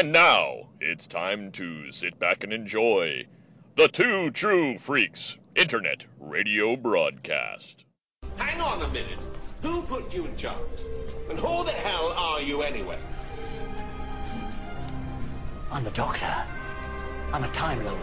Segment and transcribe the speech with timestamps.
[0.00, 3.26] And now it's time to sit back and enjoy
[3.74, 7.84] the Two True Freaks Internet Radio Broadcast.
[8.38, 9.18] Hang on a minute.
[9.60, 10.56] Who put you in charge?
[11.28, 12.98] And who the hell are you anyway?
[15.70, 16.34] I'm the Doctor.
[17.34, 18.00] I'm a Time Lord.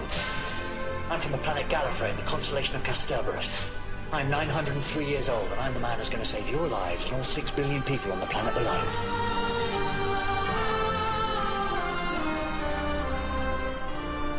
[1.10, 3.76] I'm from the planet Gallifrey in the constellation of Kasterborous.
[4.14, 7.16] I'm 903 years old, and I'm the man who's going to save your lives and
[7.16, 8.84] all six billion people on the planet below.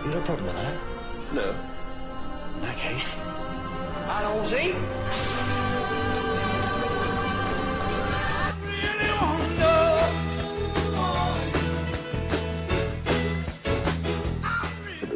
[0.08, 0.74] You got a problem with that?
[1.34, 1.50] No.
[2.54, 3.18] In that case,
[4.06, 4.74] hello, Z.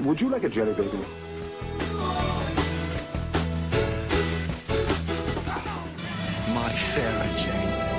[0.04, 0.98] Would you like a jelly baby?
[6.52, 7.91] My Sarah Jane.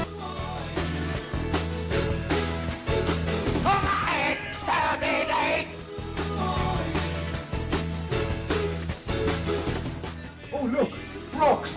[11.43, 11.75] Rocks.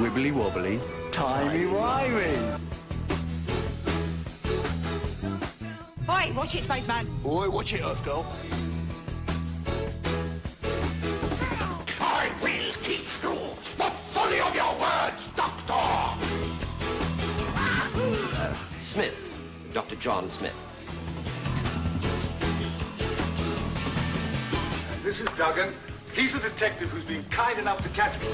[0.00, 2.58] Wibbly wobbly, timey wimey.
[6.08, 7.06] Oi, watch it, spaceman.
[7.22, 8.24] Boy, watch it, Earth girl.
[12.00, 13.36] I will teach you
[13.80, 15.84] the folly of your words, Doctor!
[18.80, 19.18] Smith.
[19.74, 19.96] Dr.
[19.96, 20.71] John Smith.
[25.12, 25.74] This is Duggan.
[26.14, 28.28] He's a detective who's been kind enough to catch me.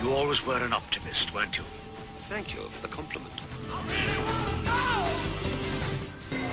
[0.00, 1.64] You always were an optimist, weren't you?
[2.28, 3.34] Thank you for the compliment.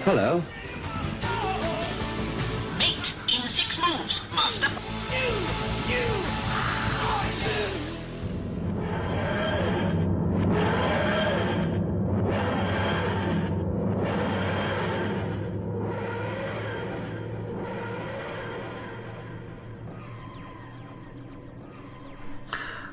[0.03, 0.41] Hello.
[2.79, 4.71] Mate in six moves, Master.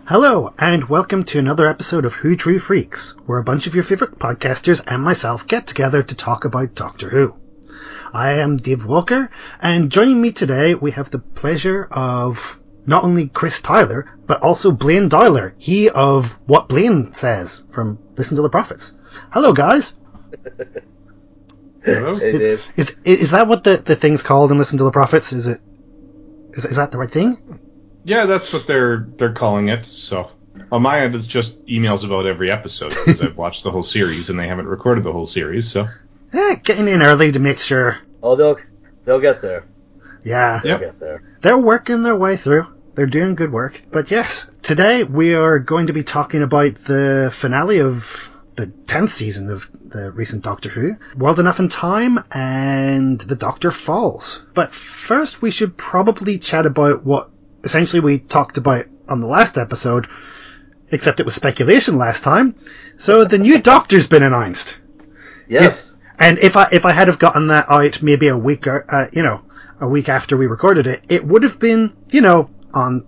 [0.07, 3.85] Hello, and welcome to another episode of Who True Freaks, where a bunch of your
[3.85, 7.35] favorite podcasters and myself get together to talk about Doctor Who.
[8.13, 9.31] I am Dave Walker,
[9.63, 14.73] and joining me today we have the pleasure of not only Chris Tyler, but also
[14.73, 18.99] Blaine Dowler, he of What Blaine Says from Listen to the Prophets.
[19.33, 19.95] Hello, guys.
[21.83, 22.17] Hello?
[22.17, 25.33] Is, is, is that what the, the thing's called in Listen to the Prophets?
[25.33, 25.63] Is it,
[26.53, 27.64] is, is that the right thing?
[28.05, 29.85] Yeah, that's what they're they're calling it.
[29.87, 30.31] So
[30.71, 34.31] on my end, it's just emails about every episode because I've watched the whole series
[34.31, 35.71] and they haven't recorded the whole series.
[35.71, 35.87] So
[36.33, 37.99] Eh, getting in early to make sure.
[38.23, 38.59] Oh, they'll
[39.05, 39.65] they'll get there.
[40.25, 40.61] Yeah.
[40.63, 40.81] They'll Yep.
[40.81, 41.23] get there.
[41.41, 42.67] They're working their way through.
[42.95, 43.83] They're doing good work.
[43.91, 49.11] But yes, today we are going to be talking about the finale of the 10th
[49.11, 54.45] season of the recent Doctor Who, World Enough in Time, and The Doctor Falls.
[54.55, 57.31] But first we should probably chat about what
[57.65, 60.09] essentially we talked about on the last episode,
[60.91, 62.55] except it was speculation last time.
[62.97, 64.79] So the new Doctor's been announced.
[65.49, 65.95] Yes.
[66.19, 69.09] And if I if I had have gotten that out maybe a week or uh,
[69.13, 69.43] you know
[69.81, 73.05] a week after we recorded it, it would have been you know on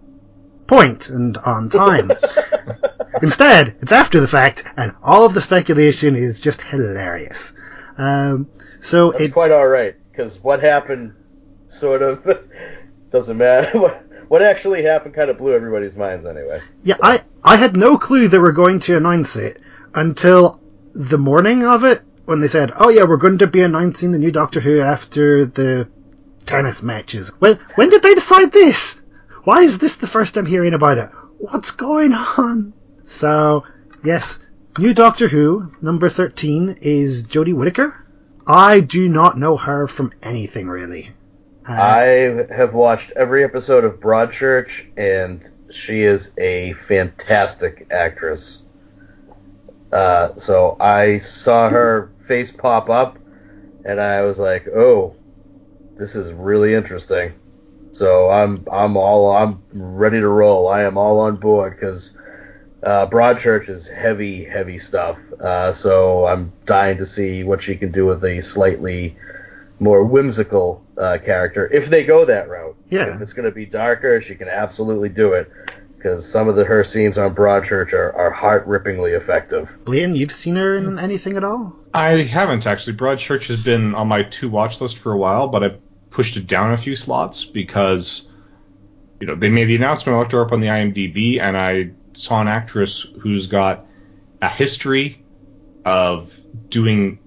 [0.66, 2.10] point and on time.
[3.22, 7.54] Instead, it's after the fact, and all of the speculation is just hilarious.
[7.96, 8.48] Um,
[8.80, 11.14] so That's it quite all right because what happened
[11.68, 12.24] sort of
[13.10, 14.02] doesn't matter.
[14.28, 16.60] What actually happened kind of blew everybody's minds anyway.
[16.82, 19.60] yeah I I had no clue they were going to announce it
[19.94, 20.60] until
[20.94, 24.18] the morning of it when they said, "Oh yeah, we're going to be announcing the
[24.18, 25.88] new Doctor Who after the
[26.44, 29.00] tennis matches." When when did they decide this?
[29.44, 31.10] Why is this the first I'm hearing about it?
[31.38, 32.72] What's going on?
[33.04, 33.64] So
[34.02, 34.40] yes,
[34.76, 37.94] new Doctor Who number thirteen is Jodie Whittaker.
[38.46, 41.10] I do not know her from anything really.
[41.68, 48.62] I have watched every episode of Broadchurch, and she is a fantastic actress.
[49.92, 53.18] Uh, so I saw her face pop up,
[53.84, 55.14] and I was like, "Oh,
[55.96, 57.32] this is really interesting."
[57.92, 60.68] So I'm I'm all I'm ready to roll.
[60.68, 62.16] I am all on board because
[62.82, 65.18] uh, Broadchurch is heavy, heavy stuff.
[65.40, 69.16] Uh, so I'm dying to see what she can do with a slightly
[69.78, 72.76] more whimsical uh, character if they go that route.
[72.88, 73.14] Yeah.
[73.14, 75.50] If it's going to be darker, she can absolutely do it
[75.96, 79.68] because some of the her scenes on Broadchurch are, are heart rippingly effective.
[79.84, 81.74] Blaine, you've seen her in anything at all?
[81.94, 82.96] I haven't actually.
[82.96, 85.76] Broadchurch has been on my to watch list for a while, but I
[86.10, 88.26] pushed it down a few slots because
[89.20, 90.16] you know they made the announcement.
[90.16, 93.86] I looked her up on the IMDb, and I saw an actress who's got
[94.40, 95.24] a history
[95.84, 96.38] of
[96.68, 97.18] doing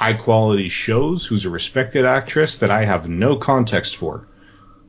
[0.00, 4.26] high quality shows, who's a respected actress that I have no context for.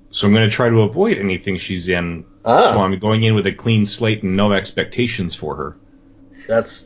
[0.10, 2.24] So I'm going to try to avoid anything she's in.
[2.46, 2.62] Ah.
[2.72, 5.78] So I'm going in with a clean slate and no expectations for her.
[6.48, 6.86] That's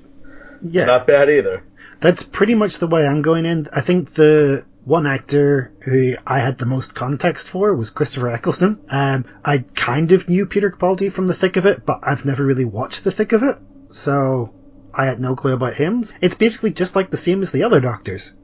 [0.64, 0.86] Yeah.
[0.86, 1.62] not bad either.
[2.00, 3.68] That's pretty much the way I'm going in.
[3.72, 8.80] I think the one actor who I had the most context for was Christopher Eccleston.
[8.90, 12.44] Um, I kind of knew Peter Capaldi from the thick of it, but I've never
[12.44, 13.58] really watched the thick of it,
[13.92, 14.52] so
[14.98, 16.04] I had no clue about him.
[16.22, 18.36] It's basically just like the same as the other doctors.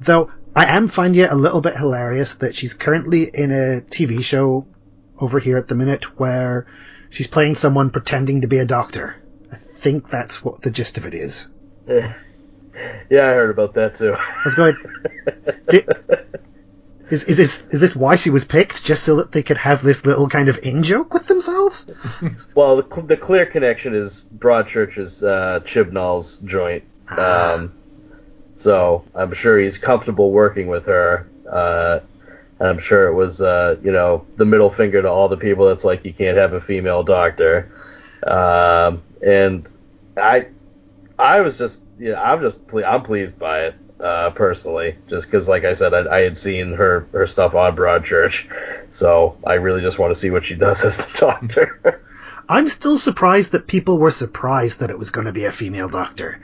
[0.00, 4.22] Though I am finding it a little bit hilarious that she's currently in a TV
[4.22, 4.66] show
[5.20, 6.66] over here at the minute where
[7.10, 9.16] she's playing someone pretending to be a doctor.
[9.52, 11.48] I think that's what the gist of it is.
[11.86, 12.14] Yeah,
[13.10, 14.14] yeah I heard about that too.
[14.14, 14.76] I was going.
[15.68, 15.86] Di-
[17.10, 18.84] is, is this is this why she was picked?
[18.84, 21.90] Just so that they could have this little kind of in joke with themselves?
[22.54, 26.84] Well, the, cl- the clear connection is Broadchurch's uh, Chibnall's joint.
[27.10, 27.54] Ah.
[27.54, 27.72] Um,
[28.56, 31.28] so I'm sure he's comfortable working with her.
[31.50, 32.00] Uh,
[32.58, 35.66] and I'm sure it was, uh, you know, the middle finger to all the people
[35.66, 37.70] that's like, you can't have a female doctor.
[38.26, 39.70] Um, and
[40.16, 40.48] I,
[41.18, 45.26] I was just, you know, I'm just, ple- I'm pleased by it, uh, personally, just
[45.26, 48.46] because, like I said, I, I had seen her, her stuff on Broadchurch.
[48.92, 52.02] So I really just want to see what she does as the doctor.
[52.48, 55.88] I'm still surprised that people were surprised that it was going to be a female
[55.88, 56.40] doctor.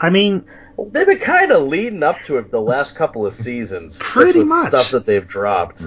[0.00, 0.44] I mean,
[0.92, 3.98] They've been kind of leading up to it the last couple of seasons.
[3.98, 4.68] just Pretty with much.
[4.68, 5.84] stuff that they've dropped.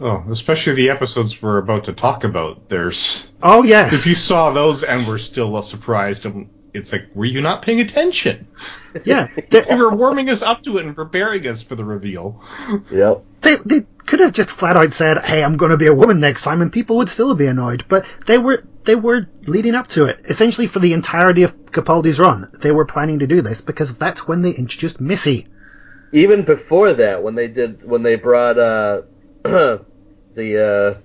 [0.00, 2.68] Oh, especially the episodes we're about to talk about.
[2.68, 6.26] There's oh yes, if you saw those and were still surprised,
[6.72, 8.46] it's like, were you not paying attention?
[9.04, 12.42] yeah, They they, were warming us up to it and preparing us for the reveal.
[12.90, 13.24] Yep.
[13.42, 16.20] they they could have just flat out said, "Hey, I'm going to be a woman
[16.20, 17.84] next time," and people would still be annoyed.
[17.88, 22.18] But they were they were leading up to it essentially for the entirety of Capaldi's
[22.18, 22.50] run.
[22.60, 25.46] They were planning to do this because that's when they introduced Missy.
[26.12, 29.02] Even before that, when they did, when they brought uh,
[29.42, 30.98] the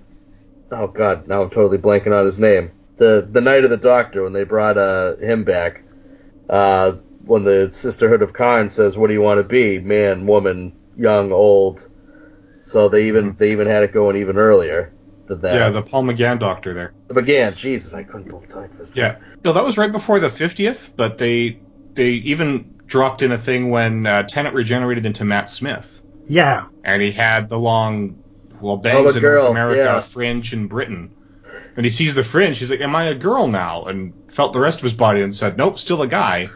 [0.72, 2.72] uh, oh god, now I'm totally blanking on his name.
[2.98, 5.82] The the Night of the Doctor, when they brought uh, him back,
[6.48, 6.92] uh,
[7.24, 9.78] when the Sisterhood of Karn says, "What do you want to be?
[9.78, 11.88] Man, woman, young, old."
[12.66, 14.92] So they even they even had it going even earlier
[15.26, 15.54] than that.
[15.54, 16.92] Yeah, the Paul McGann doctor there.
[17.08, 18.48] The McGann, Jesus, I couldn't believe
[18.78, 18.92] this.
[18.94, 19.18] Yeah.
[19.44, 21.60] No, that was right before the 50th, but they
[21.94, 27.02] they even dropped in a thing when uh, Tennant regenerated into Matt Smith, Yeah, and
[27.02, 28.22] he had the long,
[28.60, 30.00] well, Oh, bangs the in girl, North America, yeah.
[30.00, 31.10] fringe in Britain.
[31.76, 34.60] And he sees the fringe, he's like, "Am I a girl now?" And felt the
[34.60, 36.48] rest of his body and said, "Nope, still a guy."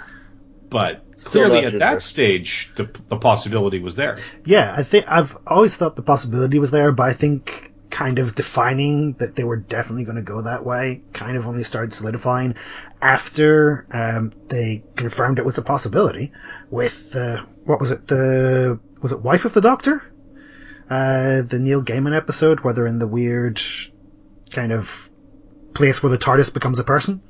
[0.70, 1.78] But Still clearly, at ginger.
[1.80, 4.16] that stage, the the possibility was there.
[4.44, 4.72] yeah.
[4.76, 9.14] I think I've always thought the possibility was there, but I think kind of defining
[9.14, 12.54] that they were definitely going to go that way kind of only started solidifying
[13.02, 16.30] after um, they confirmed it was a possibility
[16.70, 20.04] with uh, what was it the was it wife of the doctor
[20.88, 23.60] uh, the Neil Gaiman episode where they're in the weird
[24.50, 25.09] kind of
[25.74, 27.20] place where the TARDIS becomes a person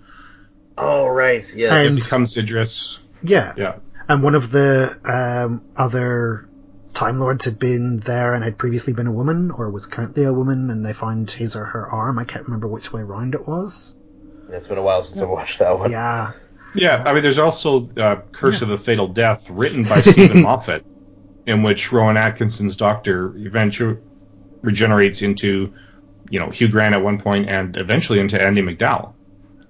[0.79, 2.99] Oh right, yeah, And- It becomes Idris.
[3.23, 3.75] yeah Yeah.
[4.09, 6.49] and one of the um, other
[6.95, 10.33] Time Lords had been there and had previously been a woman, or was currently a
[10.33, 12.19] woman, and they found his or her arm.
[12.19, 13.95] I can't remember which way round it was.
[14.51, 15.93] it's been a while since I watched that one.
[15.93, 16.33] Yeah,
[16.75, 20.85] Yeah, I mean, there's also uh, Curse of the Fatal Death, written by Steven Moffat,
[21.47, 23.99] in which Rowan Atkinson's Doctor eventually
[24.63, 25.73] regenerates into,
[26.29, 29.15] you know, Hugh Grant at one point, and eventually into Andie MacDowell.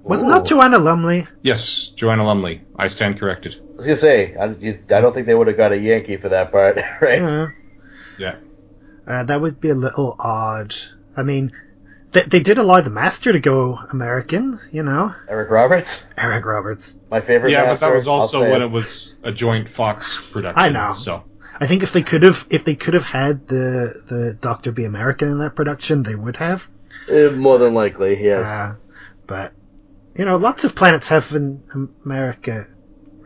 [0.02, 1.26] was it not Joanna Lumley?
[1.42, 2.62] Yes, Joanna Lumley.
[2.76, 3.57] I stand corrected.
[3.57, 6.16] I was gonna say, I, you, I don't think they would have got a Yankee
[6.16, 7.23] for that part, right?
[7.23, 7.49] Yeah.
[8.19, 8.37] Yeah.
[9.07, 10.75] Uh, that would be a little odd.
[11.16, 11.52] I mean,
[12.12, 16.99] they, they did allow the Master to go American, you know, Eric Roberts, Eric Roberts.
[17.11, 17.52] my favorite.
[17.52, 18.66] Yeah, but that was also when it.
[18.66, 20.61] it was a joint Fox production.
[20.62, 20.92] I know.
[20.92, 21.25] So
[21.61, 24.85] I think if they could have, if they could have had the the Doctor be
[24.87, 26.67] American in that production, they would have.
[27.11, 28.47] Uh, more than likely, yes.
[28.47, 28.75] Uh,
[29.26, 29.52] but
[30.17, 31.62] you know, lots of planets have an
[32.05, 32.67] America,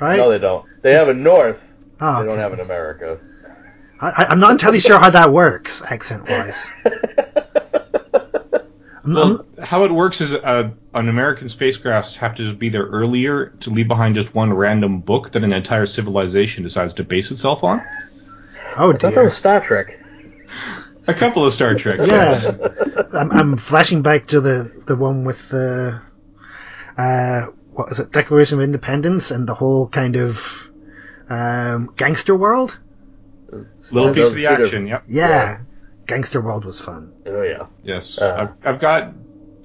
[0.00, 0.16] right?
[0.16, 0.64] no, they don't.
[0.82, 1.62] They have a North.
[2.00, 2.40] Oh, They don't okay.
[2.42, 3.18] have an America.
[4.00, 6.72] I, I- I'm not entirely sure how that works, accent wise.
[9.06, 13.70] well, how it works is uh, an American spacecraft have to be there earlier to
[13.70, 17.82] leave behind just one random book that an entire civilization decides to base itself on.
[18.76, 19.24] Oh I thought that dear.
[19.24, 19.98] was Star Trek.
[21.06, 22.00] A couple of Star Trek.
[22.04, 22.38] Yeah,
[23.12, 26.00] I'm, I'm flashing back to the the one with the
[26.96, 30.70] uh, what is it, Declaration of Independence and the whole kind of
[31.28, 32.78] um, gangster world.
[33.92, 34.64] Little piece of the action.
[34.64, 35.04] different- Yep.
[35.08, 35.58] Yeah,
[36.06, 37.12] gangster world was fun.
[37.26, 37.66] Oh yeah.
[37.82, 38.18] Yes.
[38.18, 38.48] Uh.
[38.64, 39.12] I've, I've got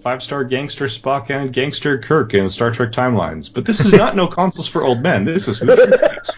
[0.04, 3.52] five star gangster Spock and gangster Kirk in Star Trek timelines.
[3.54, 5.24] But this is not no consoles for old men.
[5.26, 6.30] This is Who True Freaks.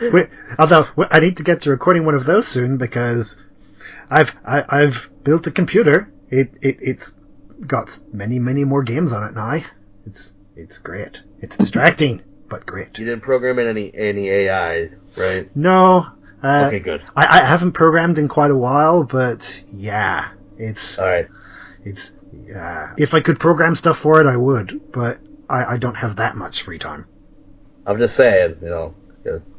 [0.00, 0.28] Wait,
[0.58, 3.42] although I need to get to recording one of those soon because
[4.10, 6.10] I've I, I've built a computer.
[6.30, 7.16] It, it it's
[7.66, 9.60] got many many more games on it now.
[10.06, 11.22] It's it's great.
[11.40, 12.98] It's distracting but great.
[12.98, 15.54] You didn't program in any any AI, right?
[15.56, 16.06] No.
[16.42, 17.02] Uh, Okay, good.
[17.16, 21.28] I, I haven't programmed in quite a while, but yeah, it's All right.
[21.84, 22.14] it's
[22.46, 22.94] yeah.
[22.96, 25.18] If I could program stuff for it, I would, but
[25.50, 27.06] I, I don't have that much free time.
[27.86, 28.94] I'm just saying, you know,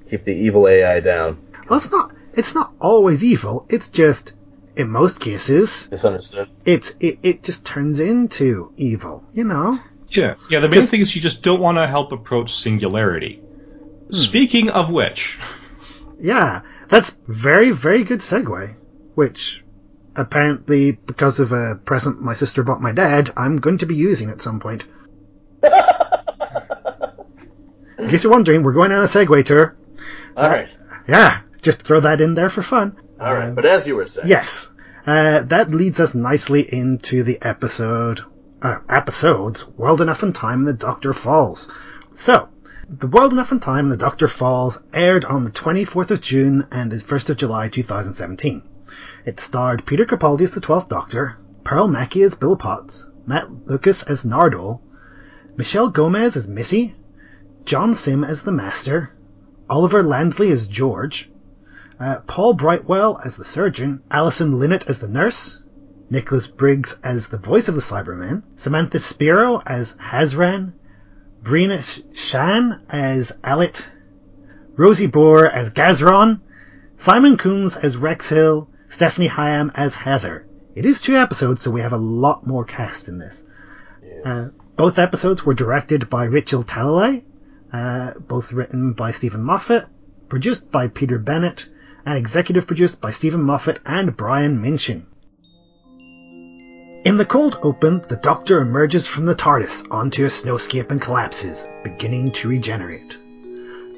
[0.09, 1.37] keep the evil AI down.
[1.69, 2.13] Well, it's not.
[2.33, 3.65] It's not always evil.
[3.69, 4.35] It's just,
[4.75, 6.49] in most cases, Misunderstood.
[6.65, 9.23] it's it, it just turns into evil.
[9.31, 9.79] You know.
[10.09, 10.59] Yeah, yeah.
[10.59, 13.35] The main thing is you just don't want to help approach singularity.
[14.09, 14.15] Hmm.
[14.15, 15.37] Speaking of which,
[16.19, 18.75] Yeah, that's very very good segue.
[19.15, 19.63] Which,
[20.15, 24.29] apparently, because of a present my sister bought my dad, I'm going to be using
[24.29, 24.85] at some point.
[27.97, 29.75] In case you're wondering, we're going on a Segway tour.
[30.37, 30.69] All right.
[31.07, 32.97] Yeah, just throw that in there for fun.
[33.19, 33.53] All right.
[33.53, 34.71] But as you were saying, Yes.
[35.05, 38.21] Uh, that leads us nicely into the episode,
[38.61, 41.71] uh, episodes, World Enough and Time and the Doctor Falls.
[42.13, 42.49] So,
[42.89, 46.67] The World Enough and Time and the Doctor Falls aired on the 24th of June
[46.71, 48.61] and the 1st of July 2017.
[49.25, 54.03] It starred Peter Capaldi as the 12th Doctor, Pearl Mackie as Bill Potts, Matt Lucas
[54.03, 54.81] as Nardole,
[55.57, 56.95] Michelle Gomez as Missy,
[57.65, 59.11] John Simm as the Master,
[59.69, 61.29] Oliver Lansley as George,
[61.99, 65.61] uh, Paul Brightwell as the surgeon, Alison Linnett as the nurse,
[66.09, 70.73] Nicholas Briggs as the voice of the Cyberman, Samantha Spiro as Hazran,
[71.43, 71.83] Brina
[72.15, 73.89] Shann as Alit,
[74.75, 76.39] Rosie Boore as Gazron,
[76.97, 80.47] Simon Coombs as Rex Hill, Stephanie Hyam as Heather.
[80.75, 83.45] It is two episodes, so we have a lot more cast in this.
[84.25, 87.23] Uh, both episodes were directed by Rachel Talalay,
[87.71, 89.85] uh, both written by Steven Moffat,
[90.27, 91.69] produced by Peter Bennett,
[92.05, 95.05] and executive produced by Steven Moffat and Brian Minchin.
[97.05, 101.65] In the cold open, the Doctor emerges from the TARDIS onto a snowscape and collapses,
[101.83, 103.17] beginning to regenerate.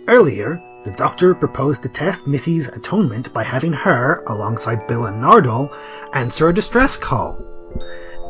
[0.07, 5.75] Earlier, the Doctor proposed to test Missy's atonement by having her, alongside Bill and Nardole,
[6.13, 7.43] answer a distress call.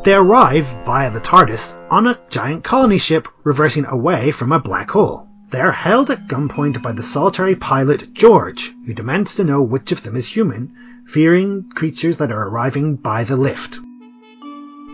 [0.04, 4.90] They arrive via the TARDIS on a giant colony ship reversing away from a black
[4.90, 5.28] hole.
[5.52, 9.92] They are held at gunpoint by the solitary pilot George, who demands to know which
[9.92, 10.72] of them is human,
[11.06, 13.78] fearing creatures that are arriving by the lift.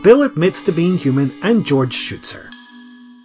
[0.03, 2.51] Bill admits to being human and George shoots her.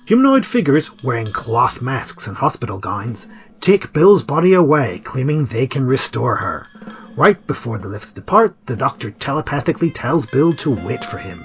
[0.06, 3.30] Humanoid figures wearing cloth masks and hospital gowns
[3.62, 6.68] take Bill's body away, claiming they can restore her.
[7.16, 11.44] Right before the lifts depart, the doctor telepathically tells Bill to wait for him.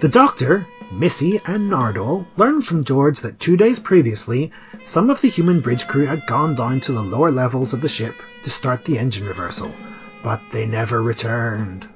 [0.00, 4.52] The doctor, Missy, and Nardole learn from George that two days previously,
[4.84, 7.88] some of the human bridge crew had gone down to the lower levels of the
[7.88, 9.74] ship to start the engine reversal,
[10.22, 11.88] but they never returned.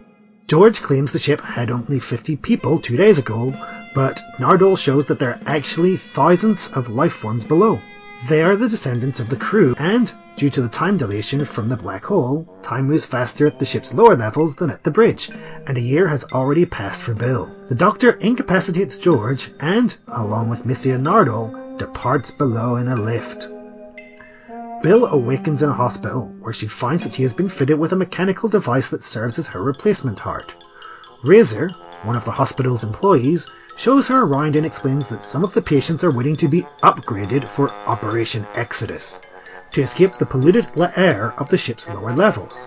[0.48, 3.54] George claims the ship had only 50 people two days ago,
[3.94, 7.80] but Nardole shows that there are actually thousands of life forms below.
[8.26, 11.76] They are the descendants of the crew, and, due to the time dilation from the
[11.76, 15.30] black hole, time moves faster at the ship's lower levels than at the bridge,
[15.66, 17.48] and a year has already passed for Bill.
[17.68, 23.48] The Doctor incapacitates George, and, along with Missy and Nardole, departs below in a lift.
[24.82, 27.96] Bill awakens in a hospital, where she finds that she has been fitted with a
[27.96, 30.56] mechanical device that serves as her replacement heart.
[31.22, 31.70] Razor,
[32.02, 36.02] one of the hospital's employees, shows her around and explains that some of the patients
[36.02, 39.20] are waiting to be upgraded for Operation Exodus,
[39.70, 40.66] to escape the polluted
[40.96, 42.66] air of the ship's lower levels.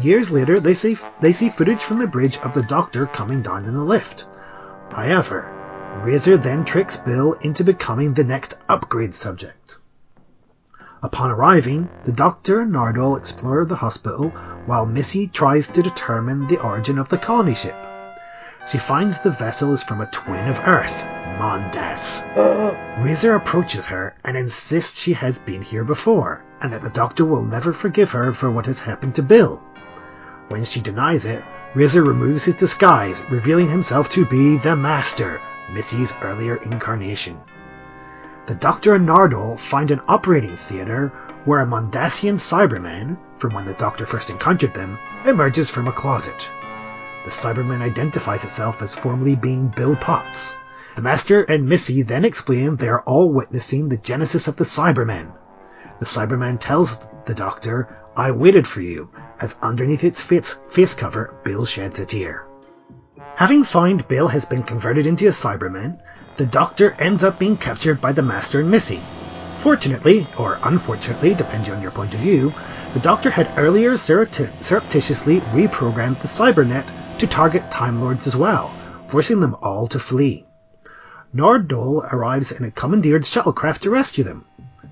[0.00, 3.64] Years later, they see, they see footage from the bridge of the Doctor coming down
[3.64, 4.26] in the lift.
[4.90, 5.48] However,
[6.02, 9.78] Razor then tricks Bill into becoming the next upgrade subject.
[11.00, 14.30] Upon arriving, the Doctor and Nardole explore the hospital
[14.66, 17.76] while Missy tries to determine the origin of the colony ship.
[18.66, 21.04] She finds the vessel is from a twin of Earth,
[21.38, 22.24] Mondas.
[22.98, 27.44] Razor approaches her and insists she has been here before, and that the Doctor will
[27.44, 29.62] never forgive her for what has happened to Bill.
[30.48, 35.40] When she denies it, Razor removes his disguise, revealing himself to be the Master,
[35.72, 37.38] Missy's earlier incarnation.
[38.46, 41.12] The Doctor and Nardole find an operating theatre
[41.44, 46.50] where a Mondasian Cyberman, from when the Doctor first encountered them, emerges from a closet.
[47.28, 50.56] The Cyberman identifies itself as formerly being Bill Potts.
[50.96, 55.32] The Master and Missy then explain they are all witnessing the genesis of the Cyberman.
[56.00, 59.10] The Cyberman tells the Doctor, I waited for you,
[59.42, 62.46] as underneath its face, face cover, Bill sheds a tear.
[63.36, 65.98] Having found Bill has been converted into a Cyberman,
[66.36, 69.02] the Doctor ends up being captured by the Master and Missy.
[69.58, 72.54] Fortunately, or unfortunately, depending on your point of view,
[72.94, 78.72] the Doctor had earlier surreptitiously reprogrammed the Cybernet to target Time Lords as well,
[79.08, 80.46] forcing them all to flee.
[81.34, 84.44] Nardole arrives in a commandeered shuttlecraft to rescue them.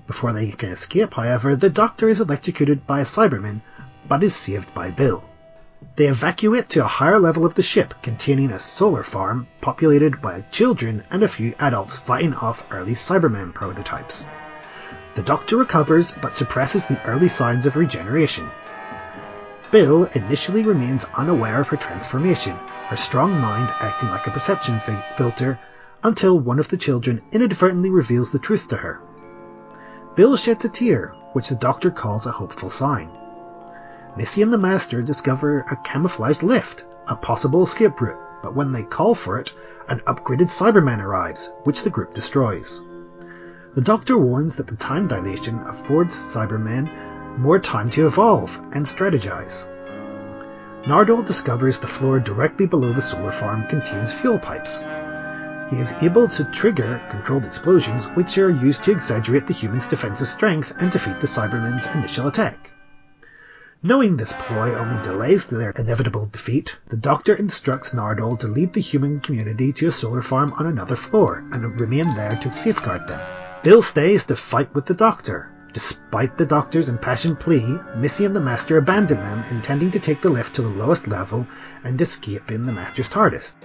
[0.07, 3.61] Before they can escape, however, the Doctor is electrocuted by a Cyberman,
[4.07, 5.23] but is saved by Bill.
[5.95, 10.41] They evacuate to a higher level of the ship containing a solar farm populated by
[10.51, 14.25] children and a few adults fighting off early Cyberman prototypes.
[15.15, 18.49] The Doctor recovers but suppresses the early signs of regeneration.
[19.69, 22.55] Bill initially remains unaware of her transformation,
[22.87, 25.59] her strong mind acting like a perception fi- filter,
[26.03, 29.01] until one of the children inadvertently reveals the truth to her.
[30.15, 33.09] Bill sheds a tear, which the Doctor calls a hopeful sign.
[34.15, 38.83] Missy and the Master discover a camouflaged lift, a possible escape route, but when they
[38.83, 39.53] call for it,
[39.89, 42.81] an upgraded Cyberman arrives, which the group destroys.
[43.75, 46.89] The Doctor warns that the time dilation affords Cybermen
[47.37, 49.67] more time to evolve and strategize.
[50.85, 54.83] Nardole discovers the floor directly below the solar farm contains fuel pipes.
[55.69, 60.29] He is able to trigger controlled explosions, which are used to exaggerate the human's defensive
[60.29, 62.71] strength and defeat the Cybermen's initial attack.
[63.83, 68.79] Knowing this ploy only delays their inevitable defeat, the Doctor instructs Nardole to lead the
[68.79, 73.19] human community to a solar farm on another floor and remain there to safeguard them.
[73.61, 75.51] Bill stays to fight with the Doctor.
[75.73, 80.31] Despite the Doctor's impassioned plea, Missy and the Master abandon them, intending to take the
[80.31, 81.45] lift to the lowest level
[81.83, 83.57] and escape in the Master's TARDIS.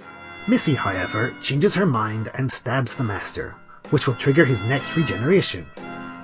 [0.47, 3.55] Missy, however, changes her mind and stabs the Master,
[3.89, 5.65] which will trigger his next regeneration.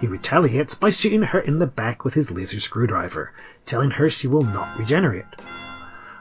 [0.02, 3.32] He retaliates by shooting her in the back with his laser screwdriver,
[3.66, 5.26] telling her she will not regenerate.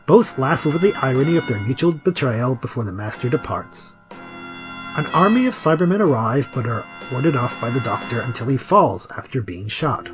[0.06, 3.94] Both laugh over the irony of their mutual betrayal before the Master departs.
[4.96, 9.06] An army of Cybermen arrive but are warded off by the Doctor until he falls
[9.16, 10.10] after being shot.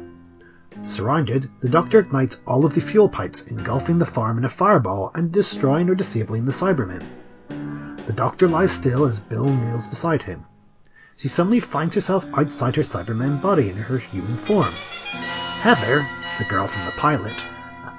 [0.84, 5.12] Surrounded, the Doctor ignites all of the fuel pipes, engulfing the farm in a fireball
[5.14, 7.04] and destroying or disabling the Cybermen.
[8.06, 10.44] The Doctor lies still as Bill kneels beside him
[11.16, 14.72] she suddenly finds herself outside her Cyberman body in her human form.
[15.60, 16.04] Heather,
[16.38, 17.44] the girl from the pilot,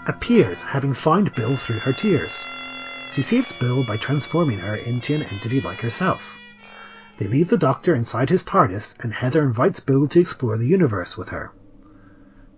[0.08, 2.46] appears, having found Bill through her tears.
[3.14, 6.38] She saves Bill by transforming her into an entity like herself.
[7.18, 11.18] They leave the Doctor inside his TARDIS, and Heather invites Bill to explore the universe
[11.18, 11.52] with her.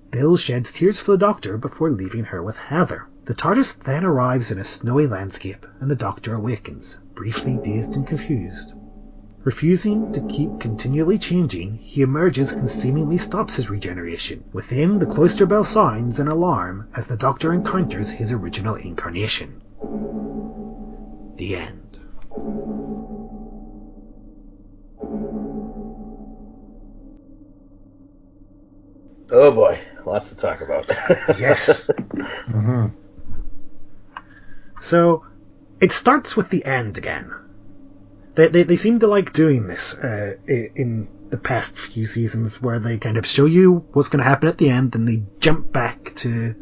[0.10, 3.06] Bill sheds tears for the Doctor before leaving her with Heather.
[3.26, 8.08] The TARDIS then arrives in a snowy landscape, and the Doctor awakens, briefly dazed and
[8.08, 8.74] confused.
[9.44, 14.44] Refusing to keep continually changing, he emerges and seemingly stops his regeneration.
[14.54, 19.62] Within, the cloister bell sounds an alarm as the Doctor encounters his original incarnation.
[21.36, 22.00] The end.
[29.32, 30.88] Oh boy, lots to talk about.
[31.40, 31.90] yes.
[32.50, 32.88] Mm-hmm.
[34.80, 35.26] So,
[35.82, 37.34] it starts with the end again.
[38.36, 42.80] They, they, they seem to like doing this uh, in the past few seasons where
[42.80, 45.72] they kind of show you what's going to happen at the end and they jump
[45.74, 46.56] back to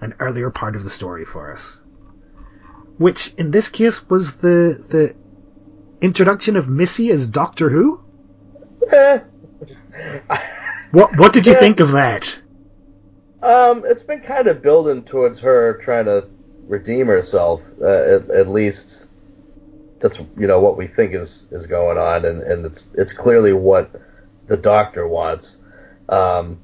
[0.00, 1.80] an earlier part of the story for us.
[2.96, 5.14] Which in this case was the the
[6.00, 8.00] introduction of Missy as Doctor Who.
[10.92, 11.60] What what did you yeah.
[11.60, 12.40] think of that?
[13.42, 16.28] Um, it's been kind of building towards her trying to
[16.66, 19.06] redeem herself, uh, at, at least
[20.00, 23.52] that's you know what we think is is going on, and, and it's it's clearly
[23.52, 23.90] what
[24.46, 25.60] the doctor wants.
[26.08, 26.58] Um,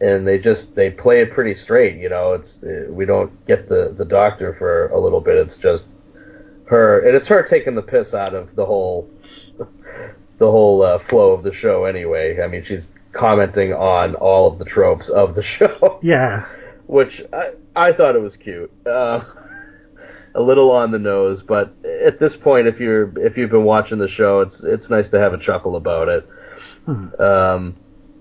[0.00, 1.96] and they just they play it pretty straight.
[1.96, 5.36] You know, it's we don't get the the doctor for a little bit.
[5.36, 5.86] It's just
[6.66, 9.10] her, and it's her taking the piss out of the whole
[10.38, 11.84] the whole uh, flow of the show.
[11.84, 15.98] Anyway, I mean, she's commenting on all of the tropes of the show.
[16.02, 16.46] Yeah,
[16.86, 18.72] which I I thought it was cute.
[18.86, 19.24] Uh,
[20.34, 23.98] a little on the nose, but at this point, if you're if you've been watching
[23.98, 26.28] the show, it's it's nice to have a chuckle about it.
[26.84, 27.20] Hmm.
[27.20, 27.76] Um,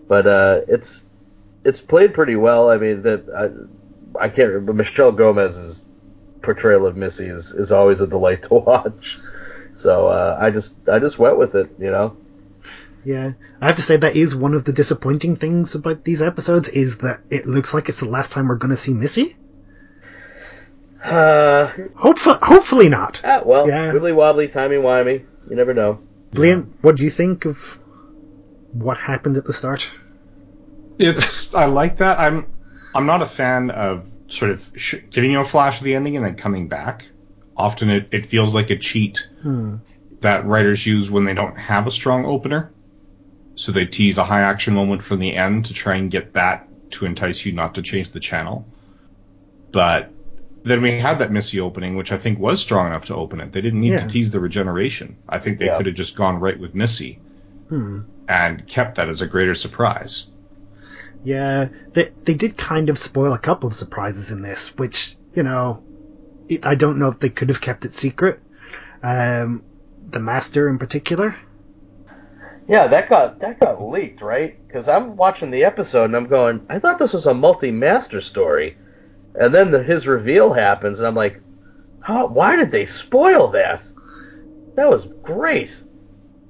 [0.07, 1.05] but uh, it's
[1.63, 2.69] it's played pretty well.
[2.69, 3.29] I mean, that
[4.15, 5.85] I, I can't remember Michelle Gomez's
[6.41, 9.19] portrayal of Missy is, is always a delight to watch.
[9.73, 12.17] So uh, I just I just went with it, you know.
[13.07, 16.67] Yeah, I have to say that is one of the disappointing things about these episodes
[16.67, 19.37] is that it looks like it's the last time we're going to see Missy.
[21.01, 23.23] Uh, hopefully, hopefully not.
[23.23, 23.93] Uh, well, yeah.
[23.93, 25.25] wibbly wobbly, timey wimey.
[25.49, 26.01] You never know.
[26.33, 27.79] Liam, what do you think of
[28.73, 29.89] what happened at the start?
[30.99, 32.19] It's I like that.
[32.19, 32.45] I'm
[32.93, 36.17] I'm not a fan of sort of sh- giving you a flash of the ending
[36.17, 37.05] and then coming back
[37.55, 39.75] often it, it feels like a cheat Hmm.
[40.19, 42.69] that writers use when they don't have a strong opener.
[43.57, 46.67] So they tease a high action moment from the end to try and get that
[46.91, 48.63] to entice you not to change the channel.
[49.71, 50.11] But
[50.63, 53.51] then we had that Missy opening, which I think was strong enough to open it.
[53.51, 53.97] They didn't need Yeah.
[53.97, 55.17] to tease the regeneration.
[55.27, 55.77] I think they Yeah.
[55.77, 57.19] could have just gone right with Missy
[57.69, 58.01] Hmm.
[58.27, 60.27] and kept that as a greater surprise.
[61.23, 65.41] Yeah, they they did kind of spoil a couple of surprises in this, which you
[65.41, 65.81] know,
[66.47, 68.39] it, I don't know if they could have kept it secret.
[69.01, 69.63] Um,
[70.11, 71.35] the master in particular.
[72.67, 74.67] Yeah, that got that got leaked, right?
[74.67, 78.77] Because I'm watching the episode and I'm going, I thought this was a multi-master story,
[79.35, 81.41] and then the, his reveal happens, and I'm like,
[82.01, 82.27] how?
[82.27, 83.83] Why did they spoil that?
[84.75, 85.81] That was great.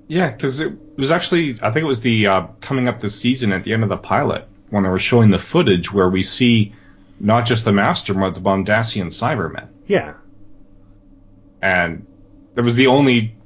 [0.07, 3.51] Yeah, because it was actually, I think it was the uh, coming up this season
[3.51, 6.73] at the end of the pilot when they were showing the footage where we see
[7.19, 9.67] not just the Master, but the Mondasian Cybermen.
[9.85, 10.15] Yeah,
[11.61, 12.05] And
[12.55, 13.36] that was the only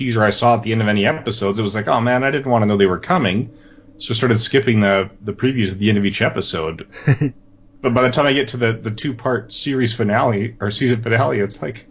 [0.00, 1.58] teaser I saw at the end of any episodes.
[1.58, 3.52] It was like, oh man, I didn't want to know they were coming,
[3.98, 6.88] so I started skipping the the previews at the end of each episode.
[7.82, 11.02] but by the time I get to the the two part series finale or season
[11.02, 11.86] finale, it's like,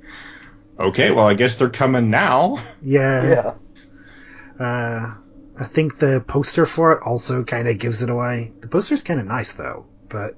[0.79, 2.57] okay, well I guess they're coming now.
[2.83, 3.53] yeah.
[4.59, 5.13] Uh,
[5.59, 8.53] I think the poster for it also kind of gives it away.
[8.61, 10.35] The poster's kind of nice though, but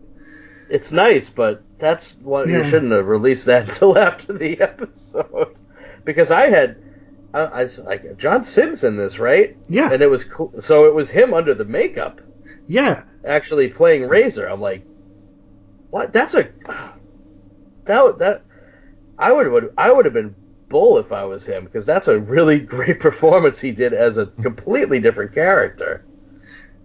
[0.69, 5.57] It's nice, but that's what you shouldn't have released that until after the episode,
[6.03, 6.75] because I had.
[7.33, 9.55] I, I John Simms in this, right?
[9.69, 9.91] Yeah.
[9.91, 10.25] And it was
[10.59, 12.21] so it was him under the makeup
[12.67, 14.47] yeah, actually playing Razor.
[14.47, 14.83] I'm like,
[15.89, 16.13] what?
[16.13, 16.47] That's a
[17.85, 18.43] that would- that
[19.19, 20.35] I would would I would have been
[20.69, 24.27] bull if I was him because that's a really great performance he did as a
[24.27, 26.05] completely different character.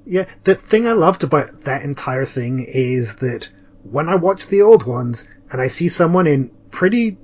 [0.05, 3.49] Yeah, the thing I loved about that entire thing is that
[3.85, 7.17] when I watch the old ones and I see someone in pretty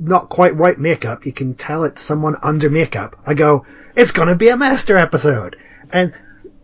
[0.00, 3.16] not quite right makeup, you can tell it's someone under makeup.
[3.26, 5.56] I go, it's gonna be a master episode.
[5.92, 6.12] And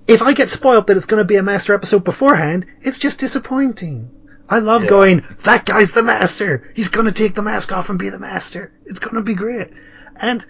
[0.07, 4.11] if I get spoiled that it's gonna be a master episode beforehand, it's just disappointing.
[4.49, 4.89] I love Yeah.
[4.89, 6.63] going, that guy's the master!
[6.73, 8.71] He's gonna take the mask off and be the master!
[8.85, 9.71] It's gonna be great!
[10.17, 10.45] And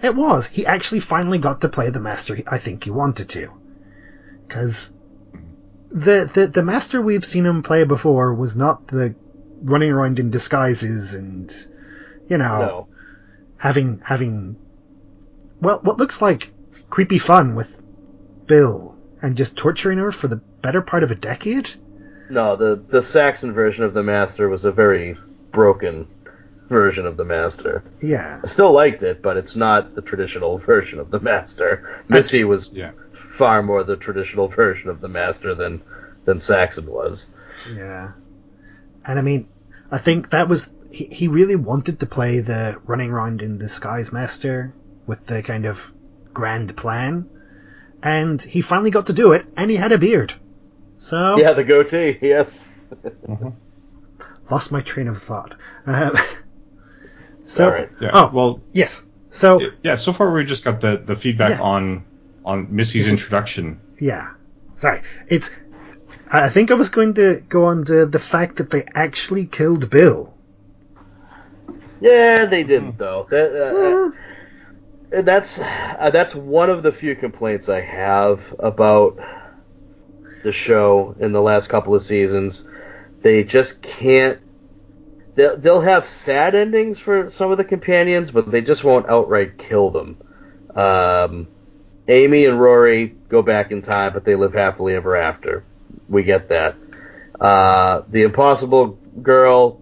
[0.00, 0.46] it was.
[0.46, 3.48] He actually finally got to play the master I think he wanted to.
[4.48, 4.92] Cause
[5.90, 9.14] the, the, the master we've seen him play before was not the
[9.62, 11.50] running around in disguises and,
[12.28, 12.88] you know, No,
[13.56, 14.56] having, having,
[15.60, 16.52] well, what looks like
[16.90, 17.80] creepy fun with
[18.46, 21.70] Bill and just torturing her for the better part of a decade.
[22.30, 25.16] no, the the Saxon version of the Master was a very
[25.52, 26.06] broken
[26.68, 27.82] version of the Master.
[28.02, 28.40] Yeah.
[28.44, 32.02] I still liked it, but it's not the traditional version of the Master.
[32.08, 32.90] Missy was Yeah.
[33.12, 35.80] far more the traditional version of the Master than
[36.26, 37.34] than Saxon was.
[37.74, 38.12] Yeah.
[39.04, 39.48] And I mean,
[39.90, 44.12] I think that was, he, he really wanted to play the running around in disguise
[44.12, 44.74] master
[45.06, 45.92] with the kind of
[46.34, 47.28] grand plan.
[48.02, 50.32] And he finally got to do it, and he had a beard.
[50.98, 52.18] So, Yeah, the goatee.
[52.22, 52.68] Yes.
[54.50, 55.54] lost my train of thought.
[55.86, 56.12] Um,
[57.46, 57.90] so, All right.
[58.00, 58.10] Yeah.
[58.12, 59.06] oh, well, yes.
[59.30, 59.94] So, yeah.
[59.96, 61.62] So far, we just got the the feedback Yeah.
[61.62, 62.04] on
[62.44, 63.80] on Missy's introduction.
[64.00, 64.32] yeah.
[64.76, 65.02] Sorry.
[65.26, 65.50] It's,
[66.30, 69.90] I think I was going to go on to the fact that they actually killed
[69.90, 70.32] Bill.
[72.00, 73.26] Yeah, they didn't though.
[73.30, 79.18] That, uh, and that's uh, that's one of the few complaints I have about
[80.42, 82.68] the show in the last couple of seasons.
[83.22, 84.38] They just can't.
[85.34, 89.58] They'll, they'll have sad endings for some of the companions, but they just won't outright
[89.58, 90.18] kill them.
[90.74, 91.48] Um,
[92.08, 95.64] Amy and Rory go back in time, but they live happily ever after.
[96.08, 96.76] We get that.
[97.40, 99.80] Uh, the Impossible Girl,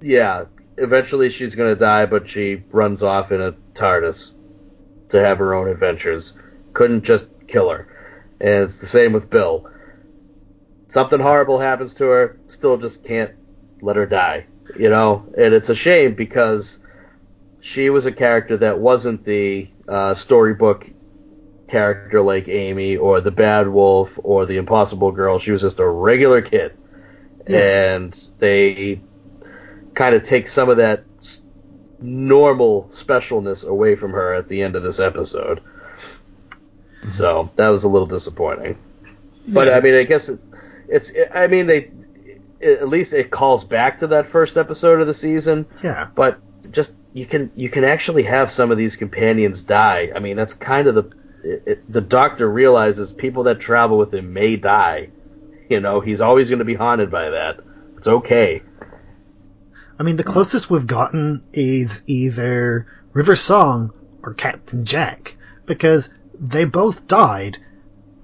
[0.00, 0.44] yeah,
[0.76, 4.32] eventually she's going to die, but she runs off in a TARDIS
[5.10, 6.34] to have her own adventures.
[6.72, 7.88] Couldn't just kill her.
[8.40, 9.70] And it's the same with Bill.
[10.88, 13.32] Something horrible happens to her, still just can't
[13.80, 14.46] let her die.
[14.78, 15.26] You know?
[15.36, 16.80] And it's a shame because
[17.60, 20.90] she was a character that wasn't the uh, storybook
[21.68, 25.38] character like Amy or the Bad Wolf or the Impossible Girl.
[25.38, 26.76] She was just a regular kid.
[27.46, 29.00] And they
[29.94, 31.04] kind of take some of that
[32.00, 35.60] normal specialness away from her at the end of this episode.
[37.10, 38.78] So that was a little disappointing.
[39.46, 40.40] But Yeah, I mean, I guess it,
[40.88, 41.12] it's.
[41.34, 41.90] I mean, they
[42.62, 45.66] at least it calls back to that first episode of the season.
[45.82, 46.08] Yeah.
[46.14, 46.40] But
[46.72, 50.10] just you can you can actually have some of these companions die.
[50.14, 51.02] I mean, that's kind of the
[51.42, 55.10] it, it- the Doctor realizes people that travel with him may die.
[55.68, 57.60] You know, he's always going to be haunted by that.
[57.98, 58.62] It's okay.
[59.98, 66.64] I mean, the closest we've gotten is either River Song or Captain Jack, because they
[66.64, 67.58] both died,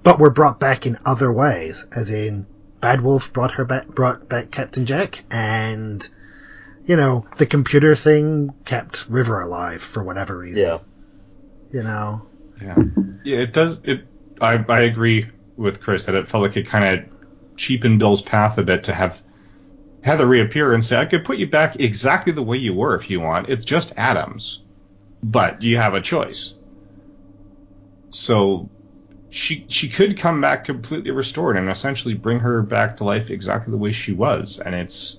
[0.03, 2.45] but were brought back in other ways, as in
[2.81, 6.07] Bad Wolf brought her back, brought back Captain Jack, and
[6.85, 10.63] you know the computer thing kept River alive for whatever reason.
[10.63, 10.79] Yeah.
[11.71, 12.23] You know.
[12.61, 12.75] Yeah.
[13.23, 13.37] Yeah.
[13.37, 13.79] It does.
[13.83, 14.05] It.
[14.41, 17.05] I I agree with Chris that it felt like it kind of
[17.55, 19.21] cheapened Bill's path a bit to have
[20.01, 23.09] Heather reappear and say, I could put you back exactly the way you were if
[23.09, 23.49] you want.
[23.49, 24.61] It's just atoms.
[25.21, 26.55] But you have a choice.
[28.09, 28.69] So
[29.29, 33.71] she she could come back completely restored and essentially bring her back to life exactly
[33.71, 34.59] the way she was.
[34.59, 35.17] And it's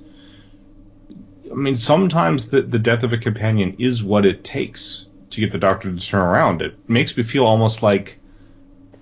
[1.50, 5.52] I mean, sometimes the, the death of a companion is what it takes to get
[5.52, 6.62] the doctor to turn around.
[6.62, 8.18] It makes me feel almost like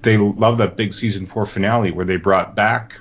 [0.02, 2.94] they love that big season four finale where they brought back,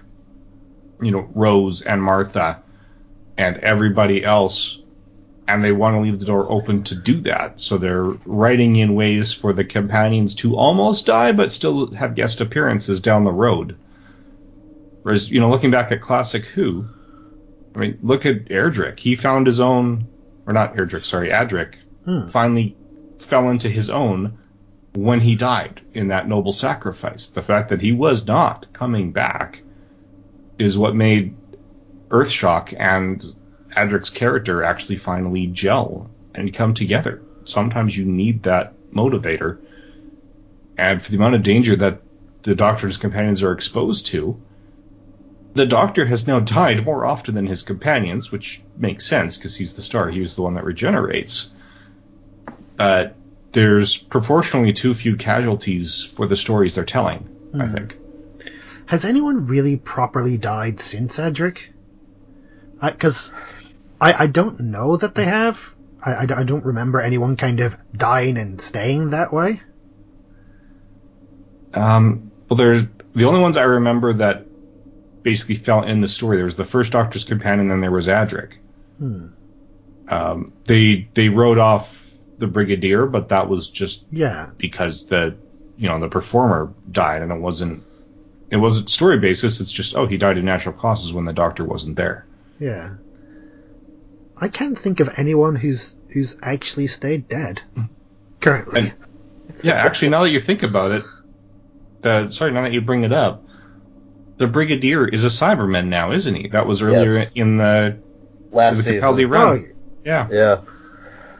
[1.01, 2.61] you know, Rose and Martha
[3.39, 4.81] and everybody else,
[5.47, 7.61] and they want to leave the door open to do that.
[7.61, 12.41] So they're writing in ways for the companions to almost die, but still have guest
[12.41, 13.77] appearances down the road.
[15.03, 16.85] Whereas, you know, looking back at classic Who,
[17.73, 18.99] I mean, look at Erdrick.
[18.99, 20.09] He found his own,
[20.45, 22.27] or not Erdrick, sorry, Adric, Hmm.
[22.27, 22.75] finally
[23.19, 24.37] fell into his own
[24.93, 27.29] when he died in that noble sacrifice.
[27.29, 29.61] The fact that he was not coming back
[30.57, 31.35] is what made
[32.09, 33.23] Earthshock and
[33.75, 37.21] Adric's character actually finally gel and come together.
[37.45, 39.59] Sometimes you need that motivator.
[40.77, 42.01] And for the amount of danger that
[42.43, 44.39] the Doctor and his companions are exposed to,
[45.53, 49.75] the Doctor has now died more often than his companions, which makes sense because he's
[49.75, 50.09] the star.
[50.09, 51.49] He was the one that regenerates.
[52.77, 53.07] Uh,
[53.51, 57.73] there's proportionally too few casualties for the stories they're telling, I Mhm.
[57.73, 57.97] think.
[58.85, 61.71] Has anyone really properly died since Edric?
[62.81, 63.33] Because
[63.99, 65.75] I, I, don't know that they have.
[66.03, 69.61] I, I, I don't remember anyone kind of dying and staying that way.
[71.73, 74.45] Um, well, there's the only ones I remember that
[75.23, 76.37] basically fell in the story.
[76.37, 78.53] There was the first Doctor's companion, and then there was Adric.
[78.97, 79.27] Hmm.
[80.07, 84.49] Um, they they wrote off the Brigadier, but that was just Yeah.
[84.57, 85.35] because the
[85.77, 87.83] you know the performer died, and it wasn't
[88.49, 89.59] it wasn't story basis.
[89.59, 92.25] It's just oh he died of natural causes when the Doctor wasn't there.
[92.59, 92.95] Yeah.
[94.37, 97.61] I can't think of anyone who's who's actually stayed dead
[98.41, 98.79] currently.
[98.81, 98.93] And,
[99.63, 101.03] yeah, actually, now that you think about it,
[102.03, 103.43] uh, sorry, now that you bring it up,
[104.37, 106.47] the Brigadier is a Cyberman now, isn't he?
[106.49, 107.31] That was earlier Yes.
[107.35, 107.97] in the
[108.51, 109.01] Last the season.
[109.01, 109.65] Capaldi run.
[109.69, 110.27] Oh, Yeah.
[110.31, 110.61] Yeah.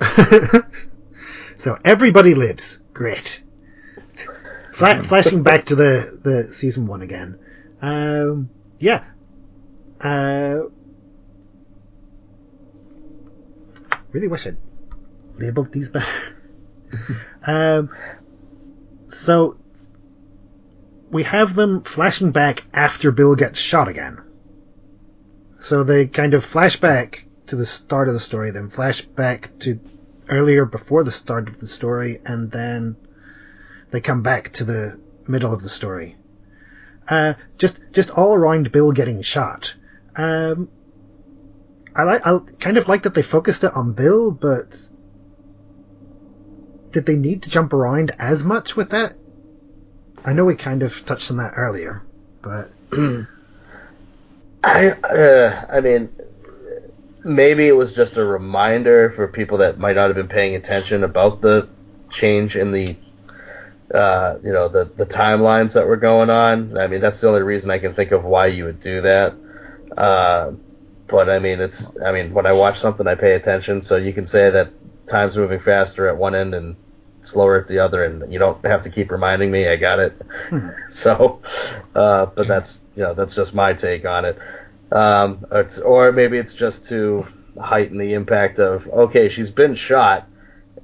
[1.57, 2.81] so everybody lives.
[2.93, 3.41] Great.
[4.73, 7.39] Fla- flashing back to the, the season one again.
[7.81, 9.03] Um, yeah.
[10.01, 10.63] Uh,
[14.11, 14.57] really wish I'd
[15.37, 16.35] labeled these better.
[17.45, 17.89] um,
[19.07, 19.57] so
[21.09, 24.21] we have them flashing back after Bill gets shot again.
[25.59, 29.49] So they kind of flash back to the start of the story, then flash back
[29.59, 29.79] to
[30.29, 32.95] earlier before the start of the story, and then
[33.91, 36.15] they come back to the middle of the story.
[37.07, 39.75] Uh, just just all around Bill getting shot.
[40.15, 40.69] Um,
[41.99, 44.89] I like I kind of like that they focused it on Bill, but
[46.91, 49.15] did they need to jump around as much with that?
[50.23, 52.01] I know we kind of touched on that earlier,
[52.41, 52.71] but
[54.63, 56.09] I uh, I mean,
[57.25, 61.03] maybe it was just a reminder for people that might not have been paying attention
[61.03, 61.67] about the
[62.09, 62.95] change in the
[63.93, 66.77] uh, you know the the timelines that were going on.
[66.77, 69.33] I mean, that's the only reason I can think of why you would do that.
[69.97, 70.51] Uh,
[71.09, 73.81] but I mean, it's I mean, when I watch something, I pay attention.
[73.81, 74.71] So you can say that
[75.07, 76.75] time's moving faster at one end and
[77.23, 79.67] slower at the other, and you don't have to keep reminding me.
[79.67, 80.21] I got it.
[80.89, 81.41] so,
[81.95, 84.37] uh, but that's you know that's just my take on it.
[84.91, 87.27] Um, it's, or maybe it's just to
[87.59, 90.27] heighten the impact of okay, she's been shot,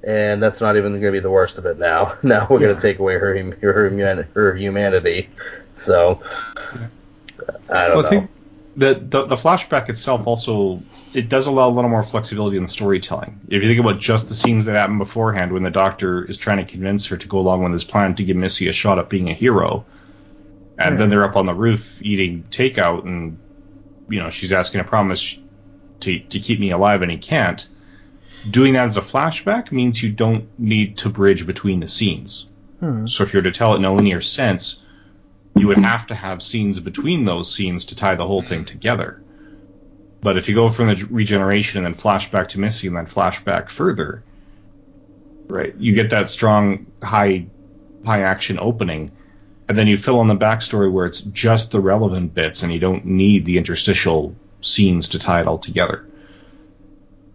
[0.04, 2.18] and that's not even going to be the worst of it now.
[2.24, 5.30] Now we're going to take away her her, her humanity.
[5.76, 6.22] So
[7.70, 8.08] I don't Well, know.
[8.08, 8.30] I think
[8.76, 10.82] the, the the flashback itself also
[11.14, 13.40] it does allow a little more flexibility in the storytelling.
[13.48, 16.58] If you think about just the scenes that happen beforehand, when the Doctor is trying
[16.58, 19.10] to convince her to go along with his plan to give Missy a shot at
[19.10, 19.86] being a hero,
[20.78, 23.40] and then they're up on the roof eating takeout, and
[24.10, 25.40] you know she's asking a promise
[26.02, 27.68] to to keep me alive, and he can't.
[28.50, 32.48] Doing that as a flashback means you don't need to bridge between the scenes.
[32.80, 33.08] Hmm.
[33.08, 34.82] So if you're to tell it in a linear sense,
[35.56, 39.22] you would have to have scenes between those scenes to tie the whole thing together.
[40.22, 43.06] But if you go from the regeneration and then flash back to Missy and then
[43.06, 44.24] flash back further,
[45.48, 47.46] right, you get that strong high
[48.06, 49.12] high action opening,
[49.68, 52.80] and then you fill in the backstory where it's just the relevant bits and you
[52.80, 56.06] don't need the interstitial scenes to tie it all together.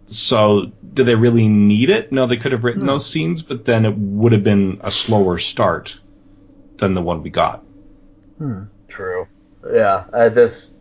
[0.05, 2.11] So, do they really need it?
[2.11, 2.93] No, they could have written No.
[2.93, 5.97] those scenes, but then it would have been a slower start
[6.77, 7.63] than the one we got.
[8.41, 8.63] Hmm.
[8.87, 9.27] True.
[9.71, 10.73] Yeah, uh, this.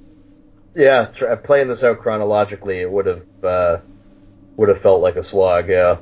[0.74, 3.76] Yeah, tr- playing this out chronologically, it would have uh,
[4.56, 5.68] would have felt like a slog.
[5.68, 5.98] Yeah.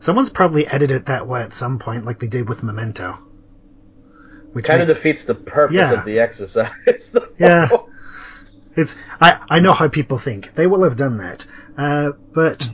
[0.00, 3.18] Someone's probably edited it that way at some point, like they did with Memento.
[4.52, 5.92] Which Kind of defeats the purpose Yeah.
[6.00, 6.72] of the exercise.
[7.12, 7.28] though.
[7.38, 7.68] Yeah.
[8.74, 10.54] It's I I know how people think.
[10.54, 11.46] They will have done that.
[11.78, 12.68] Uh, but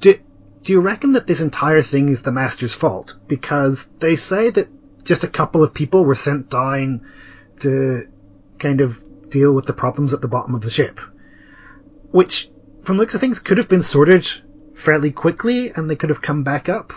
[0.00, 0.14] do
[0.62, 3.18] do you reckon that this entire thing is the master's fault?
[3.28, 4.68] Because they say that
[5.06, 7.00] just a couple of people were sent down
[7.60, 8.06] to
[8.58, 11.00] kind of deal with the problems at the bottom of the ship,
[12.10, 12.50] which,
[12.82, 14.26] from the looks of things, could have been sorted
[14.74, 16.92] fairly quickly, and they could have come back up.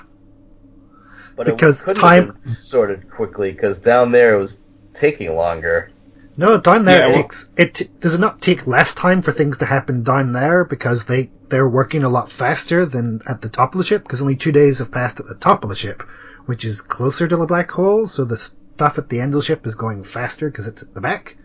[1.35, 4.57] But Because it couldn't time- have been sorted quickly because down there it was
[4.93, 5.89] taking longer.
[6.35, 9.21] No, down there Yeah, it well- takes it t- does it not take less time
[9.21, 13.41] for things to happen down there because they they're working a lot faster than at
[13.41, 15.69] the top of the ship because only two days have passed at the top of
[15.69, 16.03] the ship,
[16.49, 18.07] which is closer to the black hole.
[18.07, 20.95] So the stuff at the end of the ship is going faster because it's at
[20.95, 21.37] the back.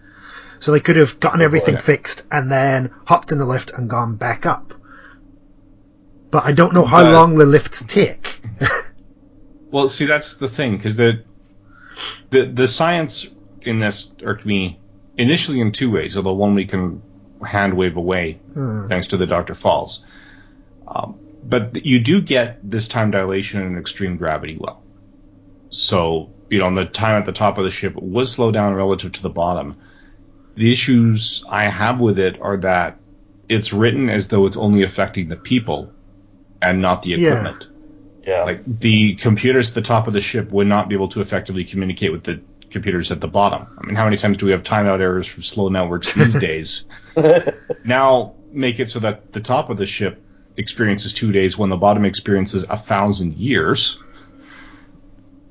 [0.61, 1.81] So they could have gotten everything yeah.
[1.81, 4.73] fixed and then hopped in the lift and gone back up.
[6.31, 8.41] But I don't know how But- long the lifts take.
[9.71, 11.25] Well, see, that's the thing because the
[12.31, 13.27] the the science
[13.63, 14.79] in this irked me
[15.19, 16.17] initially in two ways.
[16.17, 17.03] Although one we can
[17.45, 18.87] hand wave away Hmm.
[18.87, 20.05] thanks to the Doctor Falls,
[20.87, 24.84] um, but you do get this time dilation and extreme gravity well.
[25.75, 29.13] So you know, the time at the top of the ship was slowed down relative
[29.13, 29.77] to the bottom.
[30.55, 33.01] The issues I have with it are that
[33.49, 35.93] it's written as though it's only affecting the people
[36.63, 37.27] and not the equipment.
[37.27, 37.41] Yeah.
[37.41, 38.27] equipment.
[38.27, 38.45] Yeah.
[38.45, 41.65] Like the computers at the top of the ship would not be able to effectively
[41.65, 43.67] communicate with the computers at the bottom.
[43.79, 46.85] I mean, how many times do we have timeout errors from slow networks these days?
[47.85, 50.23] now make it so that the top of the ship
[50.57, 53.99] experiences two days when the bottom experiences a thousand years.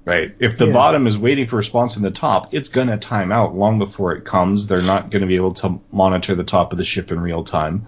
[0.05, 0.35] Right?
[0.39, 0.73] If the Yeah.
[0.73, 3.79] bottom is waiting for a response from the top, it's going to time out long
[3.79, 4.67] before it comes.
[4.67, 7.43] They're not going to be able to monitor the top of the ship in real
[7.43, 7.85] time.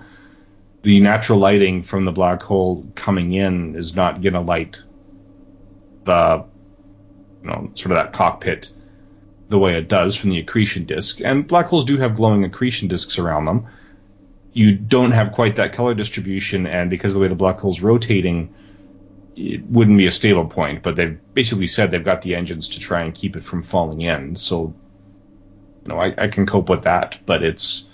[0.83, 4.81] The natural lighting from the black hole coming in is not going to light
[6.05, 6.45] the,
[7.43, 8.71] you know, sort of that cockpit
[9.49, 11.19] the way it does from the accretion disk.
[11.23, 13.65] And black holes do have glowing accretion disks around them.
[14.53, 17.81] You don't have quite that color distribution, and because of the way the black hole's
[17.81, 18.53] rotating,
[19.35, 20.83] it wouldn't be a stable point.
[20.83, 24.01] But they've basically said they've got the engines to try and keep it from falling
[24.01, 24.35] in.
[24.35, 24.73] So,
[25.83, 27.19] you know, I, I can cope with that.
[27.25, 27.85] But it's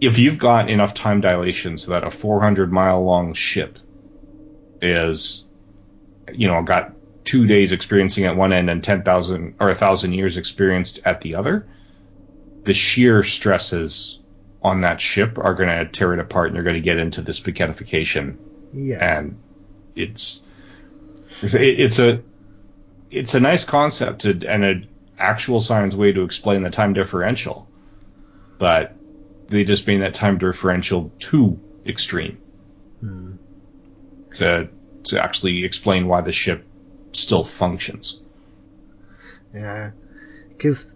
[0.00, 3.78] if you've got enough time dilation so that a 400 mile long ship
[4.82, 5.44] is,
[6.32, 6.92] you know, got
[7.24, 11.34] two days experiencing at one end and 10,000 or a thousand years experienced at the
[11.34, 11.66] other,
[12.62, 14.20] the sheer stresses
[14.62, 17.22] on that ship are going to tear it apart and they're going to get into
[17.22, 18.36] this spaghettification.
[18.72, 19.18] Yeah.
[19.18, 19.38] And
[19.96, 20.40] it's,
[21.42, 22.22] it's, it's a,
[23.10, 27.68] it's a nice concept to, and an actual science way to explain the time differential,
[28.58, 28.94] but
[29.48, 32.38] they just made that time differential too extreme
[33.00, 33.32] hmm.
[34.34, 34.68] to
[35.04, 36.64] to actually explain why the ship
[37.12, 38.20] still functions.
[39.54, 39.92] Yeah,
[40.48, 40.92] because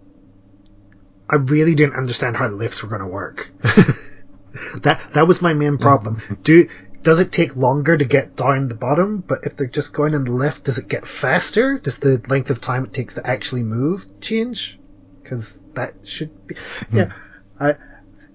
[1.29, 3.51] I really didn't understand how the lifts were going to work.
[4.81, 6.21] that that was my main problem.
[6.43, 6.67] Do
[7.03, 9.23] does it take longer to get down the bottom?
[9.25, 11.79] But if they're just going in the lift, does it get faster?
[11.79, 14.79] Does the length of time it takes to actually move change?
[15.21, 16.55] Because that should be
[16.89, 16.97] hmm.
[16.97, 17.11] yeah.
[17.59, 17.75] I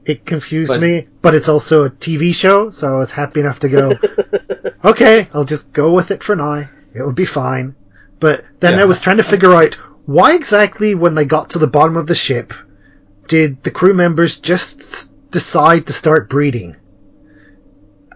[0.04, 3.58] it confused But- me, but it's also a TV show, so I was happy enough
[3.60, 3.98] to go.
[4.84, 6.68] okay, I'll just go with it for now.
[6.94, 7.74] It'll be fine.
[8.20, 8.82] But then Yeah.
[8.82, 9.74] I was trying to figure out
[10.06, 12.54] why exactly, when they got to the bottom of the ship,
[13.26, 16.76] did the crew members just decide to start breeding?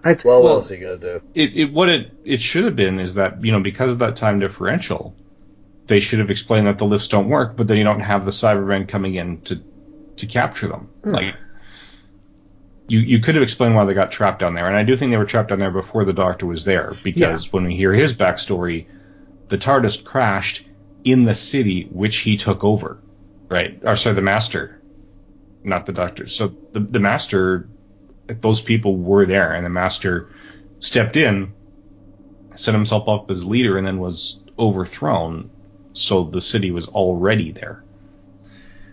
[0.04, 1.20] I'd, Well, what Well- else are you gonna do?
[1.34, 4.16] It, it what it it should have been is that you know because of that
[4.16, 5.14] time differential,
[5.86, 8.30] they should have explained that the lifts don't work, but then you don't have the
[8.30, 9.60] Cybermen coming in to
[10.16, 10.88] to capture them.
[11.04, 11.12] Hmm.
[11.12, 11.34] Like
[12.88, 15.10] you you could have explained why they got trapped down there, and I do think
[15.10, 18.14] they were trapped down there before the Doctor was there because when we hear his
[18.14, 18.86] backstory,
[19.48, 20.66] the TARDIS crashed
[21.04, 22.98] in the city which he took over,
[23.48, 23.80] right?
[23.84, 24.80] Or sorry, the Master,
[25.62, 26.26] not the Doctor.
[26.26, 27.68] So the the Master,
[28.40, 30.28] those people were there, and the Master
[30.78, 31.52] stepped in,
[32.54, 35.50] set himself up as leader, and then was overthrown.
[35.92, 37.82] So the city was already there.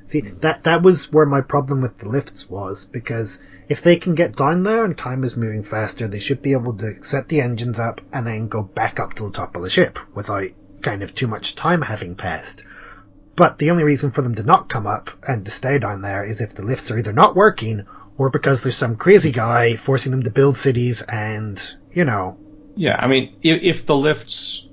[0.05, 4.15] See, that that was where my problem with the lifts was because if they can
[4.15, 7.41] get down there and time is moving faster, they should be able to set the
[7.41, 10.47] engines up and then go back up to the top of the ship without
[10.81, 12.63] kind of too much time having passed.
[13.35, 16.23] But the only reason for them to not come up and to stay down there
[16.23, 17.85] is if the lifts are either not working
[18.17, 22.37] or because there's some crazy guy forcing them to build cities and, you know.
[22.75, 24.67] Yeah, I mean, if, if the lifts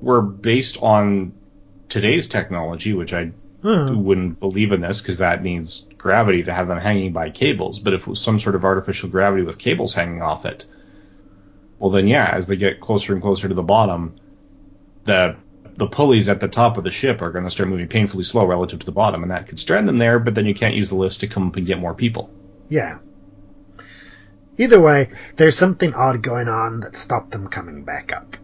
[0.00, 1.34] were based on
[1.88, 3.32] today's technology, which I
[3.62, 3.94] Hmm.
[3.94, 7.78] wouldn't believe in this because that needs gravity to have them hanging by cables.
[7.80, 10.66] But if it was some sort of artificial gravity with cables hanging off it,
[11.78, 14.14] well then yeah, as they get closer and closer to the bottom,
[15.04, 15.36] the
[15.76, 18.46] the pulleys at the top of the ship are going to start moving painfully slow
[18.46, 20.18] relative to the bottom, and that could strand them there.
[20.20, 22.37] But then you can't use the lifts to come up and get more people.
[22.68, 22.98] Yeah.
[24.58, 28.36] Either way, there's something odd going on that stopped them coming back up.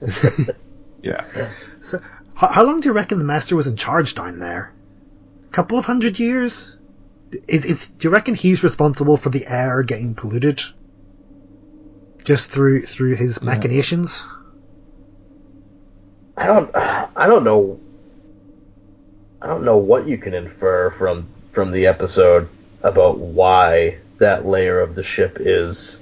[1.02, 1.50] Yeah.
[1.80, 2.00] So,
[2.34, 4.72] how, how long do you reckon the Master was in charge down there?
[5.48, 6.76] A couple of hundred years?
[7.46, 10.60] Is, is, do you reckon he's responsible for the air getting polluted?
[12.24, 14.26] Just through through his machinations?
[16.36, 16.74] I don't.
[16.74, 17.80] I don't know.
[19.40, 22.48] I don't know what you can infer from from the episode
[22.82, 26.00] about why that layer of the ship is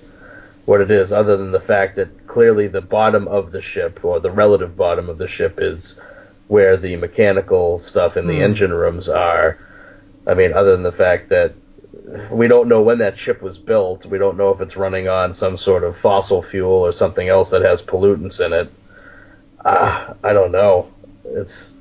[0.65, 4.19] what it is, other than the fact that clearly the bottom of the ship, or
[4.21, 5.99] the relative bottom of the ship, is
[6.49, 8.43] where the mechanical stuff in the Hmm.
[8.43, 9.59] engine rooms are.
[10.27, 11.53] I mean, other than the fact that
[12.31, 15.35] we don't know when that ship was built, we don't know if it's running on
[15.35, 18.69] some sort of fossil fuel or something else that has pollutants in it.
[19.65, 20.89] Ah, I don't know.
[21.25, 21.75] It's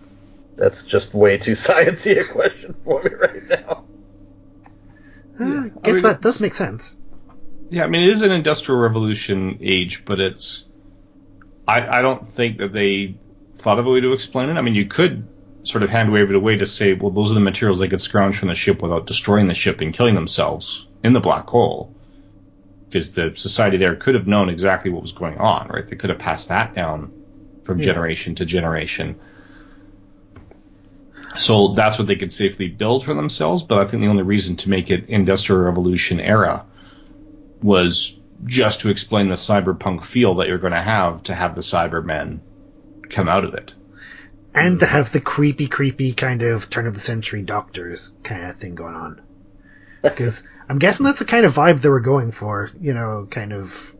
[0.57, 3.83] that's just way too sciencey a question for me right now.
[5.39, 6.95] Uh, I guess that does make sense.
[7.69, 10.65] Yeah, I mean it is an industrial revolution age, but it's
[11.67, 13.15] I I don't think that they
[13.55, 14.57] thought of a way to explain it.
[14.57, 15.27] I mean you could
[15.63, 18.01] sort of hand wave it away to say, well, those are the materials they could
[18.01, 21.91] scrounge from the ship without destroying the ship and killing themselves in the black hole.
[22.89, 25.87] Because the society there could have known exactly what was going on, right?
[25.87, 27.11] They could have passed that down
[27.63, 27.85] from Yeah.
[27.85, 29.15] generation to generation.
[31.37, 33.63] So that's what they could safely build for themselves.
[33.63, 36.65] But I think the only reason to make it industrial revolution era
[37.61, 41.61] was just to explain the cyberpunk feel that you're going to have to have the
[41.61, 42.39] Cybermen
[43.09, 43.73] come out of it.
[44.53, 44.89] And to mm.
[44.89, 48.95] have the creepy, creepy kind of turn of the century doctors kind of thing going
[48.95, 49.21] on.
[50.01, 53.53] Because I'm guessing that's the kind of vibe they were going for, you know, kind
[53.53, 53.95] of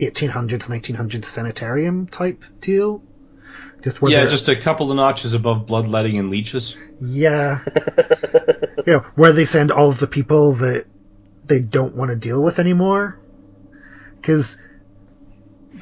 [0.00, 3.02] 1800s, 1900s sanitarium type deal.
[3.82, 6.76] Just where yeah, just a couple of notches above bloodletting and leeches.
[7.00, 7.60] Yeah.
[8.86, 10.86] you know, where they send all of the people that
[11.46, 13.18] they don't want to deal with anymore.
[14.16, 14.60] Because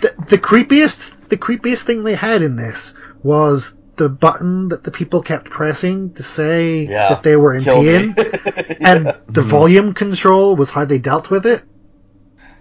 [0.00, 4.90] the, the creepiest, the creepiest thing they had in this was the button that the
[4.90, 7.86] people kept pressing to say Yeah, that they were in kill me.
[7.86, 8.14] pain,
[8.80, 9.48] and the mm-hmm.
[9.48, 11.64] volume control was how they dealt with it.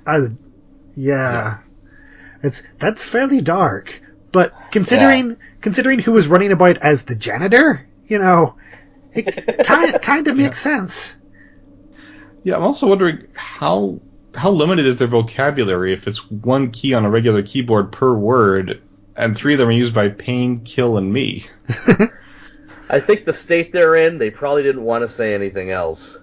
[0.07, 0.27] I,
[0.95, 1.59] yeah.
[2.41, 4.01] It's that's fairly dark,
[4.35, 8.57] but considering considering who was running about as the janitor, you know,
[9.13, 11.15] it kind kind of makes sense.
[12.43, 14.01] Yeah, I'm also wondering how
[14.35, 18.81] how limited is their vocabulary if it's one key on a regular keyboard per word,
[19.15, 21.45] and three of them are used by Pain, Kill, and Me.
[22.89, 26.19] I think the state they're in, they probably didn't want to say anything else.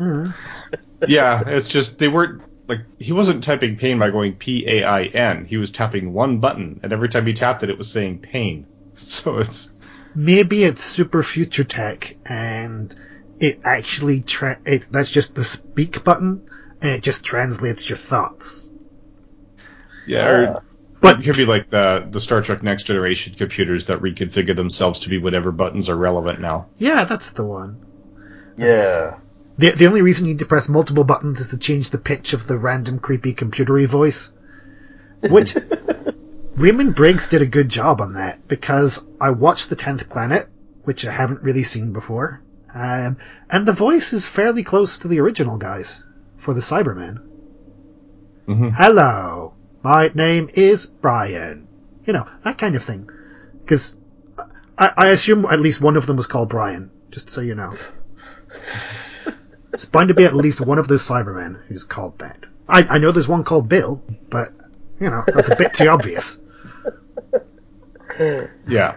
[0.00, 1.04] Mm-hmm.
[1.06, 5.02] yeah, it's just they weren't like he wasn't typing pain by going P A I
[5.02, 5.44] N.
[5.44, 8.66] He was tapping one button, and every time he tapped it, it was saying pain.
[8.96, 9.70] So it's
[10.14, 12.94] Maybe it's super future tech, and
[13.40, 16.48] it actually tra- it's that's just the speak button,
[16.80, 18.70] and it just translates your thoughts.
[20.06, 20.62] yeah, or
[21.00, 25.00] But- it could be like the the Star Trek Next Generation computers that reconfigure themselves
[25.00, 26.68] to be whatever buttons are relevant now.
[26.76, 27.84] Yeah, that's the one.
[28.56, 29.16] Yeah.
[29.56, 32.32] The the only reason you need to press multiple buttons is to change the pitch
[32.32, 34.32] of the random creepy computery voice.
[35.20, 35.56] Which
[36.56, 40.48] Raymond Briggs did a good job on that because I watched The Tenth Planet,
[40.84, 42.42] which I haven't really seen before,
[42.74, 43.16] um,
[43.48, 46.02] and the voice is fairly close to the original guys
[46.36, 47.20] for the Cybermen.
[48.48, 48.70] Mm-hmm.
[48.70, 51.68] Hello, my name is Brian.
[52.04, 53.08] You know that kind of thing.
[53.60, 53.96] Because
[54.76, 57.74] I, I assume at least one of them was called Brian, just so you know.
[59.74, 62.38] It's bound to be at least one of those Cybermen who's called that.
[62.68, 64.48] I, I know there's one called Bill, but,
[65.00, 66.38] you know, that's a bit too obvious.
[68.68, 68.96] Yeah.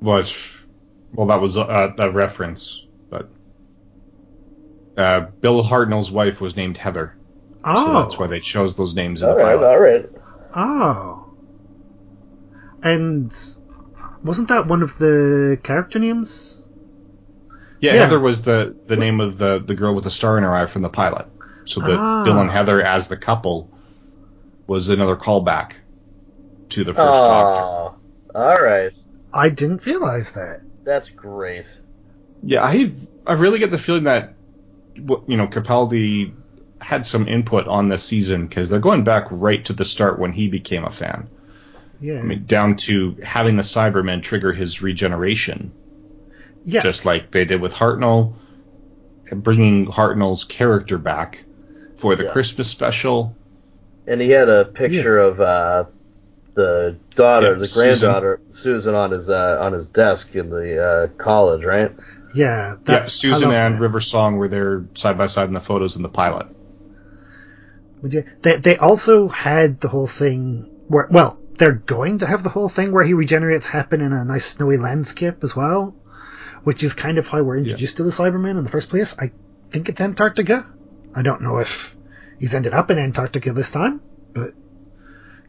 [0.00, 0.54] Which,
[1.12, 3.28] well, that was a, a reference, but
[4.96, 7.16] uh, Bill Hartnell's wife was named Heather,
[7.64, 7.84] Oh.
[7.86, 9.68] so that's why they chose those names in All the right, pilot.
[9.68, 10.10] all right.
[10.54, 11.26] Oh.
[12.84, 13.34] And
[14.22, 16.61] wasn't that one of the character names
[17.82, 18.00] Yeah, Yeah.
[18.04, 20.66] Heather was the, the name of the, the girl with the star in her eye
[20.66, 21.26] from the pilot.
[21.66, 22.24] So the Ah.
[22.24, 23.70] Bill and Heather as the couple
[24.66, 25.72] was another callback
[26.70, 27.94] to the first Oh,
[28.32, 28.38] Doctor.
[28.38, 28.92] all right.
[29.34, 30.60] I didn't realize that.
[30.84, 31.66] That's great.
[32.42, 32.92] Yeah, I
[33.26, 34.34] I really get the feeling that
[34.96, 36.32] w- you know Capaldi
[36.80, 40.32] had some input on this season because they're going back right to the start when
[40.32, 41.28] he became a fan.
[42.00, 42.18] Yeah.
[42.18, 45.70] I mean, down to having the Cybermen trigger his regeneration,
[46.64, 46.82] yeah.
[46.82, 48.34] just like they did with Hartnell,
[49.32, 51.44] bringing Hartnell's character back
[51.96, 52.30] for the Yeah.
[52.32, 53.36] Christmas special.
[54.06, 55.84] And he had a picture of uh,
[56.54, 61.06] the daughter, Yeah, the granddaughter, Susan, on his uh, on his desk in the uh,
[61.22, 61.92] college, right?
[62.34, 62.76] yeah.
[62.88, 63.80] yeah, Susan and that.
[63.80, 66.48] River Song were there side by side in the photos in the pilot.
[68.42, 72.68] They they also had the whole thing where well they're going to have the whole
[72.68, 75.94] thing where he regenerates happen in a nice snowy landscape as well,
[76.64, 79.14] which is kind of how we're introduced to the Cybermen in the first place.
[79.18, 79.32] I
[79.70, 80.66] think it's Antarctica.
[81.14, 81.96] I don't know if
[82.38, 84.00] he's ended up in Antarctica this time,
[84.32, 84.52] but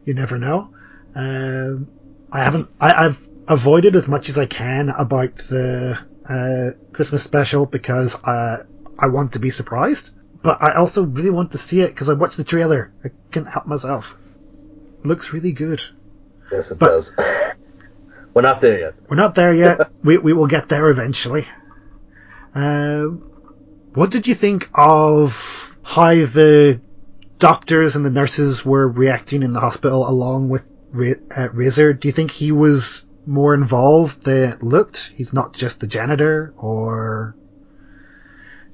[0.04, 0.70] you never know.
[1.14, 1.88] Um,
[2.30, 2.68] I haven't.
[2.80, 5.98] I, I've avoided as much as I can about the
[6.28, 8.58] uh, Christmas special because I
[8.98, 12.14] I want to be surprised, but I also really want to see it because I
[12.14, 12.92] watched the trailer.
[13.04, 14.16] I couldn't help myself.
[15.04, 15.82] Looks really good.
[16.50, 17.14] Yes, it But- does.
[18.34, 18.94] We're not there yet.
[19.08, 19.90] We're not there yet.
[20.02, 21.46] we we will get there eventually.
[22.54, 23.18] Um,
[23.94, 26.80] what did you think of how the
[27.38, 31.94] doctors and the nurses were reacting in the hospital along with Ra- uh, Razor?
[31.94, 35.12] Do you think he was more involved than it looked?
[35.14, 37.36] He's not just the janitor, or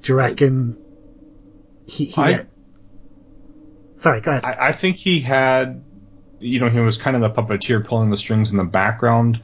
[0.01, 0.77] do you reckon
[1.87, 2.05] he?
[2.05, 2.45] he I-
[3.97, 4.43] Sorry, go ahead.
[4.43, 5.83] I, I think he had,
[6.41, 9.39] you know, he was kind of the puppeteer pulling the strings in the background.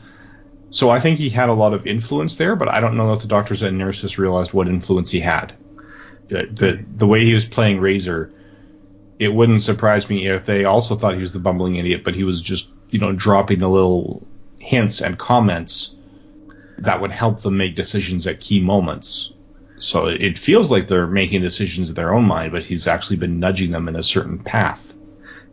[0.70, 3.22] So I think he had a lot of influence there, but I don't know if
[3.22, 5.54] the doctors and nurses realized what influence he had.
[6.30, 8.34] The the, way he was playing Razor,
[9.20, 12.26] it wouldn't surprise me if they also thought he was the bumbling idiot, but he
[12.26, 14.28] was just, you know, dropping the little
[14.60, 15.96] hints and comments
[16.80, 19.32] that would help them make decisions at key moments.
[19.78, 23.18] So it it feels like they're making decisions in their own mind, but he's actually
[23.18, 24.94] been nudging them in a certain path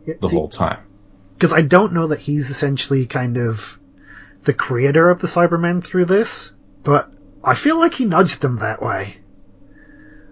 [0.05, 0.79] Yeah, the see, whole time.
[1.35, 3.79] Because I don't know that he's essentially kind of
[4.43, 7.11] the creator of the Cybermen through this, but
[7.43, 9.17] I feel like he nudged them that way.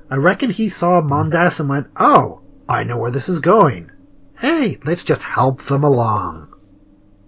[0.09, 3.91] I reckon he saw Mondas and went, "Oh, I know where this is going.
[4.39, 6.53] Hey, let's just help them along."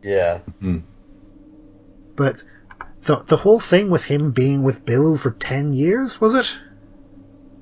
[0.04, 0.40] Yeah.
[0.62, 0.80] Mm-hmm.
[2.16, 2.44] But
[3.04, 6.58] the the whole thing with him being with Bill for ten years was it?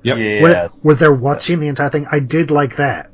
[0.02, 0.16] Yep.
[0.16, 0.84] Where, Yes.
[0.84, 2.06] where they're watching the entire thing.
[2.10, 3.10] I did like that.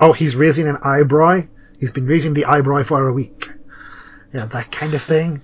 [0.00, 1.42] Oh, he's raising an eyebrow.
[1.78, 3.48] He's been raising the eyebrow for a week.
[4.32, 5.42] Yeah, that kind of thing.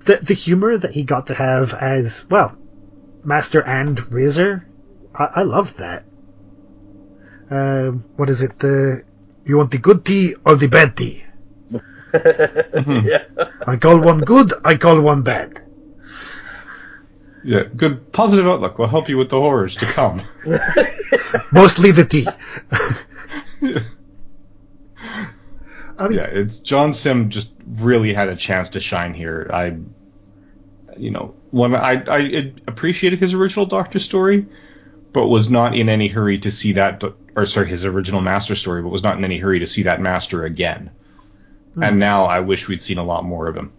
[0.00, 2.56] The the humor that he got to have as well,
[3.22, 4.66] Master and Razor.
[5.14, 6.04] I, I love that.
[7.50, 8.58] Um, what is it?
[8.58, 9.02] The
[9.44, 11.24] you want the good tea or the bad tea?
[12.14, 13.24] yeah.
[13.66, 14.52] I call one good.
[14.64, 15.60] I call one bad.
[17.44, 20.22] Yeah, good positive outlook will help you with the horrors to come.
[21.52, 22.26] Mostly the tea.
[25.98, 29.50] I mean, yeah, it's John Simm just really had a chance to shine here.
[29.52, 29.76] I,
[30.96, 34.46] you know, when I I appreciated his original Doctor story,
[35.12, 37.02] but was not in any hurry to see that,
[37.36, 40.00] or sorry, his original Master story, but was not in any hurry to see that
[40.00, 40.90] Master again.
[41.74, 41.82] Hmm.
[41.82, 43.72] And now I wish we'd seen a lot more of him.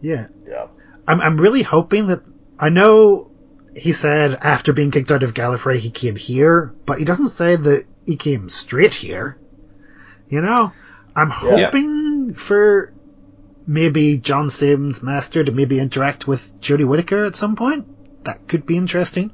[0.00, 0.26] yeah.
[0.46, 0.66] Yeah.
[1.08, 2.22] I'm I'm really hoping that
[2.58, 3.30] I know
[3.74, 7.56] he said after being kicked out of Gallifrey he came here, but he doesn't say
[7.56, 9.38] that he came straight here.
[10.28, 10.72] You know,
[11.16, 11.64] I'm Yeah.
[11.66, 12.92] hoping for
[13.66, 17.86] maybe John Simm's master to maybe interact with Jodie Whittaker at some point.
[18.24, 19.30] That could be interesting.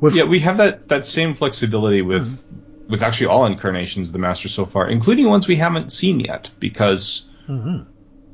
[0.00, 2.42] With Yeah, we have that that same flexibility with
[2.88, 6.48] with actually all incarnations of the Master so far, including ones we haven't seen yet,
[6.58, 7.84] because Mhm.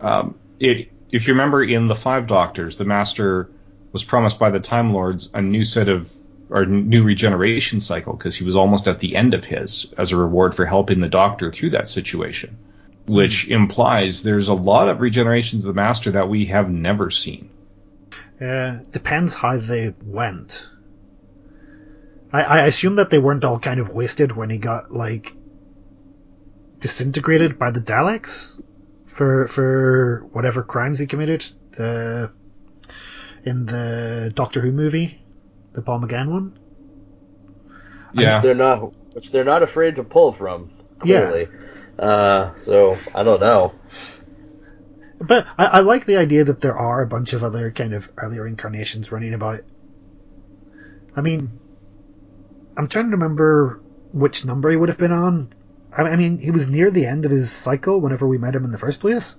[0.01, 3.51] um, it, if you remember in the Five Doctors, the Master
[3.93, 6.13] was promised by the Time Lords a new set of
[6.51, 10.17] or new regeneration cycle because he was almost at the end of his as a
[10.17, 12.57] reward for helping the Doctor through that situation,
[13.07, 17.51] which implies there's a lot of regenerations of the Master that we have never seen.
[18.41, 20.69] Uh, depends how they went.
[22.33, 25.35] I, I assume that they weren't all kind of wasted when he got like
[26.81, 28.61] disintegrated by the Daleks
[29.07, 31.47] for for whatever crimes he committed.
[31.73, 32.33] The
[33.45, 35.21] in the Doctor Who movie,
[35.75, 36.59] the Paul McGann one.
[38.15, 40.71] Yeah, They're not, which they're not afraid to pull from.
[41.01, 41.49] Clearly.
[41.99, 43.73] Uh, so I don't know.
[45.19, 48.11] But I, I like the idea that there are a bunch of other kind of
[48.17, 49.61] earlier incarnations running about
[51.17, 51.59] I mean,
[52.77, 53.81] I'm trying to remember
[54.13, 55.53] which number he would have been on.
[55.97, 58.65] I I mean, he was near the end of his cycle whenever we met him
[58.65, 59.39] in the first place.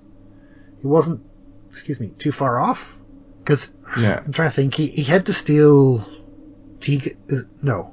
[0.80, 1.22] He wasn't,
[1.70, 2.98] excuse me, too far off.
[3.38, 4.20] Because Yeah.
[4.24, 4.74] I'm trying to think.
[4.74, 6.06] He, he had to steal
[6.80, 7.12] Tegan.
[7.30, 7.92] uh, No.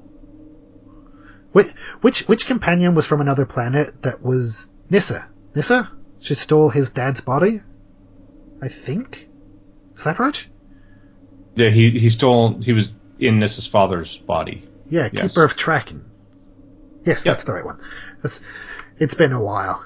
[1.52, 1.68] Which,
[2.02, 5.30] which which companion was from another planet that was Nyssa?
[5.56, 5.92] Nyssa?
[6.20, 7.60] She stole his dad's body.
[8.62, 9.30] I think.
[9.96, 10.48] Is that right?
[11.56, 12.60] Yeah, he he stole.
[12.62, 14.68] He was in Nyssa's father's body.
[14.90, 15.34] Yeah, Yes.
[15.34, 16.02] keeper of Traken.
[17.04, 17.34] Yes, Yeah.
[17.34, 17.80] that's the right one.
[18.24, 18.42] That's.
[18.98, 19.84] It's been a while.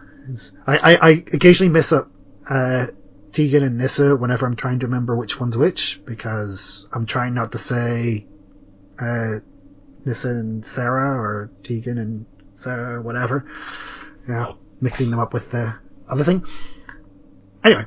[0.65, 2.09] I, I I occasionally mess up
[2.49, 2.87] uh,
[3.33, 7.51] Tegan and Nyssa whenever I'm trying to remember which one's which because I'm trying not
[7.53, 8.25] to say
[8.99, 9.39] uh,
[10.05, 12.25] Nyssa and Sarah or Tegan and
[12.55, 13.45] Sarah or whatever.
[14.27, 15.75] Yeah, mixing them up with the
[16.09, 16.45] other thing.
[17.63, 17.85] Anyway,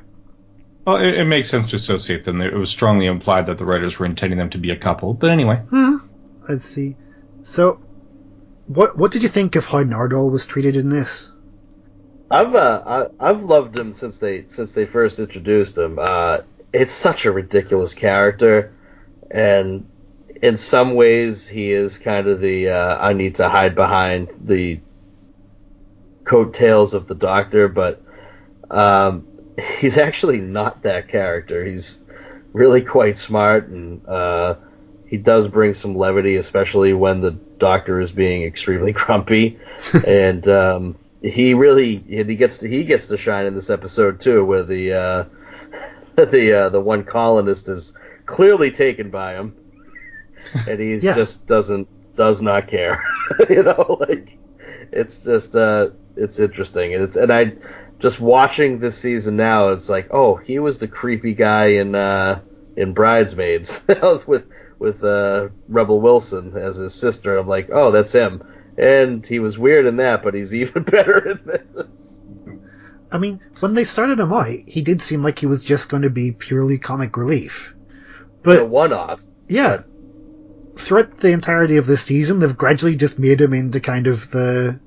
[0.85, 2.41] Well, it, it makes sense to associate them.
[2.41, 5.13] It was strongly implied that the writers were intending them to be a couple.
[5.13, 5.97] But anyway, Hmm.
[6.47, 6.95] Let's see.
[7.43, 7.79] So,
[8.67, 11.31] what what did you think of how Nardole was treated in this?
[12.29, 15.99] I've uh, I, I've loved him since they since they first introduced him.
[15.99, 16.39] Uh,
[16.73, 18.73] it's such a ridiculous character,
[19.29, 19.87] and
[20.41, 24.79] in some ways he is kind of the uh, I need to hide behind the
[26.23, 28.01] coattails of the Doctor, but
[28.69, 29.27] um,
[29.79, 31.63] he's actually not that character.
[31.65, 32.05] He's
[32.53, 34.55] really quite smart, and uh,
[35.05, 39.59] he does bring some levity, especially when the Doctor is being extremely grumpy,
[40.07, 40.47] and.
[40.47, 44.43] Um, he really and he gets to he gets to shine in this episode too,
[44.43, 45.25] where the uh,
[46.15, 47.93] the uh, the one colonist is
[48.25, 49.55] clearly taken by him,
[50.67, 51.15] and he Yeah.
[51.15, 53.03] just doesn't does not care.
[53.49, 54.37] you know, like
[54.91, 57.53] it's just uh, it's interesting, and it's and I
[57.99, 62.41] just watching this season now, it's like oh he was the creepy guy in uh,
[62.75, 63.81] in Bridesmaids.
[64.01, 64.47] Was with
[64.79, 67.37] with uh, Rebel Wilson as his sister.
[67.37, 68.43] I'm like oh that's him.
[68.77, 72.21] And he was weird in that, but he's even better in this.
[73.11, 76.03] I mean, when they started him out, he did seem like he was just going
[76.03, 77.75] to be purely comic relief.
[77.75, 79.21] a But one-off.
[79.49, 79.81] yeah,
[80.75, 84.79] throughout the entirety of this season, they've gradually just made him into kind of the,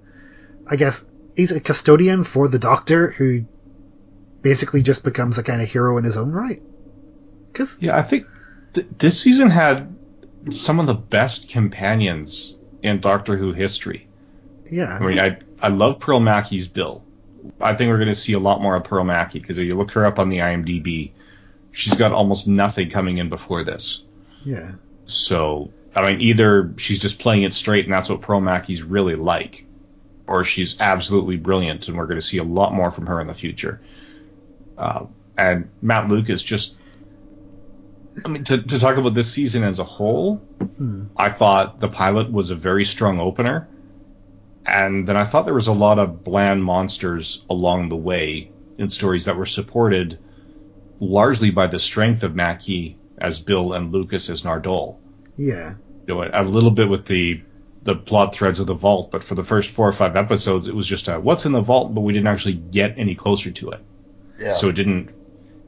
[0.69, 1.07] I guess,
[1.37, 3.45] he's a custodian for the Doctor who
[4.43, 6.63] basically just becomes a kind of hero in his own right.
[7.53, 8.27] Cause, yeah, I think
[8.75, 9.95] th- this season had
[10.51, 14.09] some of the best companions in Doctor Who history.
[14.71, 17.03] yeah, I mean, I I love Pearl Mackie's Bill.
[17.61, 19.77] I think we're going to see a lot more of Pearl Mackie because if you
[19.77, 21.13] look her up on the IMDb,
[21.73, 24.03] she's got almost nothing coming in before this.
[24.45, 24.73] yeah,
[25.07, 29.15] So, I mean, either she's just playing it straight and that's what Pearl Mackie's really
[29.15, 29.67] like,
[30.27, 33.27] or she's absolutely brilliant and we're going to see a lot more from her in
[33.27, 33.81] the future.
[34.77, 36.77] Uh, and Matt Lucas is just,
[38.25, 40.41] I mean, to, to talk about this season as a whole,
[40.77, 41.05] Hmm.
[41.17, 43.69] I thought the pilot was a very strong opener.
[44.67, 48.89] And then I thought there was a lot of bland monsters along the way in
[48.89, 50.19] stories that were supported
[51.01, 54.99] largely by the strength of Mackie as Bill and Lucas as Nardole
[55.37, 55.75] yeah,
[56.07, 57.43] you know, a little bit with the
[57.83, 60.75] the plot threads of the vault, but for the first four or five episodes, it
[60.75, 63.71] was just a what's in the vault, but we didn't actually get any closer to
[63.73, 63.81] it.
[64.39, 64.53] Yeah.
[64.53, 65.13] So it didn't.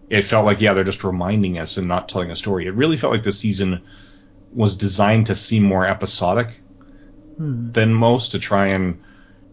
[0.08, 2.66] It felt like yeah, they're just reminding us and not telling a story.
[2.66, 3.82] It really felt like this season
[4.52, 6.48] was designed to seem more episodic
[7.36, 7.72] Hmm.
[7.72, 9.02] than most to try and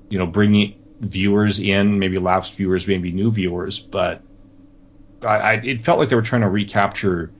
[0.09, 4.21] you know bring viewers in, maybe lapsed viewers, maybe new viewers, but
[5.21, 7.31] I, I it felt like they were trying to recapture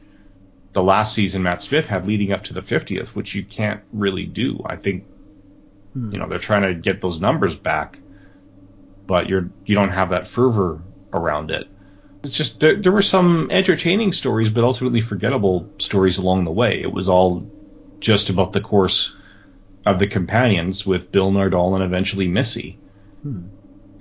[0.74, 4.26] the last season Matt Smith had leading up to the 50th, which you can't really
[4.26, 4.62] do.
[4.66, 5.06] I think
[5.94, 6.12] Hmm.
[6.12, 8.00] you know they're trying to get those numbers back,
[9.06, 10.82] but you're you don't have that fervor
[11.14, 11.68] around it.
[12.24, 16.82] It's just there, there were some entertaining stories, but ultimately forgettable stories along the way.
[16.82, 17.48] It was all
[18.00, 19.14] just about the course
[19.86, 22.80] of the companions with Bill Nardole and eventually Missy.
[23.22, 23.44] Hmm.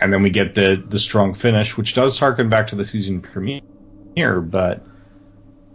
[0.01, 3.21] And then we get the the strong finish, which does harken back to the season
[3.21, 4.87] premiere, but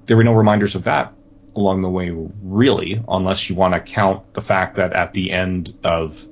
[0.07, 1.13] there were no reminders of that
[1.55, 5.75] along the way, really, unless you want to count the fact that at the end
[5.83, 6.25] of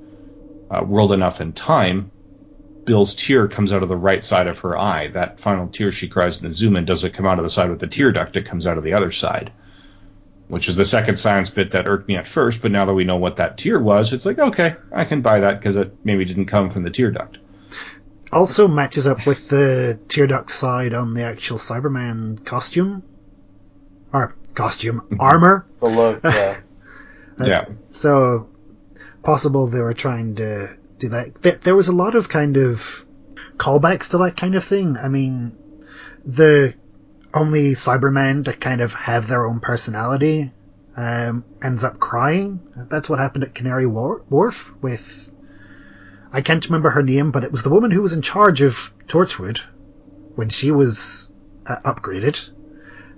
[0.70, 2.12] uh, World Enough and Time,
[2.86, 5.08] Bill's tear comes out of the right side of her eye.
[5.08, 7.72] That final tear she cries in the zoom in doesn't come out of the side
[7.72, 9.52] with the tear duct, it comes out of the other side.
[10.48, 13.04] Which is the second science bit that irked me at first, but now that we
[13.04, 16.24] know what that tear was, it's like, okay, I can buy that because it maybe
[16.24, 17.40] didn't come from the tear duct.
[18.32, 23.02] Also matches up with the tear duct side on the actual Cyberman costume.
[24.14, 25.18] Or costume.
[25.20, 25.66] Armor.
[25.80, 26.58] The look, yeah.
[27.40, 27.66] Uh, Yeah.
[27.90, 28.50] So
[29.24, 31.42] possible they were trying to do that.
[31.42, 33.06] There, there was a lot of kind of
[33.58, 34.96] callbacks to that kind of thing.
[34.98, 35.56] I mean,
[36.24, 36.74] the
[37.34, 40.52] only Cybermen to kind of have their own personality.
[40.98, 42.62] um, ends up crying.
[42.90, 45.34] That's what happened at Canary Wharf with.
[46.32, 48.94] I can't remember her name, but it was the woman who was in charge of
[49.08, 49.60] Torchwood
[50.36, 51.32] when she was
[51.66, 52.52] uh, upgraded.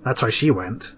[0.08, 0.95] That's how she went.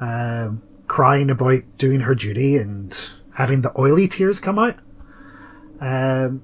[0.00, 2.96] Um, crying about doing her duty and
[3.34, 4.76] having the oily tears come out.
[5.80, 6.42] Um,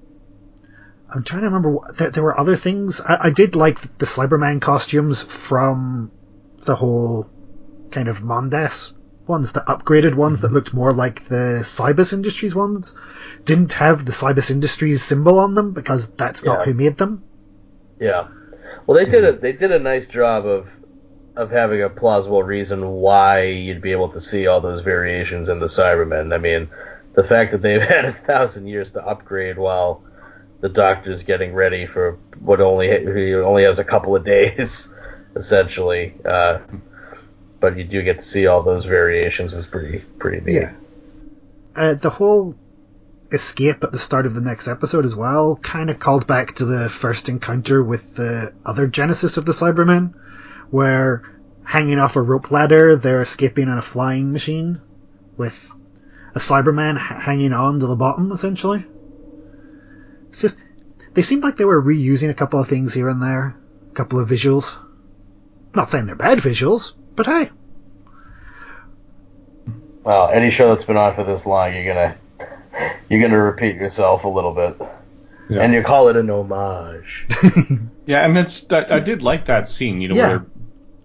[1.08, 1.70] I'm trying to remember.
[1.70, 3.00] What, there, there were other things.
[3.00, 6.10] I, I did like the Cyberman costumes from
[6.64, 7.30] the whole
[7.92, 8.92] kind of Mondas
[9.28, 12.96] ones, the upgraded ones that looked more like the Cybus Industries ones.
[13.44, 16.64] Didn't have the Cybus Industries symbol on them because that's not Yeah.
[16.64, 17.22] who made them.
[18.00, 18.26] Yeah.
[18.86, 20.66] Well, they did a they did a nice job of
[21.36, 25.60] of having a plausible reason why you'd be able to see all those variations in
[25.60, 26.34] the Cybermen.
[26.34, 26.68] I mean,
[27.14, 30.02] the fact that they've had a thousand years to upgrade while
[30.60, 34.92] the Doctor's getting ready for what only he only has a couple of days,
[35.34, 36.14] essentially.
[36.24, 36.58] Uh,
[37.60, 40.60] but you do get to see all those variations was pretty pretty neat.
[40.60, 40.72] Yeah.
[41.74, 42.54] Uh, the whole
[43.32, 46.66] escape at the start of the next episode as well kind of called back to
[46.66, 50.12] the first encounter with the other Genesis of the Cybermen,
[50.72, 51.22] where
[51.64, 54.80] hanging off a rope ladder, they're escaping on a flying machine
[55.36, 55.70] with
[56.34, 58.84] a Cyberman h- hanging on to the bottom, essentially.
[60.30, 60.58] It's just,
[61.12, 63.54] they seemed like they were reusing a couple of things here and there,
[63.90, 64.76] a couple of visuals.
[65.74, 67.50] Not saying they're bad visuals, but hey,
[70.04, 72.16] Well, any show that's been on for this long, you're gonna
[73.08, 74.76] you're gonna repeat yourself a little bit,
[75.48, 75.60] Yeah.
[75.62, 77.26] and you call it an homage.
[78.04, 80.28] Yeah, and it's that I did like that scene, you know, Yeah.
[80.28, 80.46] where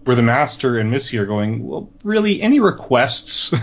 [0.07, 1.67] where the master and Missy are going.
[1.67, 3.53] Well, really, any requests?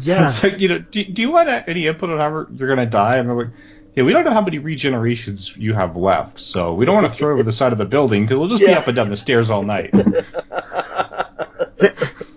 [0.00, 0.24] Yeah.
[0.26, 3.18] it's like you know, do, do you want any input on how you're gonna die?
[3.18, 3.50] And they're like,
[3.94, 7.12] yeah, we don't know how many regenerations you have left, so we don't want to
[7.12, 9.10] throw it over the side of the building because we'll just be up and down
[9.10, 9.92] the stairs all night.
[9.92, 10.32] the,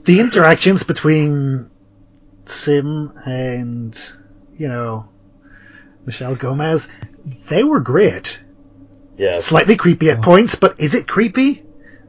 [0.04, 1.70] the interactions between
[2.46, 3.98] Simm and
[4.58, 5.08] you know
[6.06, 6.92] Michelle Gomez,
[7.48, 8.42] they were great.
[9.18, 9.46] Yes.
[9.46, 11.64] Slightly creepy at points, but is it creepy?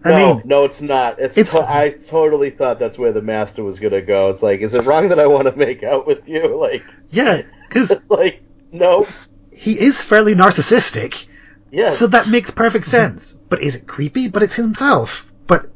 [0.05, 1.19] I no, mean, no, it's not.
[1.19, 4.31] It's, it's- to- I totally thought that's where the master was gonna go.
[4.31, 6.59] It's like, is it wrong that I want to make out with you?
[6.65, 8.43] Like, yeah, because like,
[8.73, 9.07] no,
[9.53, 11.27] he is fairly narcissistic,
[11.71, 13.39] Yeah, so that makes perfect sense.
[13.49, 14.29] But is it creepy?
[14.29, 15.33] But it's himself.
[15.47, 15.67] But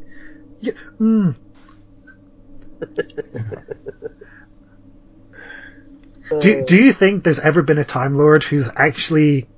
[0.59, 1.37] yeah, mm,
[6.41, 9.49] do do you think there's ever been a Time Lord who's actually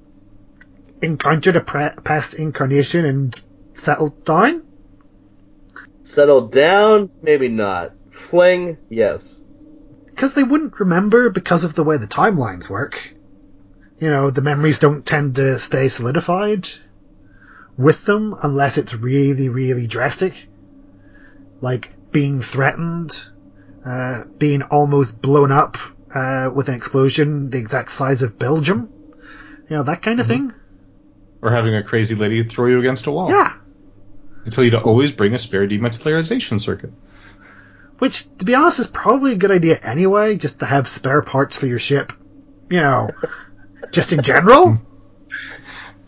[1.03, 3.41] encountered a pre- past incarnation and
[3.75, 4.62] settled down?
[6.03, 7.93] Settled down, maybe not.
[8.11, 9.43] Fling, yes.
[10.07, 13.14] Because they wouldn't remember because of the way the timelines work.
[13.99, 16.68] You know, the memories don't tend to stay solidified
[17.77, 20.49] with them unless it's really, really drastic.
[21.61, 23.12] Like being threatened,
[23.87, 25.77] uh, being almost blown up
[26.14, 28.89] uh, with an explosion the exact size of Belgium.
[29.68, 30.53] You know, that kind of thing.
[31.43, 33.31] or having a crazy lady throw you against a wall.
[33.31, 33.55] Yeah.
[34.47, 36.93] I tell you to always bring a spare dematerialization circuit.
[37.99, 41.57] Which, to be honest, is probably a good idea anyway, just to have spare parts
[41.57, 42.12] for your ship.
[42.70, 43.11] You know,
[43.93, 44.80] just in general.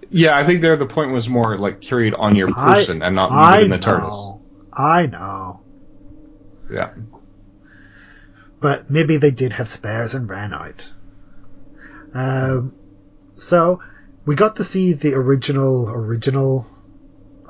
[0.09, 3.15] Yeah, I think there the point was more like carried on your I- person and
[3.17, 4.41] not I in the TARDIS.
[4.73, 5.61] I know.
[6.71, 6.91] Yeah.
[8.61, 10.91] but maybe they did have spares and ran out.
[12.15, 12.75] Um,
[13.35, 13.81] so
[14.25, 16.67] we got to see the original, original,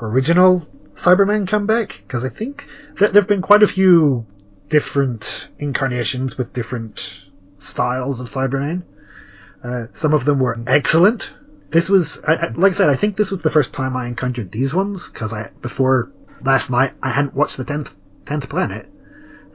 [0.01, 2.67] original Cybermen come back because I think
[2.99, 4.27] there have been quite a few
[4.69, 8.83] different incarnations with different styles of Cybermen.
[9.63, 11.35] Uh, some of them were excellent.
[11.71, 14.07] This was, I, I, like I said, I think this was the first time I
[14.07, 16.13] encountered these ones because I before
[16.43, 17.95] last night I hadn't watched the tenth
[18.27, 18.87] tenth planet.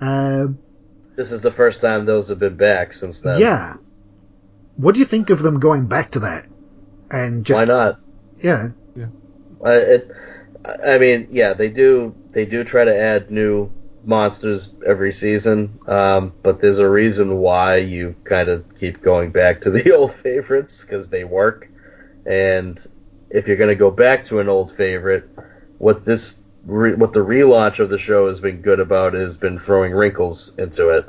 [0.02, 0.58] Um,
[1.16, 3.40] This is the first time those have been back since then.
[3.40, 3.74] yeah.
[4.78, 6.46] What do you think of them going back to that?
[7.10, 8.00] And just Why not?
[8.38, 8.70] yeah,
[9.64, 10.12] I, it,
[10.86, 12.16] I mean, yeah, they do.
[12.32, 13.72] They do try to add new
[14.04, 19.62] monsters every season, um, but there's a reason why you kind of keep going back
[19.62, 21.70] to the old favorites because they work.
[22.26, 22.80] And
[23.30, 25.30] if you're going to go back to an old favorite,
[25.78, 29.58] what this re- what the relaunch of the show has been good about has been
[29.60, 31.06] throwing wrinkles into it.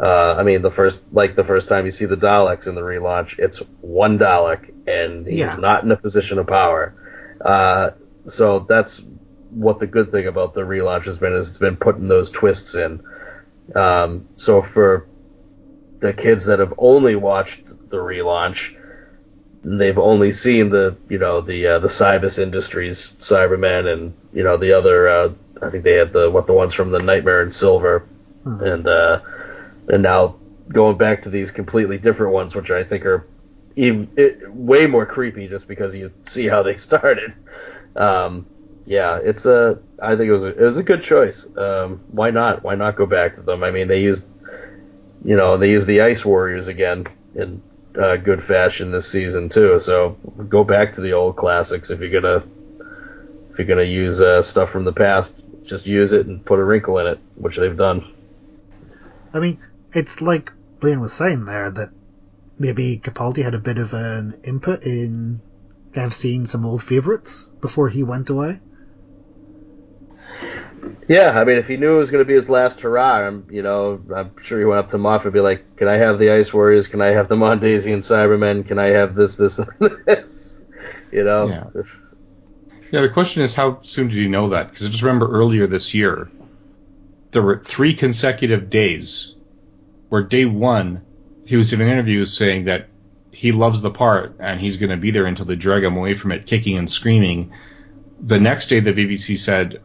[0.00, 2.80] Uh, I mean, the first like the first time you see the Daleks in the
[2.80, 5.60] relaunch, it's one Dalek, and he's Yeah.
[5.60, 6.94] not in a position of power.
[7.40, 7.90] Uh,
[8.26, 9.02] so that's
[9.50, 12.74] what the good thing about the relaunch has been is it's been putting those twists
[12.74, 13.02] in.
[13.74, 15.06] Um, so for
[16.00, 18.76] the kids that have only watched the relaunch,
[19.62, 24.56] they've only seen the you know the uh, the Cybus Industries Cybermen and you know
[24.56, 25.32] the other uh,
[25.62, 28.06] I think they had the what the ones from the Nightmare in Silver
[28.44, 29.20] and uh,
[29.88, 30.36] and now
[30.68, 33.26] going back to these completely different ones, which I think are
[33.76, 37.34] even it, way more creepy, just because you see how they started.
[37.96, 38.46] Um,
[38.86, 39.78] yeah, it's a.
[40.00, 41.46] I think it was a, it was a good choice.
[41.56, 42.62] Um, why not?
[42.62, 43.64] Why not go back to them?
[43.64, 44.26] I mean, they used,
[45.24, 47.62] you know, they used the Ice Warriors again in
[47.98, 49.78] uh, good fashion this season too.
[49.78, 50.16] So
[50.48, 52.44] go back to the old classics if you're gonna
[53.50, 55.40] if you're gonna use uh, stuff from the past.
[55.64, 58.12] Just use it and put a wrinkle in it, which they've done.
[59.32, 59.58] I mean,
[59.94, 61.90] it's like Blaine was saying there that
[62.58, 65.40] maybe Capaldi had a bit of an input in
[65.92, 68.60] kind of seeing some old favourites before he went away.
[71.08, 73.46] Yeah, I mean, if he knew it was going to be his last hurrah, I'm,
[73.50, 76.18] you know, I'm sure he went up to Moffat and be like, "Can I have
[76.18, 76.88] the Ice Warriors?
[76.88, 78.66] Can I have the Mondasian Cybermen?
[78.66, 79.60] Can I have this, this,
[80.06, 80.60] this?"
[81.12, 81.48] You know.
[81.48, 81.82] Yeah.
[82.92, 83.00] Yeah.
[83.02, 84.70] The question is, how soon did he know that?
[84.70, 86.30] Because I just remember earlier this year,
[87.32, 89.34] there were three consecutive days
[90.08, 91.02] where day one,
[91.44, 92.88] he was giving interviews saying that
[93.30, 96.14] he loves the part and he's going to be there until they drag him away
[96.14, 97.52] from it, kicking and screaming.
[98.20, 99.82] The next day, the BBC said,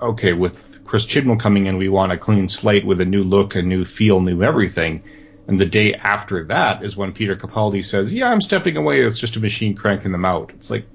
[0.00, 3.56] okay, with Chris Chibnall coming in, we want a clean slate with a new look,
[3.56, 5.02] a new feel, new everything.
[5.48, 9.00] And the day after that is when Peter Capaldi says, yeah, I'm stepping away.
[9.00, 10.52] It's just a machine cranking them out.
[10.54, 10.86] It's like,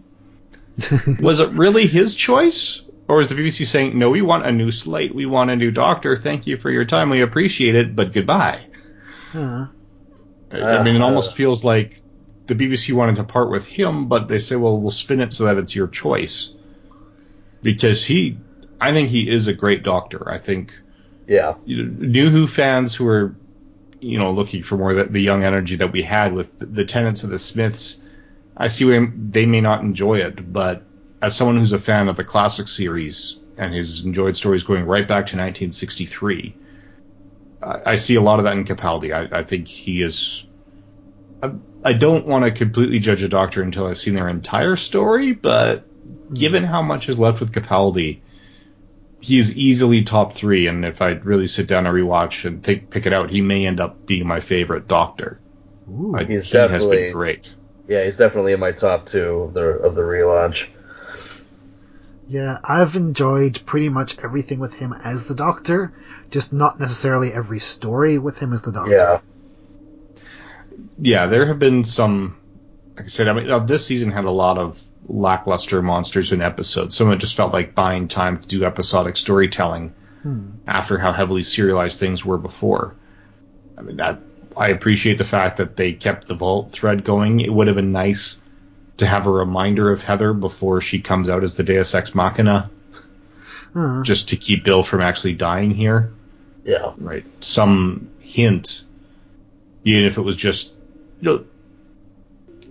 [1.20, 2.82] was it really his choice?
[3.10, 5.16] Or is the BBC saying, no, we want a new slate.
[5.16, 6.18] We want a new doctor.
[6.18, 7.10] Thank you for your time.
[7.10, 8.66] We appreciate it, but goodbye.
[9.32, 9.68] Huh.
[10.52, 12.02] I, I mean, it uh, almost feels like
[12.48, 15.46] the BBC wanted to part with him, but they say, well, we'll spin it so
[15.46, 16.54] that it's your choice.
[17.62, 18.38] Because he,
[18.80, 20.32] I think he is a great doctor.
[20.32, 20.74] I think,
[21.28, 23.36] yeah, New Who fans who are,
[24.00, 26.86] you know, looking for more the, the young energy that we had with the, the
[26.86, 27.98] Tennants of the Smiths,
[28.56, 30.84] I see where they may not enjoy it, but
[31.22, 35.08] as someone who's a fan of the classic series and has enjoyed stories going right
[35.08, 36.56] back to 1963,
[37.62, 39.14] I, I see a lot of that in Capaldi.
[39.14, 40.46] I, I think he is.
[41.42, 41.52] I,
[41.84, 45.86] I don't want to completely judge a doctor until I've seen their entire story, but
[46.34, 48.20] given how much is left with Capaldi,
[49.22, 50.68] he's easily top three.
[50.68, 53.66] And if I really sit down and rewatch and think, pick it out, he may
[53.66, 55.40] end up being my favorite Doctor.
[55.90, 57.54] Ooh, I, he's he definitely has been great.
[57.88, 60.68] Yeah, he's definitely in my top two of the of the relaunch.
[62.28, 65.94] Yeah, I've enjoyed pretty much everything with him as the Doctor,
[66.30, 68.92] just not necessarily every story with him as the Doctor.
[68.92, 69.20] Yeah.
[71.00, 72.38] Yeah, there have been some.
[72.96, 76.42] Like I said, I mean, uh, this season had a lot of lackluster monsters in
[76.42, 76.96] episodes.
[76.96, 80.50] Some of it just felt like buying time to do episodic storytelling Hmm.
[80.66, 82.96] after how heavily serialized things were before.
[83.78, 84.20] I mean, that
[84.58, 87.40] I appreciate the fact that they kept the vault thread going.
[87.40, 88.42] It would have been nice
[88.98, 92.70] to have a reminder of Heather before she comes out as the Deus Ex Machina,
[93.74, 94.02] Huh.
[94.04, 96.12] just to keep Bill from actually dying here.
[96.64, 96.94] Yeah.
[96.98, 97.26] Right.
[97.44, 98.84] Some hint,
[99.84, 100.74] even if it was just,
[101.22, 101.46] you know,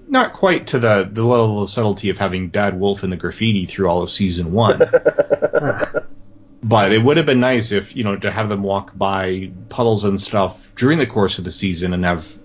[0.08, 3.66] not quite to the, the level of subtlety of having Bad Wolf in the graffiti
[3.66, 4.78] through all of season one.
[6.62, 10.04] but it would have been nice if, you know, to have them walk by puddles
[10.04, 12.36] and stuff during the course of the season and have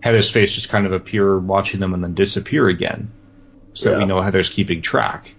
[0.00, 3.10] Heather's face just kind of appear watching them and then disappear again.
[3.74, 5.34] So that we know Heather's keeping track.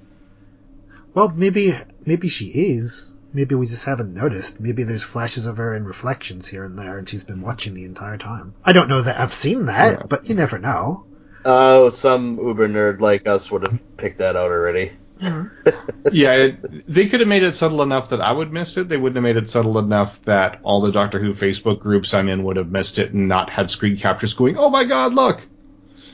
[1.13, 3.13] Well, maybe maybe she is.
[3.33, 4.59] Maybe we just haven't noticed.
[4.59, 7.85] Maybe there's flashes of her in reflections here and there, and she's been watching the
[7.85, 8.53] entire time.
[8.63, 10.05] I don't know that I've seen that, Yeah.
[10.07, 11.05] but you never know.
[11.45, 14.91] Oh, some uber nerd like us would have picked that out already.
[15.21, 18.89] Yeah, it, they could have made it subtle enough that I would missed it.
[18.89, 22.27] They wouldn't have made it subtle enough that all the Doctor Who Facebook groups I'm
[22.27, 25.45] in would have missed it and not had screen captures going, "Oh my God, look!"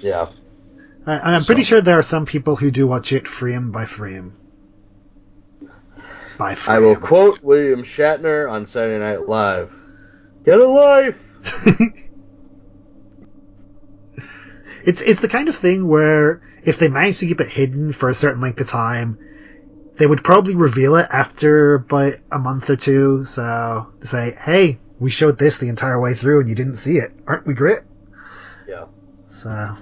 [0.01, 0.27] Yeah.
[1.05, 3.85] I, and I'm pretty sure there are some people who do watch it frame by
[3.85, 4.35] frame.
[6.37, 6.75] By frame.
[6.75, 9.73] I will quote William Shatner on Saturday Night Live.
[10.43, 11.17] Get a life.
[14.87, 18.09] It's it's the kind of thing where if they managed to keep it hidden for
[18.09, 19.17] a certain length of time,
[19.95, 23.25] they would probably reveal it after about a month or two.
[23.25, 26.97] So to say, "Hey, we showed this the entire way through, and you didn't see
[26.97, 27.11] it.
[27.25, 27.79] Aren't we great?"
[28.67, 28.85] Yeah.
[29.29, 29.49] So,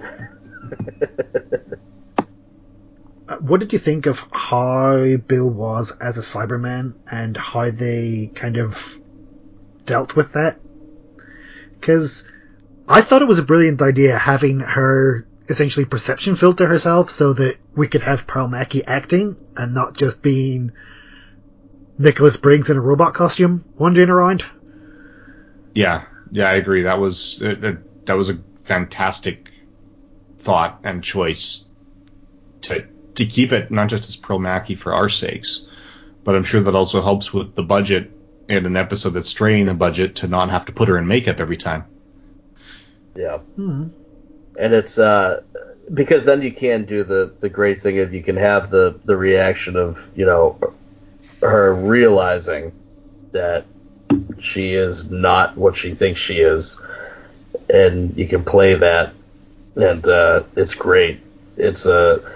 [3.28, 8.30] Uh, what did you think of how Bill was as a Cyberman and how they
[8.36, 8.96] kind of
[9.84, 10.60] dealt with that?
[11.80, 12.30] Because
[12.88, 17.56] I thought it was a brilliant idea having her essentially perception filter herself so that
[17.74, 20.72] we could have Pearl Mackie acting and not just being
[21.98, 24.44] Nicholas Briggs in a robot costume wandering around.
[25.74, 26.82] Yeah, yeah, I agree.
[26.82, 27.72] That was uh, uh,
[28.04, 29.50] that was a fantastic
[30.38, 31.66] thought and choice
[32.62, 35.66] to to keep it not just as Pearl Mackie for our sakes,
[36.24, 38.10] but I'm sure that also helps with the budget
[38.48, 41.40] in an episode that's straining the budget to not have to put her in makeup
[41.40, 41.84] every time.
[43.14, 43.38] Yeah.
[43.38, 43.88] Hmm.
[44.58, 45.42] And it's uh,
[45.92, 49.16] because then you can do the, the great thing of you can have the, the
[49.16, 50.58] reaction of, you know,
[51.42, 52.72] her realizing
[53.32, 53.64] that
[54.38, 56.80] she is not what she thinks she is.
[57.68, 59.12] And you can play that.
[59.76, 61.20] And uh, it's great.
[61.56, 62.22] It's a.
[62.22, 62.30] Uh,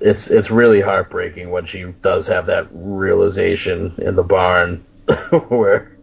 [0.00, 4.84] it's it's really heartbreaking when she does have that realization in the barn
[5.48, 5.96] where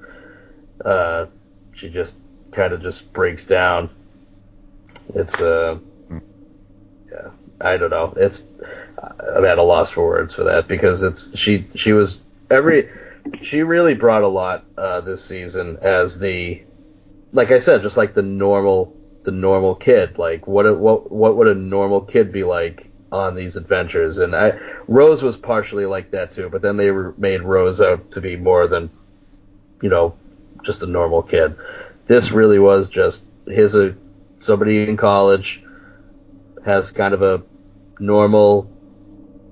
[0.83, 1.27] uh,
[1.73, 2.15] she just
[2.51, 3.89] kind of just breaks down.
[5.13, 5.79] It's uh,
[7.11, 7.29] yeah,
[7.61, 8.13] I don't know.
[8.17, 8.47] It's
[9.35, 12.89] I'm at a loss for words for that because it's she she was every
[13.41, 16.63] she really brought a lot uh, this season as the
[17.31, 20.17] like I said, just like the normal the normal kid.
[20.17, 24.17] Like what a, what what would a normal kid be like on these adventures.
[24.17, 28.21] And I, Rose was partially like that too, but then they made Rose out to
[28.21, 28.89] be more than,
[29.81, 30.15] you know,
[30.63, 31.55] just a normal kid.
[32.07, 33.95] This really was just here's a
[34.39, 35.63] somebody in college
[36.63, 37.43] has kind of a
[37.99, 38.69] normal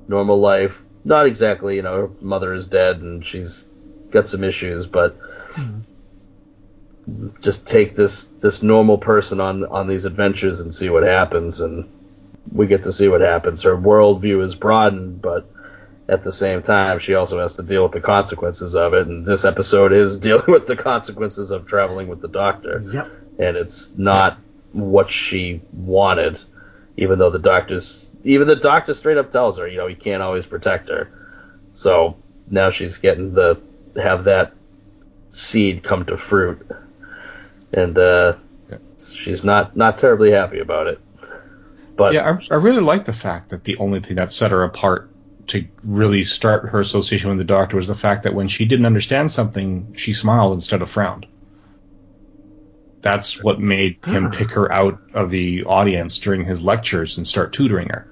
[0.08, 0.84] normal life.
[1.06, 3.68] Not exactly, you know, her mother is dead and she's
[4.10, 5.18] got some issues, but
[5.54, 7.30] mm-hmm.
[7.42, 11.90] just take this this normal person on on these adventures and see what happens and
[12.52, 13.64] we get to see what happens.
[13.64, 15.50] Her worldview is broadened, but
[16.08, 19.08] at the same time, she also has to deal with the consequences of it.
[19.08, 22.82] And this episode is dealing with the consequences of traveling with the doctor.
[22.94, 23.12] Yep.
[23.40, 24.38] And it's not
[24.74, 26.42] what she wanted,
[26.98, 30.22] even though the doctor's even the doctor straight up tells her, you know, he can't
[30.22, 31.10] always protect her.
[31.74, 32.18] So
[32.50, 33.60] now she's getting to
[33.96, 34.54] have that
[35.30, 36.70] seed come to fruit,
[37.72, 38.36] and uh,
[39.00, 41.00] she's not not terribly happy about it.
[41.96, 44.64] But yeah, I, I really like the fact that the only thing that set her
[44.64, 45.10] apart
[45.48, 48.86] to really start her association with the doctor was the fact that when she didn't
[48.86, 51.26] understand something, she smiled instead of frowned.
[53.04, 54.32] That's what made him ah.
[54.32, 58.08] pick her out of the audience during his lectures and start tutoring her.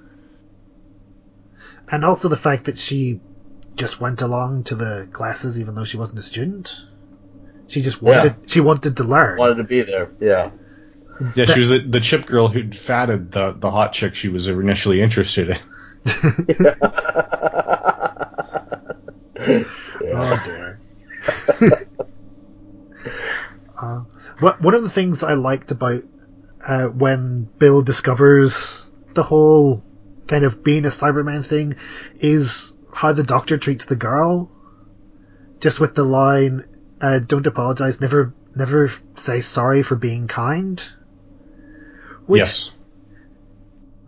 [1.89, 3.21] And also the fact that she
[3.75, 6.85] just went along to the classes even though she wasn't a student.
[7.67, 8.47] She just wanted yeah.
[8.47, 9.37] she wanted to learn.
[9.37, 10.11] Wanted to be there.
[10.19, 10.51] Yeah.
[11.35, 14.47] Yeah, she was the, the chip girl who'd fatted the, the hot chick she was
[14.47, 15.57] initially interested in.
[20.13, 20.79] oh dear.
[23.82, 24.01] uh,
[24.59, 26.03] one of the things I liked about
[26.65, 29.84] uh, when Bill discovers the whole
[30.27, 31.75] kind of being a Cyberman thing
[32.15, 34.51] is how the Doctor treats the girl.
[35.59, 36.65] Just with the line,
[37.01, 37.99] uh, "Don't apologize.
[38.01, 40.84] Never, never say sorry for being kind."
[42.25, 42.71] Which, yes.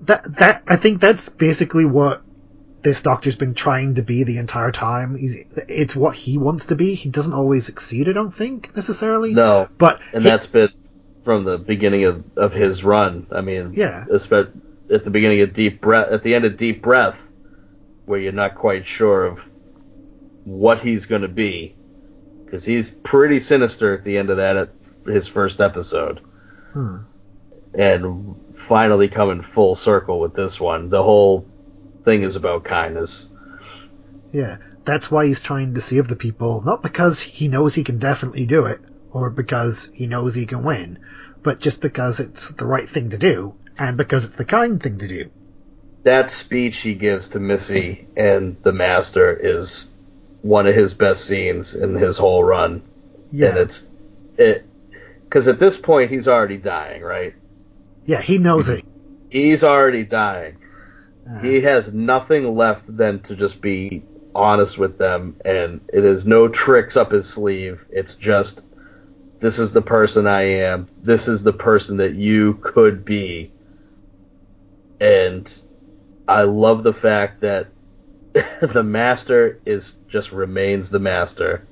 [0.02, 2.22] That that I think that's basically what
[2.84, 5.16] this doctor's been trying to be the entire time.
[5.16, 6.96] He's, it's what he wants to be.
[6.96, 9.34] He doesn't always succeed, I don't think, necessarily.
[9.34, 9.70] No.
[9.78, 10.70] But and he, that's been
[11.24, 13.28] from the beginning of, of his run.
[13.32, 14.06] I mean, yeah.
[14.12, 14.52] Especially
[14.92, 17.26] at the beginning of Deep Breath, at the end of Deep Breath,
[18.06, 19.40] where you're not quite sure of
[20.44, 21.76] what he's going to be,
[22.44, 24.70] because he's pretty sinister at the end of that at
[25.06, 26.20] his first episode.
[26.74, 26.98] Hmm
[27.74, 30.90] and finally coming full circle with this one.
[30.90, 31.48] The whole
[32.04, 33.30] thing is about kindness.
[34.32, 38.00] Yeah, that's why he's trying to save the people, not because he knows he can
[38.00, 38.80] definitely do it,
[39.12, 41.00] or because he knows he can win,
[41.42, 44.98] but just because it's the right thing to do, and because it's the kind thing
[44.98, 45.30] to do.
[46.04, 49.90] That speech he gives to Missy and the Master is
[50.42, 52.82] one of his best scenes in his whole run.
[53.32, 53.50] Yeah.
[53.50, 53.88] And it's
[54.38, 54.66] it
[55.24, 57.34] because at this point he's already dying, right?
[58.06, 58.84] Yeah, he knows it.
[59.30, 60.58] He's already dying.
[61.42, 64.04] He has nothing left than to just be
[64.36, 67.86] honest with them, and it is no tricks up his sleeve.
[67.90, 68.64] It's just,
[69.40, 70.90] this is the person I am.
[71.02, 73.52] This is the person that you could be.
[75.00, 75.50] And
[76.28, 77.68] I love the fact that
[78.62, 81.66] the master is just remains the master.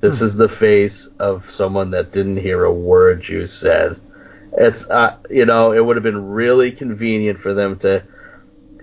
[0.00, 0.26] This hmm.
[0.26, 4.00] is the face of someone that didn't hear a word you said
[4.56, 8.02] it's uh, you know it would have been really convenient for them to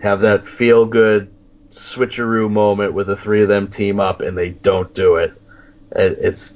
[0.01, 1.31] have that feel good
[1.69, 5.33] switcheroo moment where the three of them team up and they don't do it.
[5.91, 6.53] it it's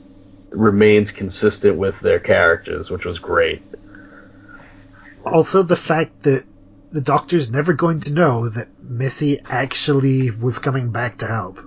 [0.49, 3.61] remains consistent with their characters, which was great.
[5.25, 6.45] Also, the fact that
[6.91, 11.59] the Doctor's never going to know that Missy actually was coming back to help.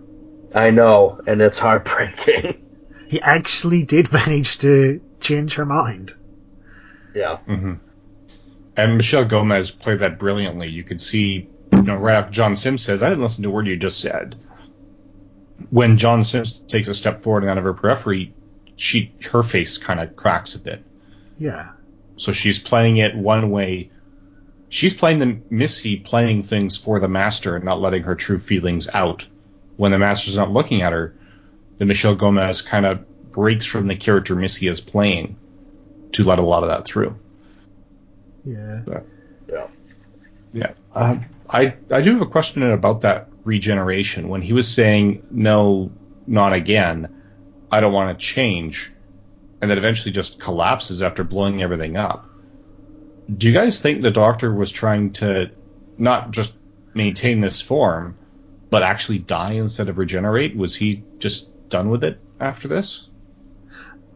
[0.54, 2.64] I know, and it's heartbreaking.
[3.08, 6.12] He actually did manage to change her mind.
[7.14, 7.38] Yeah.
[7.48, 7.74] Mm-hmm.
[8.76, 10.68] And Michelle Gomez played that brilliantly.
[10.68, 13.52] You could see, you know, right after John Simms says, "I didn't listen to a
[13.52, 14.36] word you just said,"
[15.70, 18.32] when John Simms takes a step forward and out of her periphery,
[18.76, 20.82] she her face kind of cracks a bit.
[21.38, 21.72] Yeah.
[22.16, 23.90] So she's playing it one way.
[24.70, 28.88] She's playing the Missy playing things for the master and not letting her true feelings
[28.92, 29.24] out.
[29.76, 31.14] When the master's not looking at her,
[31.78, 35.36] the Michelle Gomez kind of breaks from the character Missy is playing
[36.12, 37.14] to let a lot of that through.
[38.44, 38.82] Yeah.
[38.84, 39.06] But,
[39.48, 39.66] Yeah.
[40.52, 40.72] yeah.
[40.94, 44.28] Um, I I do have a question about that regeneration.
[44.28, 45.90] When he was saying no,
[46.26, 47.22] not again,
[47.70, 48.92] I don't want to change,
[49.60, 52.28] and then eventually just collapses after blowing everything up.
[53.34, 55.50] Do you guys think the Doctor was trying to
[55.96, 56.54] not just
[56.94, 58.16] maintain this form,
[58.70, 60.56] but actually die instead of regenerate?
[60.56, 63.08] Was he just done with it after this?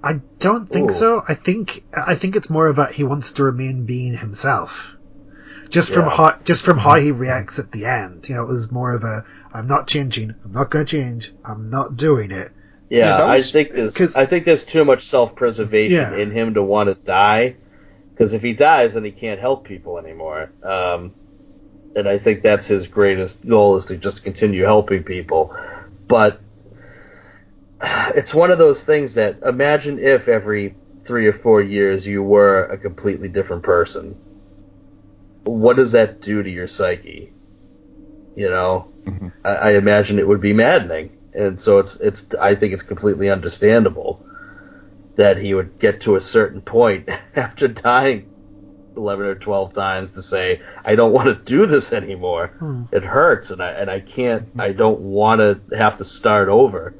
[0.02, 0.94] I don't think Ooh.
[0.94, 1.22] so.
[1.26, 4.96] I think I think it's more of a he wants to remain being himself.
[5.72, 8.70] Just from how just from how he reacts at the end, you know, it was
[8.70, 12.50] more of a I'm not changing, I'm not going to change, I'm not doing it.
[12.90, 16.16] Yeah, Yeah, was- I think there's 'cause- I think there's too much self preservation Yeah.
[16.16, 17.56] in him to want to die.
[18.10, 20.50] Because if he dies, then he can't help people anymore.
[20.62, 21.12] Um,
[21.96, 25.56] and I think that's his greatest goal is to just continue helping people.
[26.06, 26.38] But
[28.14, 32.64] it's one of those things that imagine if every three or four years you were
[32.66, 34.14] a completely different person.
[35.44, 37.32] What does that do to your psyche?
[38.36, 39.32] You know, Mhm.
[39.44, 42.34] I, I imagine it would be maddening, and so it's it's.
[42.34, 44.24] I think it's completely understandable
[45.16, 48.28] that he would get to a certain point after dying
[48.96, 52.48] eleven or twelve times to say, "I don't want to do this anymore.
[52.58, 52.84] Hmm.
[52.92, 54.48] It hurts, and I and I can't.
[54.58, 56.94] I don't want to have to start over."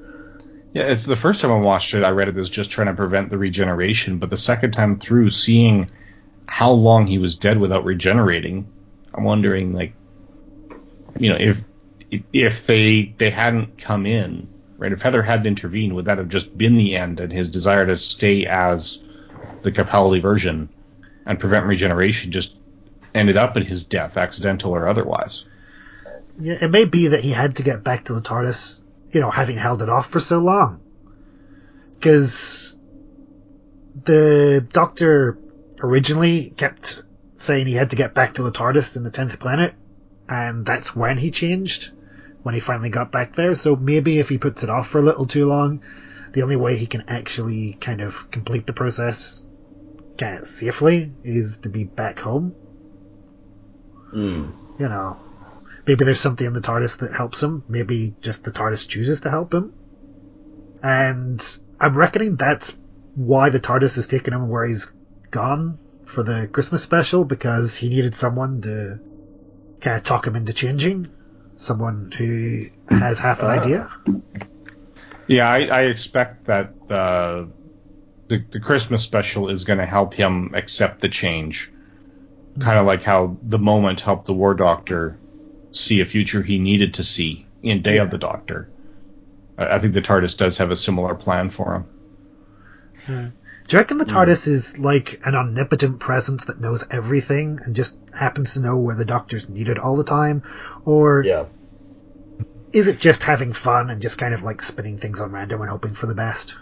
[0.74, 2.03] Yeah, it's the first time I watched it.
[2.03, 5.30] I read it as just trying to prevent the regeneration, but the second time through,
[5.30, 5.90] seeing
[6.47, 8.66] how long he was dead without regenerating,
[9.14, 9.95] I'm wondering, like,
[11.18, 11.61] you know, if
[12.32, 14.93] if they they hadn't come in, right?
[14.93, 17.97] If Heather hadn't intervened, would that have just been the end and his desire to
[17.97, 18.99] stay as
[19.62, 20.68] the Capaldi version
[21.26, 22.57] and prevent regeneration just
[23.14, 25.45] ended up in his death, accidental or otherwise?
[26.38, 28.80] Yeah, it may be that he had to get back to the TARDIS,
[29.11, 30.80] you know, having held it off for so long.
[31.95, 32.74] Because
[34.05, 35.38] the Doctor
[35.83, 37.03] originally kept
[37.35, 39.74] saying he had to get back to the TARDIS in the 10th planet,
[40.28, 41.91] and that's when he changed,
[42.43, 43.55] when he finally got back there.
[43.55, 45.83] So maybe if he puts it off for a little too long,
[46.33, 49.47] the only way he can actually kind of complete the process
[50.16, 52.55] kind of safely is to be back home.
[54.11, 54.51] Hmm.
[54.78, 55.16] You know,
[55.87, 57.64] maybe there's something in the TARDIS that helps him.
[57.68, 59.72] Maybe just the TARDIS chooses to help him.
[60.83, 62.78] And I'm reckoning that's
[63.14, 64.93] why the TARDIS has taken him where he's
[65.33, 69.01] gone for the Christmas special because he needed someone to
[69.80, 71.09] kind of talk him into changing.
[71.57, 73.61] Someone who has half an Ah.
[73.61, 73.91] idea.
[75.26, 77.47] Yeah, I, I expect that uh,
[78.28, 81.70] the the Christmas special is going to help him accept the change,
[82.59, 85.18] kind of like how the moment helped the War Doctor
[85.72, 88.68] see a future he needed to see in Day of the Doctor.
[89.57, 91.85] I, I think the TARDIS does have a similar plan for
[93.07, 93.33] him.
[93.68, 97.96] Do you reckon the TARDIS is like an omnipotent presence that knows everything and just
[98.12, 100.42] happens to know where the Doctor's needed all the time?
[100.84, 101.44] Or Yeah.
[102.72, 105.70] is it just having fun and just kind of like spinning things on random and
[105.70, 106.57] hoping for the best?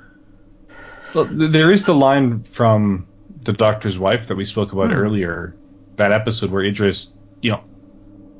[1.15, 3.07] Well, there is the line from
[3.43, 4.99] the Doctor's wife that we spoke about Hmm.
[4.99, 5.57] earlier,
[5.97, 7.11] that episode where Idris,
[7.43, 7.61] you know,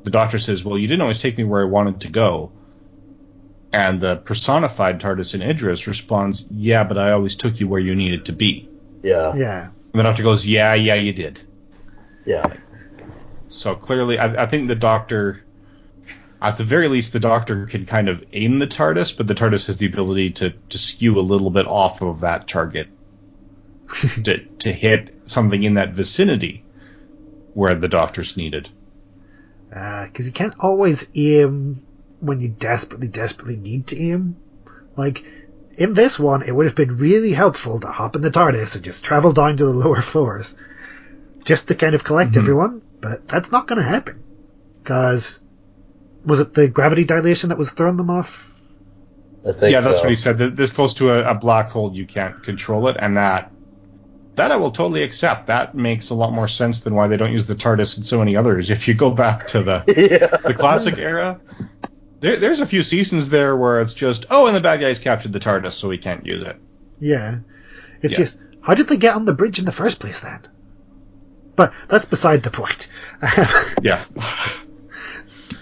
[0.03, 2.51] the Doctor says, "Well, you didn't always take me where I wanted to go."
[3.73, 7.95] And the personified TARDIS in Idris responds, "Yeah, but I always took you where you
[7.95, 8.69] needed to be."
[9.01, 9.33] Yeah.
[9.35, 9.69] Yeah.
[9.93, 11.41] And the Doctor goes, "Yeah, yeah, you did."
[12.25, 12.53] Yeah.
[13.47, 15.43] So clearly, I, I think the Doctor,
[16.41, 19.67] at the very least, the Doctor can kind of aim the TARDIS, but the TARDIS
[19.67, 22.87] has the ability to, to skew a little bit off of that target
[24.23, 26.63] to, to hit something in that vicinity
[27.53, 28.69] where the Doctor's needed.
[29.75, 31.81] Uh, because you can't always aim
[32.21, 34.37] when you desperately, desperately need to aim.
[34.95, 35.25] Like,
[35.77, 38.83] in this one, it would have been really helpful to hop in the TARDIS and
[38.83, 40.57] just travel down to the lower floors.
[41.43, 42.37] Just to kind of collect Mhm.
[42.37, 44.21] everyone, but that's not going to happen.
[44.83, 45.41] Because,
[46.25, 48.53] was it the gravity dilation that was throwing them off?
[49.47, 50.03] I think yeah, that's so.
[50.03, 50.37] what he said.
[50.37, 53.51] This close to a, a black hole, you can't control it, and that
[54.35, 55.47] that I will totally accept.
[55.47, 58.19] That makes a lot more sense than why they don't use the TARDIS in so
[58.19, 58.69] many others.
[58.69, 60.37] If you go back to the yeah.
[60.47, 61.39] the classic era,
[62.21, 65.33] there, there's a few seasons there where it's just, oh, and the bad guys captured
[65.33, 66.55] the TARDIS, so we can't use it.
[66.99, 67.39] Yeah.
[68.01, 68.19] It's Yeah.
[68.19, 70.39] just, how did they get on the bridge in the first place then?
[71.55, 72.87] But that's beside the point.
[73.81, 74.05] Yeah.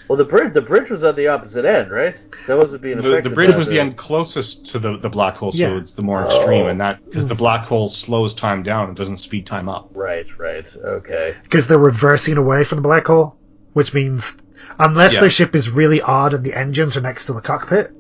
[0.07, 2.15] Well, the bridge the bridge was at the opposite end, right?
[2.48, 3.30] That wasn't being The, affected.
[3.31, 5.77] the bridge was the end closest to the, the black hole, so Yeah.
[5.77, 6.68] it's the more extreme, Oh.
[6.68, 7.38] and that because the mm.
[7.38, 9.91] black hole slows time down, it doesn't speed time up.
[9.94, 10.65] Right, right.
[10.76, 11.36] Okay.
[11.44, 13.38] because they're reversing away from the black hole,
[13.73, 14.36] which means
[14.78, 15.22] unless Yeah.
[15.22, 17.91] their ship is really odd and the engines are next to the cockpit,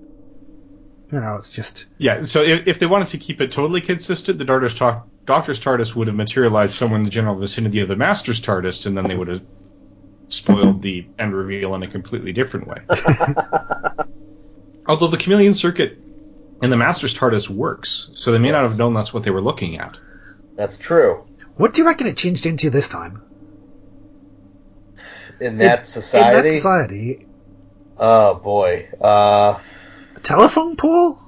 [1.11, 4.37] you know, it's just Yeah, so if, if they wanted to keep it totally consistent,
[4.37, 7.95] the Doctor's, ta- Doctor's TARDIS would have materialized somewhere in the general vicinity of the
[7.95, 9.41] Master's TARDIS, and then they would have
[10.27, 12.77] spoiled the end reveal in a completely different way.
[14.87, 15.97] Although the chameleon circuit
[16.61, 19.41] in the Master's TARDIS works, so they may not have known that's what they were
[19.41, 19.97] looking at.
[20.55, 21.25] That's true.
[21.55, 23.21] what do you reckon it changed into this time?
[25.41, 26.49] In that In society.
[26.49, 27.27] that society,
[27.97, 28.89] oh boy.
[29.01, 29.59] Uh,
[30.15, 31.19] a telephone pole?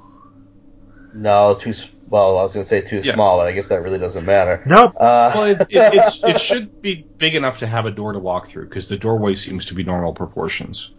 [1.14, 1.74] no, too.
[2.10, 3.14] Well, I was gonna say too Yeah.
[3.14, 4.62] small, but I guess that really doesn't matter.
[4.66, 4.96] Nope.
[5.00, 8.20] Uh, Well, it, it, it's, it should be big enough to have a door to
[8.20, 10.92] walk through, because the doorway seems to be normal proportions.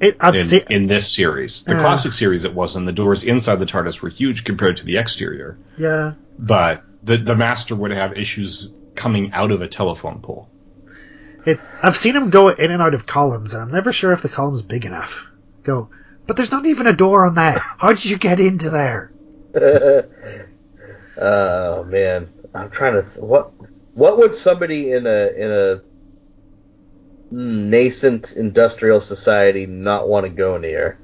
[0.00, 0.62] It, in, seen.
[0.68, 1.62] in this series.
[1.62, 1.80] The Yeah.
[1.82, 2.86] classic series it wasn't.
[2.86, 5.56] The doors inside the TARDIS were huge compared to the exterior.
[5.78, 6.14] Yeah.
[6.36, 10.48] But the the master would have issues coming out of a telephone pole.
[11.46, 14.22] It, I've seen him go in and out of columns, and I'm never sure if
[14.22, 15.28] the column's big enough.
[15.62, 15.88] Go,
[16.26, 17.60] but there's not even a door on that.
[17.78, 19.12] How did you get into there?
[21.20, 23.02] oh man, I'm trying to.
[23.02, 23.52] Th- what
[23.94, 25.80] What would somebody in a in a
[27.30, 30.98] nascent industrial society not want to go near?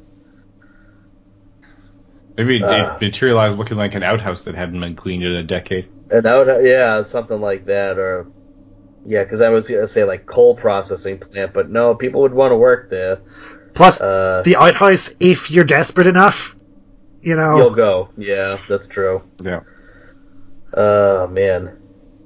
[2.36, 2.98] Maybe it uh.
[3.00, 5.88] materialized looking like an outhouse that hadn't been cleaned in a decade.
[6.10, 8.26] And out, yeah, something like that, or
[9.06, 12.52] yeah, because I was gonna say like coal processing plant, but no, people would want
[12.52, 13.18] to work there.
[13.74, 16.56] Plus, Uh, the outhouse, if you're desperate enough,
[17.22, 17.56] you know.
[17.56, 18.08] You'll go.
[18.16, 19.22] Yeah, that's true.
[19.40, 19.60] Yeah.
[20.74, 21.76] Oh man.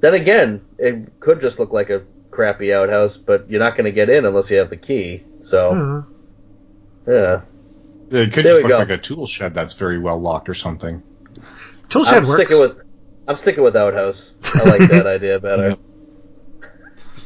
[0.01, 3.93] Then again, it could just look like a crappy outhouse, but you're not going to
[3.93, 5.25] get in unless you have the key.
[5.41, 6.07] So
[7.07, 7.41] uh, yeah,
[8.11, 8.79] It could There just look go.
[8.79, 11.03] like a tool shed that's very well locked or something.
[11.89, 12.43] tool shed I'm works.
[12.43, 12.79] sticking with
[13.29, 14.33] I'm sticking with outhouse.
[14.55, 15.77] I like that idea better.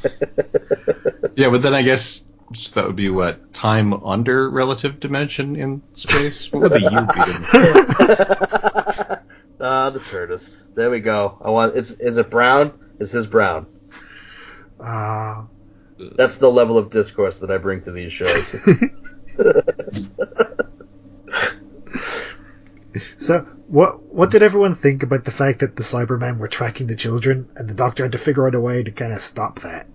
[1.37, 2.23] Yeah, but then I guess
[2.53, 6.53] just that would be what time under relative dimension in space.
[6.53, 6.97] What would the U be?
[9.61, 10.69] Ah, the tortoise.
[10.75, 11.37] There we go.
[11.41, 11.75] I want.
[11.77, 12.73] It's is it brown?
[13.01, 13.67] Is his brown?
[14.79, 15.47] Uh,
[15.99, 18.55] That's the level of discourse that I bring to these shows.
[23.19, 26.95] so, what what did everyone think about the fact that the Cybermen were tracking the
[26.95, 29.89] children, and the Doctor had to figure out a way to kind of stop that?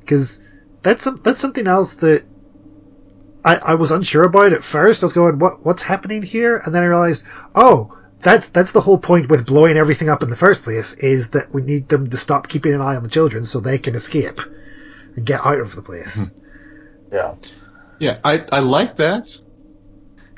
[0.00, 0.42] Because
[0.82, 2.22] that's some, that's something else that
[3.42, 5.02] I, I was unsure about at first.
[5.02, 6.60] I was going, what what's happening here?
[6.62, 7.24] And then I realized,
[7.54, 11.30] oh, that's that's the whole point with blowing everything up in the first place is
[11.30, 13.94] that we need them to stop keeping an eye on the children so they can
[13.94, 14.38] escape
[15.16, 16.28] and get out of the place.
[16.28, 17.14] Hmm.
[17.14, 17.34] yeah.
[17.98, 19.34] Yeah, I, I like that.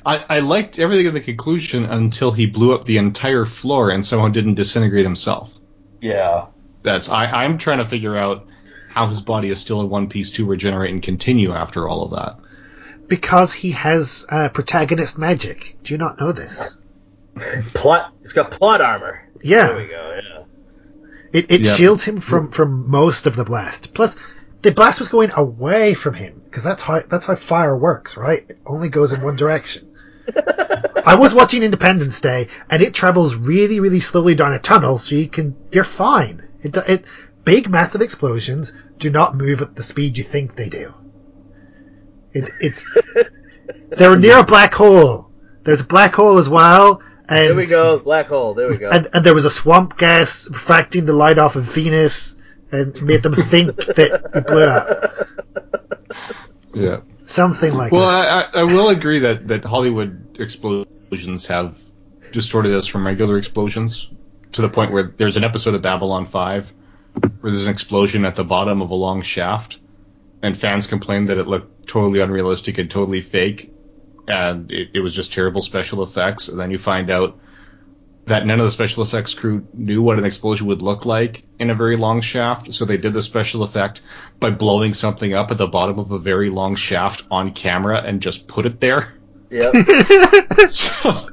[0.07, 4.07] I, I liked everything in the conclusion until he blew up the entire floor and
[4.07, 5.53] somehow didn't disintegrate himself.
[6.01, 6.47] Yeah.
[6.83, 8.47] That's I, I'm trying to figure out
[8.89, 12.13] how his body is still in one piece to regenerate and continue after all of
[12.13, 12.39] that.
[13.09, 15.77] Because he has uh, protagonist magic.
[15.83, 16.77] Do you not know this?
[17.75, 18.13] Plot.
[18.21, 19.29] He's got plot armor.
[19.43, 19.67] Yeah.
[19.69, 20.21] There we go.
[20.23, 20.43] Yeah.
[21.33, 21.77] It, it Yep.
[21.77, 23.93] shields him from, from most of the blast.
[23.93, 24.17] Plus,
[24.63, 28.41] the blast was going away from him because that's how that's how fire works, right?
[28.49, 29.93] It only goes in one direction.
[31.05, 35.15] I was watching Independence Day, and it travels really, really slowly down a tunnel, so
[35.15, 36.43] you can you're fine.
[36.63, 37.05] It, it
[37.45, 40.93] big, massive explosions do not move at the speed you think they do.
[42.33, 42.85] It, it's
[43.91, 45.31] they're near a black hole.
[45.63, 47.99] There's a black hole as well, and There we go.
[47.99, 48.55] Black hole.
[48.55, 48.89] There we go.
[48.89, 52.37] and, and there was a swamp gas refracting the light off of Venus
[52.73, 55.27] and made them think that it blew up.
[56.75, 57.01] Yeah.
[57.27, 58.55] Something like Well, that.
[58.55, 61.79] Well, I I will agree that, that Hollywood explosions have
[62.33, 64.11] distorted us from regular explosions
[64.53, 66.73] to the point where there's an episode of Babylon 5
[67.41, 69.79] where there's an explosion at the bottom of a long shaft,
[70.43, 73.73] and fans complained that it looked totally unrealistic and totally fake,
[74.29, 76.49] and it, it was just terrible special effects.
[76.49, 77.39] And then you find out
[78.27, 81.71] that none of the special effects crew knew what an explosion would look like in
[81.71, 84.03] a very long shaft, so they did the special effect
[84.41, 88.21] by blowing something up at the bottom of a very long shaft on camera and
[88.21, 89.15] just put it there.
[89.51, 89.75] Yep.
[90.71, 91.31] so,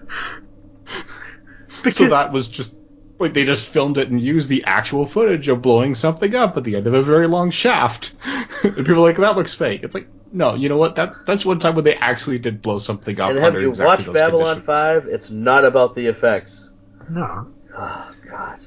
[1.90, 2.76] so that was just
[3.20, 6.64] like they just filmed it and used the actual footage of blowing something up at
[6.64, 8.14] the end of a very long shaft.
[8.64, 9.82] and people are like, that looks fake.
[9.84, 10.96] It's like, no, you know what?
[10.96, 13.70] That that's one time when they actually did blow something up and have under you
[13.70, 14.66] exactly watched Babylon conditions.
[14.66, 15.06] Five?
[15.08, 16.70] It's not about the effects.
[17.10, 17.48] No.
[17.78, 18.60] Oh God.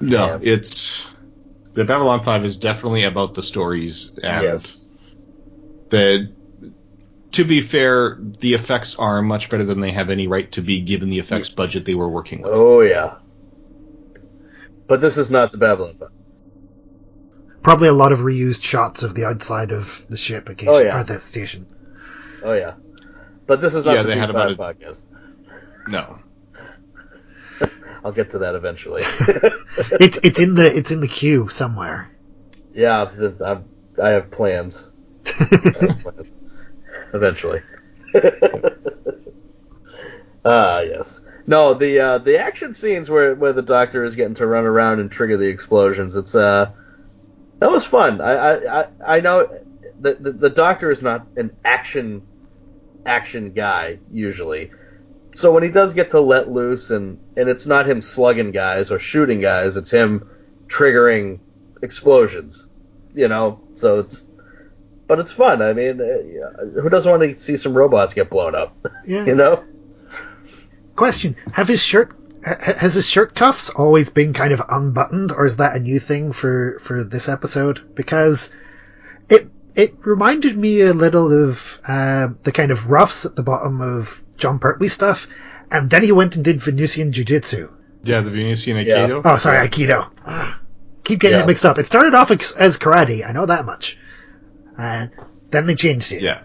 [0.00, 0.40] No, Yes.
[0.42, 1.10] it's
[1.72, 4.84] the Babylon Five is definitely about the stories and Yes.
[5.90, 6.30] the
[7.32, 10.80] to be fair, the effects are much better than they have any right to be
[10.80, 12.52] given the effects budget they were working with.
[12.52, 13.14] Oh yeah.
[14.88, 16.08] But this is not the Babylon 5.
[17.62, 21.00] Probably a lot of reused shots of the outside of the ship occasion, Oh, yeah.
[21.00, 21.66] or the station.
[22.42, 22.72] Oh yeah.
[23.46, 25.02] But this is not Yeah, the they had about Five podcast.
[25.86, 26.18] No.
[28.04, 29.02] I'll get to that eventually.
[30.00, 32.10] it's it's in the it's in the queue somewhere.
[32.72, 33.64] yeah, th- I'm,
[34.02, 34.88] I have plans.
[35.74, 36.28] I have plans.
[37.14, 37.62] Eventually.
[40.44, 41.20] Ah, yes.
[41.46, 45.00] No, the uh, the action scenes where where the Doctor is getting to run around
[45.00, 46.16] and trigger the explosions.
[46.16, 46.72] It's uh,
[47.60, 48.20] that was fun.
[48.20, 49.48] I I, I, I know
[49.98, 52.22] the, the the Doctor is not an action
[53.04, 54.70] action guy usually.
[55.40, 58.90] So when he does get to let loose and and it's not him slugging guys
[58.90, 60.28] or shooting guys, it's him
[60.66, 61.38] triggering
[61.80, 62.68] explosions.
[63.14, 64.26] You know, so it's
[65.06, 65.62] but it's fun.
[65.62, 68.76] I mean, uh, who doesn't want to see some robots get blown up?
[69.06, 69.24] Yeah.
[69.24, 69.64] You know.
[70.94, 72.14] Question: Have his shirt
[72.44, 76.32] has his shirt cuffs always been kind of unbuttoned, or is that a new thing
[76.32, 77.94] for for this episode?
[77.94, 78.52] Because
[79.30, 83.80] it it reminded me a little of uh, the kind of roughs at the bottom
[83.80, 85.26] of Jon Pertwee stuff,
[85.70, 87.70] and then he went and did Venusian Jiu-Jitsu.
[88.02, 89.06] Yeah, the Venusian Yeah.
[89.06, 89.22] Aikido.
[89.24, 90.10] Oh, sorry, Aikido.
[90.26, 90.60] Ah,
[91.04, 91.44] Keep getting Yeah.
[91.44, 91.78] it mixed up.
[91.78, 93.98] It started off ex- as karate, I know that much.
[94.78, 95.10] And
[95.50, 96.22] then they changed it.
[96.22, 96.42] Yeah.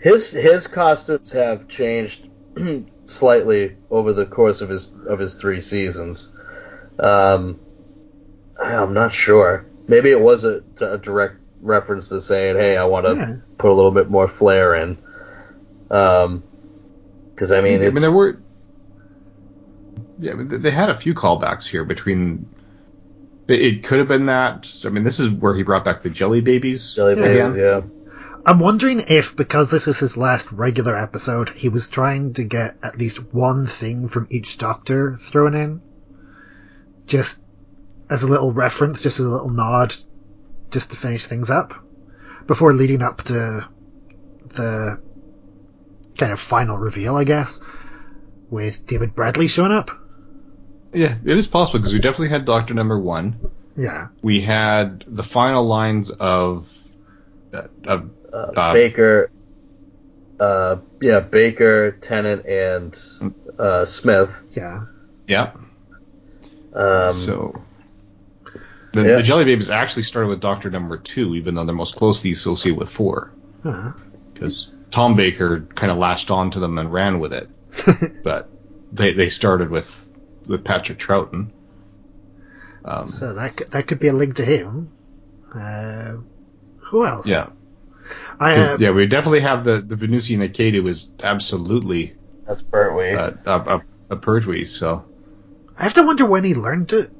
[0.00, 2.28] His his costumes have changed
[3.06, 6.32] slightly over the course of his of his three seasons.
[6.98, 7.58] Um,
[8.62, 9.66] I'm not sure.
[9.88, 13.36] Maybe it was a, a direct reference to saying, "Hey, I want to Yeah.
[13.56, 14.98] put a little bit more flair in."
[15.90, 16.42] Um,
[17.34, 18.38] because I mean, I mean, there were.
[20.18, 22.46] Yeah, I mean, they- they had a few callbacks here between.
[23.46, 24.68] It, it could have been that.
[24.84, 26.94] I mean, this is where he brought back the jelly babies.
[26.94, 27.22] jelly Yeah.
[27.22, 27.80] babies, yeah.
[28.46, 32.76] I'm wondering if, because this was his last regular episode, he was trying to get
[32.82, 35.80] at least one thing from each Doctor thrown in.
[37.06, 37.40] Just
[38.10, 39.94] as a little reference, just as a little nod,
[40.70, 41.74] just to finish things up.
[42.46, 43.68] Before leading up to
[44.54, 45.00] the
[46.18, 47.60] kind of final reveal, I guess,
[48.50, 49.90] with David Bradley showing up.
[50.92, 53.50] Yeah, it is possible because we definitely had Doctor Number One.
[53.76, 54.08] Yeah.
[54.22, 56.72] We had the final lines of.
[57.54, 59.30] Uh, of Uh, Uh, Baker,
[60.38, 62.98] uh, yeah, Baker, Tennant, and
[63.58, 64.38] uh, Smith.
[64.52, 64.84] Yeah.
[65.26, 65.52] yeah.
[66.74, 67.62] Um, so.
[68.92, 69.16] The, yeah.
[69.16, 72.78] the jelly babies actually started with Doctor Number Two, even though they're most closely associated
[72.78, 73.30] with Four,
[73.64, 73.92] Uh,
[74.32, 77.48] because Tom Baker kind of latched onto them and ran with it.
[78.22, 78.50] but
[78.92, 80.06] they they started with
[80.46, 81.50] with Patrick Troughton.
[82.84, 84.90] Um, so that could, that could be a link to him.
[85.54, 86.16] Uh,
[86.78, 87.26] who else?
[87.26, 87.50] yeah,
[88.40, 92.16] I, 'Cause, uh, yeah, we definitely have the the Venusian Aikido is absolutely
[92.46, 93.14] that's Pertwee.
[93.14, 94.64] uh, a, a, a Pertwee.
[94.64, 95.04] So
[95.76, 97.10] I have to wonder when he learned it.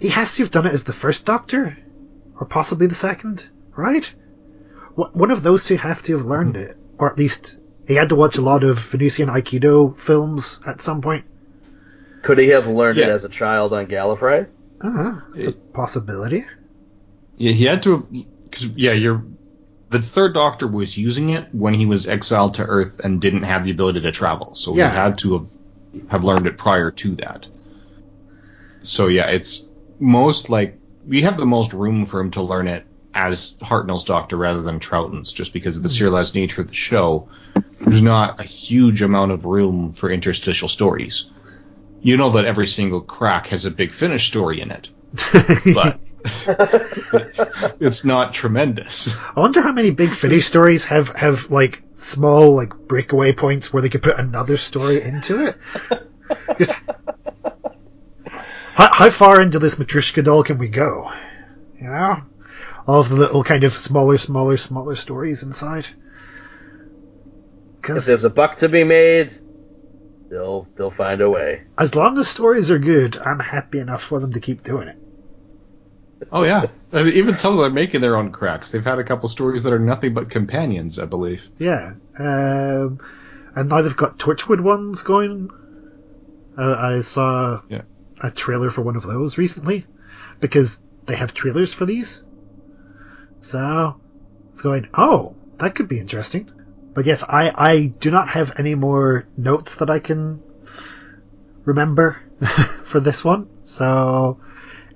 [0.00, 1.78] He has to have done it as the first Doctor,
[2.38, 4.12] or possibly the second, right?
[4.96, 8.10] Wh- One of those two have to have learned it, or at least he had
[8.10, 11.24] to watch a lot of Venusian Aikido films at some point.
[12.22, 14.46] Could he have learned it as a child on Gallifrey?
[14.80, 16.44] Uh, it's a possibility.
[17.36, 18.06] yeah, he had to
[18.44, 19.22] because yeah, you're
[19.90, 23.64] the third Doctor was using it when he was exiled to Earth and didn't have
[23.64, 24.88] the ability to travel, so Yeah.
[24.90, 25.50] he had to have
[26.08, 27.48] have learned it prior to that.
[28.82, 29.68] So yeah, it's
[30.00, 34.36] most like we have the most room for him to learn it as Hartnell's Doctor
[34.36, 37.28] rather than Troughton's, just because of the serialized nature of the show.
[37.80, 41.30] There's not a huge amount of room for interstitial stories.
[42.00, 44.88] You know that every single crack has a big finish story in it,
[45.74, 46.00] but
[47.80, 49.14] it's not tremendous.
[49.36, 53.82] I wonder how many big finish stories have, have like small like breakaway points where
[53.82, 55.58] they could put another story into it.
[56.56, 56.70] 'Cause
[58.74, 61.10] how, how far into this Matryoshka doll can we go?
[61.80, 62.22] You know,
[62.86, 65.88] all of the little kind of smaller, smaller, smaller stories inside.
[67.82, 69.36] Cause If there's a buck to be made,
[70.30, 71.62] they'll they'll find a way.
[71.78, 74.96] as long as stories are good, I'm happy enough for them to keep doing it.
[76.30, 78.70] Oh yeah, I mean, even some of them are making their own cracks.
[78.70, 81.48] They've had a couple stories that are nothing but companions, I believe.
[81.58, 81.94] Yeah.
[82.16, 83.00] Um,
[83.56, 85.50] and now they've got Torchwood ones going.
[86.56, 87.82] Uh, I saw Yeah.
[88.22, 89.84] a trailer for one of those recently
[90.38, 92.22] because they have trailers for these.
[93.42, 94.00] So
[94.52, 96.50] it's going, oh, that could be interesting.
[96.94, 100.42] But yes, I, I do not have any more notes that I can
[101.64, 102.20] remember
[102.86, 103.48] for this one.
[103.62, 104.40] So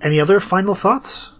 [0.01, 1.36] any other final thoughts?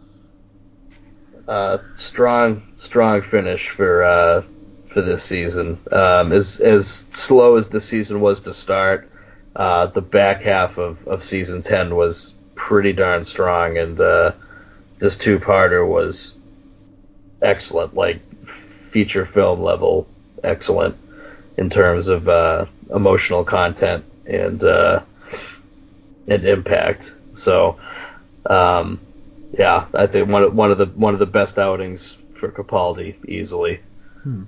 [1.49, 4.43] uh, strong, strong finish for uh,
[4.89, 5.78] for this season.
[5.93, 9.11] Um, as as slow as the season was to start,
[9.55, 14.33] uh, the back half of, of season ten was pretty darn strong, and uh,
[14.99, 16.35] this two parter was
[17.47, 20.09] excellent, like feature film level
[20.43, 20.97] excellent
[21.56, 25.02] in terms of uh, emotional content and uh,
[26.28, 27.14] and impact.
[27.35, 27.78] So,
[28.47, 29.01] um,
[29.59, 33.16] yeah, I think one of, one of the one of the best outings for Capaldi
[33.28, 33.81] easily.
[34.23, 34.44] Hmm.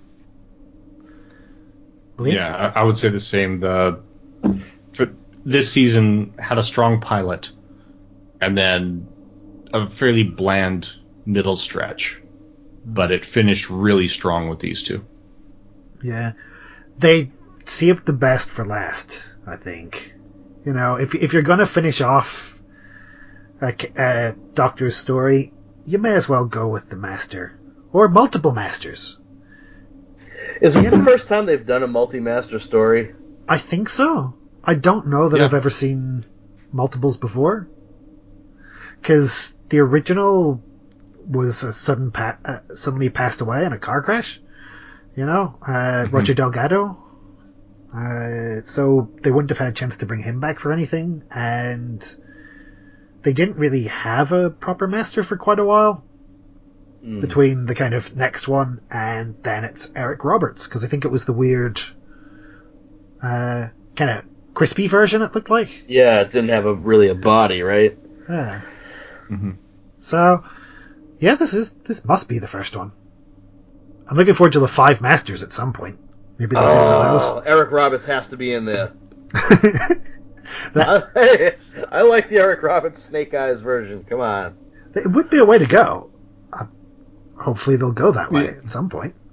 [2.20, 3.60] Yeah, I, I would say the same.
[3.60, 4.00] The
[4.92, 5.14] for
[5.44, 7.52] this season had a strong pilot,
[8.40, 9.06] and then
[9.72, 10.90] a fairly bland
[11.24, 12.20] middle stretch,
[12.94, 15.04] but it finished really strong with these two.
[16.02, 16.32] Yeah,
[16.96, 17.30] they
[17.66, 19.32] saved the best for last.
[19.46, 20.14] I think.
[20.64, 22.60] You know, if if you're gonna finish off
[23.60, 25.52] a, a Doctor's story,
[25.84, 27.58] you may as well go with the Master
[27.92, 29.20] or multiple Masters.
[30.60, 33.14] Is this the first time they've done a multi-master story?
[33.48, 34.34] I think so.
[34.64, 35.44] I don't know that Yeah.
[35.44, 36.24] I've ever seen
[36.72, 37.68] multiples before.
[39.00, 40.62] Because the original
[41.28, 44.40] was a sudden pa- uh, suddenly passed away in a car crash.
[45.16, 46.96] You know, uh, Roger Delgado.
[47.94, 52.00] Uh, so they wouldn't have had a chance to bring him back for anything, and
[53.22, 56.04] they didn't really have a proper master for quite a while
[57.04, 57.20] Mm.
[57.20, 61.08] between the kind of next one and then it's Eric Roberts because I think it
[61.12, 61.80] was the weird,
[63.22, 64.24] uh, kind of
[64.54, 65.22] crispy version.
[65.22, 65.84] It looked like.
[65.86, 67.96] Yeah, it didn't have a really a body, right?
[68.28, 68.60] Yeah.
[69.30, 69.56] Mhm.
[69.98, 70.42] So,
[71.18, 72.92] yeah, this is this must be the first one.
[74.08, 75.98] I'm looking forward to the five masters at some point.
[76.38, 78.92] Maybe they'll do one of Oh, Eric Roberts has to be in there.
[79.32, 79.32] those.
[80.72, 81.54] that, I,
[81.98, 84.04] I like the Eric Roberts Snake Eyes version.
[84.04, 84.56] Come on.
[84.94, 86.10] it would be a way to go.
[86.52, 86.64] Uh,
[87.36, 89.14] hopefully, they'll go that way at some point.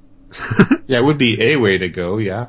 [0.88, 2.20] Yeah, it would be a way to go.
[2.20, 2.48] Yeah.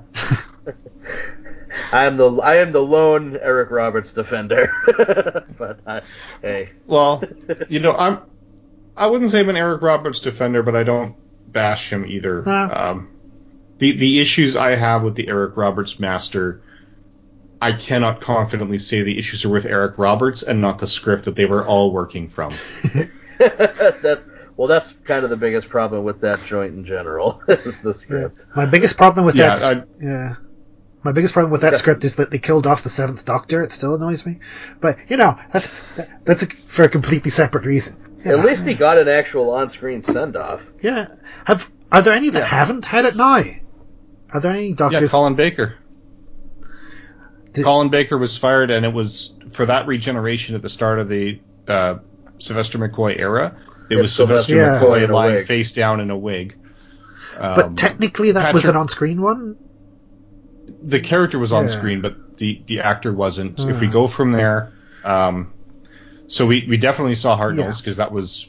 [1.93, 4.71] I am the I am the lone Eric Roberts defender.
[5.59, 6.03] but I,
[6.43, 7.23] hey, Well,
[7.71, 8.21] you know, I'm.
[8.97, 11.15] I wouldn't say I'm an Eric Roberts defender, but I don't
[11.53, 12.43] bash him either.
[12.43, 12.71] No.
[12.73, 13.09] Um,
[13.79, 16.63] the the issues I have with the Eric Roberts master,
[17.61, 21.37] I cannot confidently say the issues are with Eric Roberts and not the script that
[21.37, 22.53] they were all working from.
[23.39, 27.93] that's well, that's kind of the biggest problem with that joint in general is the
[27.93, 28.47] script.
[28.55, 30.35] My biggest problem with Yeah, that, s- yeah,
[31.03, 33.63] my biggest problem with that script is that they killed off the seventh Doctor.
[33.63, 34.41] It still annoys me,
[34.81, 35.71] but you know that's
[36.25, 37.97] that's a, for a completely separate reason.
[38.27, 40.63] You At least he got an actual on-screen send-off.
[40.81, 41.07] yeah.
[41.45, 43.43] Have are there any that haven't had it now?
[44.33, 44.93] Are there any doctors?
[44.95, 45.11] Yeah, doctors?
[45.13, 45.77] Colin Baker.
[47.53, 51.09] Did- Colin Baker was fired, and it was for that regeneration at the start of
[51.09, 51.99] the uh,
[52.39, 53.57] Sylvester McCoy era.
[53.89, 56.57] It Yeah, was Sylvester Sylvester McCoy McCoy lying face down in a wig.
[57.39, 59.57] but Um, technically, that was an on-screen one.
[60.83, 61.71] the character was on Yeah.
[61.71, 63.61] screen, but the, the actor wasn't.
[63.61, 63.91] If we Ah.
[63.91, 64.73] go from there,
[65.05, 65.53] um,
[66.29, 67.83] so we, we definitely saw Hartnell's Yeah.
[67.83, 68.49] because that was.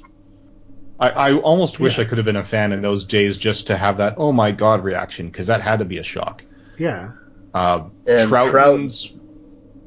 [1.00, 2.04] I, I almost wish Yeah.
[2.06, 4.52] I could have been a fan in those days just to have that oh my
[4.52, 6.44] god reaction because that had to be a shock.
[6.78, 7.12] Yeah,
[7.54, 9.14] Uh, And Troughton's,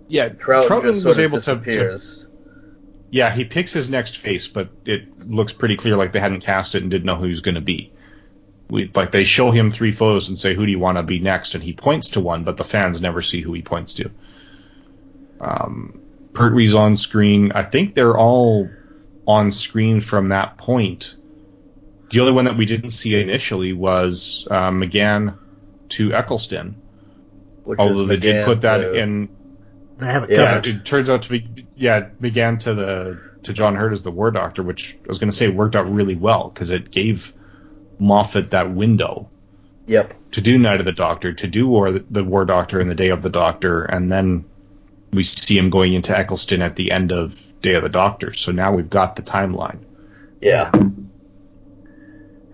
[0.09, 1.99] yeah, Trout Troughton just was sort able of to, to
[3.13, 6.75] yeah, he picks his next face, but it looks pretty clear like they hadn't cast
[6.77, 7.93] it and didn't know who he was going to be.
[8.69, 11.19] We, like they show him three photos and say, "Who do you want to be
[11.19, 14.11] next?" and he points to one, but the fans never see who he points to.
[15.41, 16.00] Um,
[16.33, 17.53] Pertwee's on screen.
[17.53, 18.69] I think they're all
[19.27, 21.17] on screen from that point.
[22.11, 25.37] The only one that we didn't see initially was uh, McGann
[25.91, 26.75] to Eccleston,
[27.65, 29.29] Which although is they did put that to- in
[29.99, 30.67] they have it Yeah, covered.
[30.67, 34.31] it turns out to be yeah McGann to the to John Hurt as the War
[34.31, 37.33] Doctor, which I was going to say worked out really well because it gave
[37.99, 39.29] Moffat that window
[39.87, 40.15] Yep.
[40.33, 43.09] to do Night of the Doctor, to do War the War Doctor and the Day
[43.11, 44.45] of the Doctor, and then
[45.13, 48.33] we see him going into Eccleston at the end of Day of the Doctor.
[48.33, 49.81] So now we've got the timeline.
[50.41, 50.71] Yeah.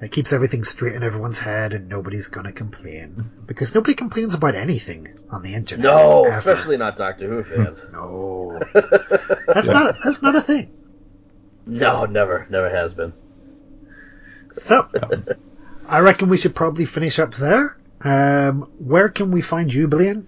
[0.01, 4.55] It keeps everything straight in everyone's head, and nobody's gonna complain because nobody complains about
[4.55, 5.85] anything on the internet.
[5.85, 6.37] No, ever.
[6.37, 7.83] especially not Doctor Who fans.
[7.93, 8.61] no.
[9.47, 10.71] That's not a, that's not a thing.
[11.67, 13.15] no, never, never has been.
[14.53, 14.89] So,
[15.89, 17.77] I reckon we should probably finish up there.
[18.03, 20.27] Um, where can we find you, Blaine?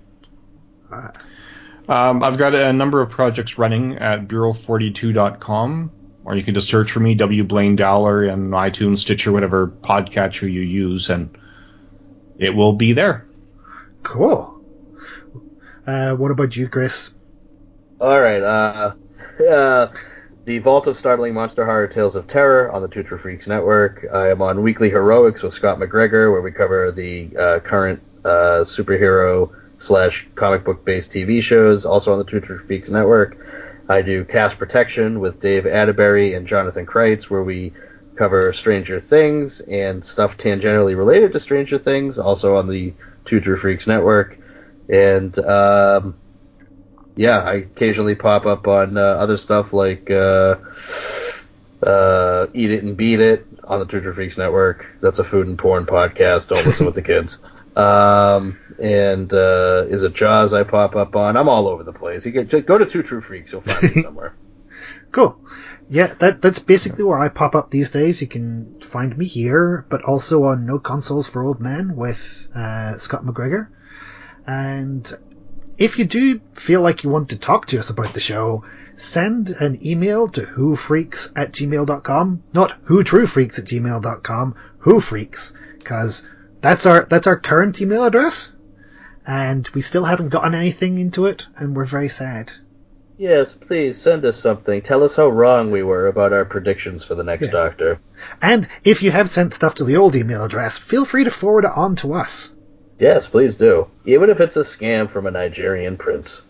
[1.89, 5.91] Um, I've got a number of projects running at bureau42.com,
[6.25, 7.45] or you can just search for me, W.
[7.45, 11.37] Blaine Dowler, and iTunes, Stitcher, whatever podcatcher you use, and
[12.37, 13.27] it will be there.
[14.03, 14.63] Cool.
[15.87, 17.15] Uh, what about you, Chris?
[18.01, 18.43] All right.
[18.43, 18.93] Uh,
[19.51, 19.93] uh,
[20.45, 24.07] the Vault of Startling Monster Horror Tales of Terror on the Two True Freaks Network.
[24.13, 28.61] I am on Weekly Heroics with Scott McGregor, where we cover the uh, current uh,
[28.61, 33.39] superhero slash comic book based TV shows, also on the True Freaks Network.
[33.89, 37.73] I do Cast Protection with Dave Atterbury and Jonathan Kreitz, where we
[38.17, 42.93] cover Stranger Things and stuff tangentially related to Stranger Things, also on the
[43.25, 44.39] True Freaks Network.
[44.89, 46.17] And um,
[47.17, 50.57] yeah, I occasionally pop up on uh, other stuff like uh,
[51.83, 54.87] uh, Eat It and Beat It on the True Freaks Network.
[55.01, 56.49] That's a food and porn podcast.
[56.49, 57.43] Don't listen with the kids.
[57.79, 61.37] Um, and uh, is it Jaws I pop up on?
[61.37, 62.27] I'm all over the place.
[62.27, 64.35] You get go to Two True Freaks, you'll find me somewhere.
[65.13, 65.41] Cool.
[65.89, 68.21] Yeah, that that's basically where I pop up these days.
[68.21, 72.99] You can find me here, but also on No Consoles for Old Men with uh,
[72.99, 73.69] Scott McGregor.
[74.47, 75.11] And
[75.79, 78.65] if you do feel like you want to talk to us about the show,
[78.97, 82.43] send an email to whofreaks at gmail.com.
[82.53, 86.27] Not whotruefreaks at gmail.com, whofreaks, because
[86.61, 88.53] that's our, that's our current email address.
[89.27, 92.51] And we still haven't gotten anything into it, and we're very sad.
[93.19, 94.81] Yes, please send us something.
[94.81, 97.51] Tell us how wrong we were about our predictions for the next Yeah.
[97.53, 98.01] Doctor.
[98.41, 101.65] And if you have sent stuff to the old email address, feel free to forward
[101.65, 102.55] it on to us.
[102.99, 103.89] Yes, please do.
[104.05, 106.43] Even if it's a scam from a Nigerian prince.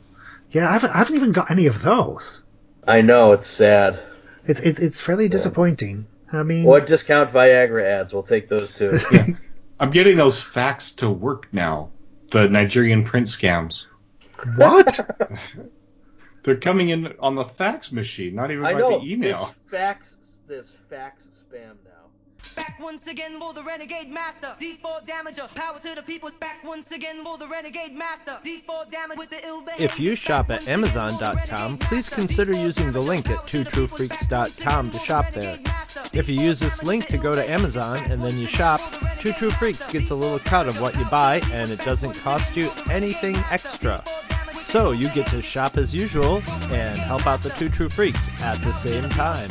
[0.51, 2.44] Yeah, I haven't, I haven't even got any of those.
[2.86, 4.01] I know, it's sad.
[4.47, 6.06] It's it's, it's fairly disappointing.
[6.32, 8.12] I mean, Or discount Viagra ads.
[8.12, 8.93] We'll take those too.
[9.80, 11.90] I'm getting those fax to work now.
[12.30, 13.86] The Nigerian print scams.
[14.56, 14.98] what?
[16.42, 18.98] They're coming in on the fax machine, not even I by know.
[18.98, 19.55] the email.
[19.70, 21.76] There's fax, this fax spam.
[22.56, 24.55] Back once again for the Renegade Master.
[24.60, 25.52] D4 damager.
[25.55, 26.31] Power to the people.
[26.40, 28.39] Back once again for the Renegade Master.
[28.44, 29.65] D4 damage with the ill.
[29.78, 35.59] If you shop at Amazon.com, please consider using the link at twotruefreaks.com to shop there.
[36.12, 38.81] If you use this link to go to Amazon and then you shop,
[39.19, 42.56] Two True Freaks gets a little cut of what you buy and it doesn't cost
[42.56, 44.02] you anything extra.
[44.55, 46.36] So you get to shop as usual
[46.70, 49.51] and help out the Two True Freaks at the same time.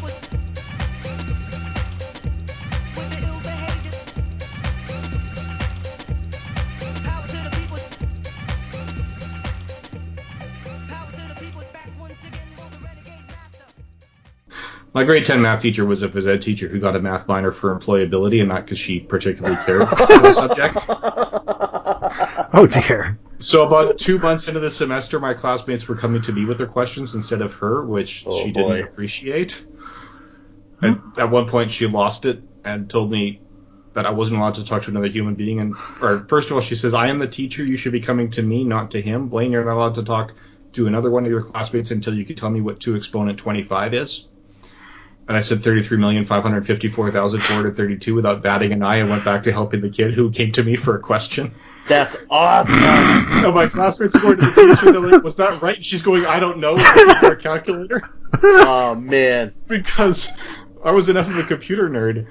[14.93, 17.51] My grade 10 math teacher was a phys ed teacher who got a math minor
[17.51, 20.77] for employability and not because she particularly cared about the subject.
[22.53, 23.17] Oh dear.
[23.39, 26.67] So about two months into the semester, my classmates were coming to me with their
[26.67, 28.75] questions instead of her, which Oh, she boy.
[28.75, 29.65] didn't appreciate.
[30.81, 33.39] And at one point, she lost it and told me
[33.93, 35.59] that I wasn't allowed to talk to another human being.
[35.59, 37.63] And or first of all, she says, "I am the teacher.
[37.63, 39.29] You should be coming to me, not to him.
[39.29, 40.33] Blaine, you're not allowed to talk
[40.73, 43.93] to another one of your classmates until you can tell me what two exponent 25
[43.93, 44.27] is."
[45.27, 50.13] And I said 33,554,432 without batting an eye and went back to helping the kid
[50.13, 51.53] who came to me for a question.
[51.87, 52.81] That's awesome.
[53.41, 54.91] No, my classmates going to the teacher.
[54.91, 56.77] They're like, "Was that right?" And she's going, "I don't know."
[57.23, 58.03] Our calculator
[58.43, 59.53] oh man.
[59.67, 60.29] because
[60.83, 62.27] I was enough of a computer nerd.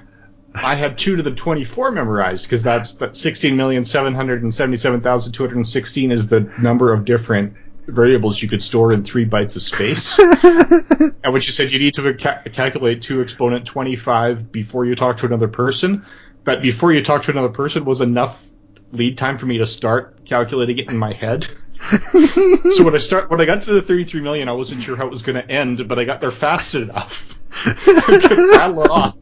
[0.53, 4.53] I had two to the twenty-four memorized because that's that sixteen million seven hundred and
[4.53, 7.53] seventy-seven thousand two hundred and sixteen is the number of different
[7.87, 10.19] variables you could store in three bytes of space.
[11.23, 15.17] and when she said you need to ca- calculate two exponent twenty-five before you talk
[15.17, 16.05] to another person,
[16.43, 18.45] but before you talk to another person was enough
[18.91, 21.47] lead time for me to start calculating it in my head.
[21.81, 25.05] so when I start when I got to the 33 million, I wasn't sure how
[25.05, 27.37] it was going to end, but I got there fast enough.
[27.65, 29.15] I could rattle off.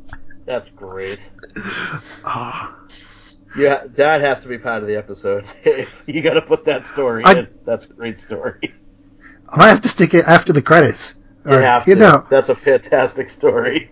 [0.49, 1.31] That's great.
[2.25, 2.77] Ah.
[3.55, 5.51] Yeah, that has to be part of the episode.
[6.07, 7.49] you got to put that story I- in.
[7.65, 8.59] That's a great story.
[9.49, 11.15] I have to stick it after the credits.
[11.45, 13.91] You Or, have you know, That's a fantastic story.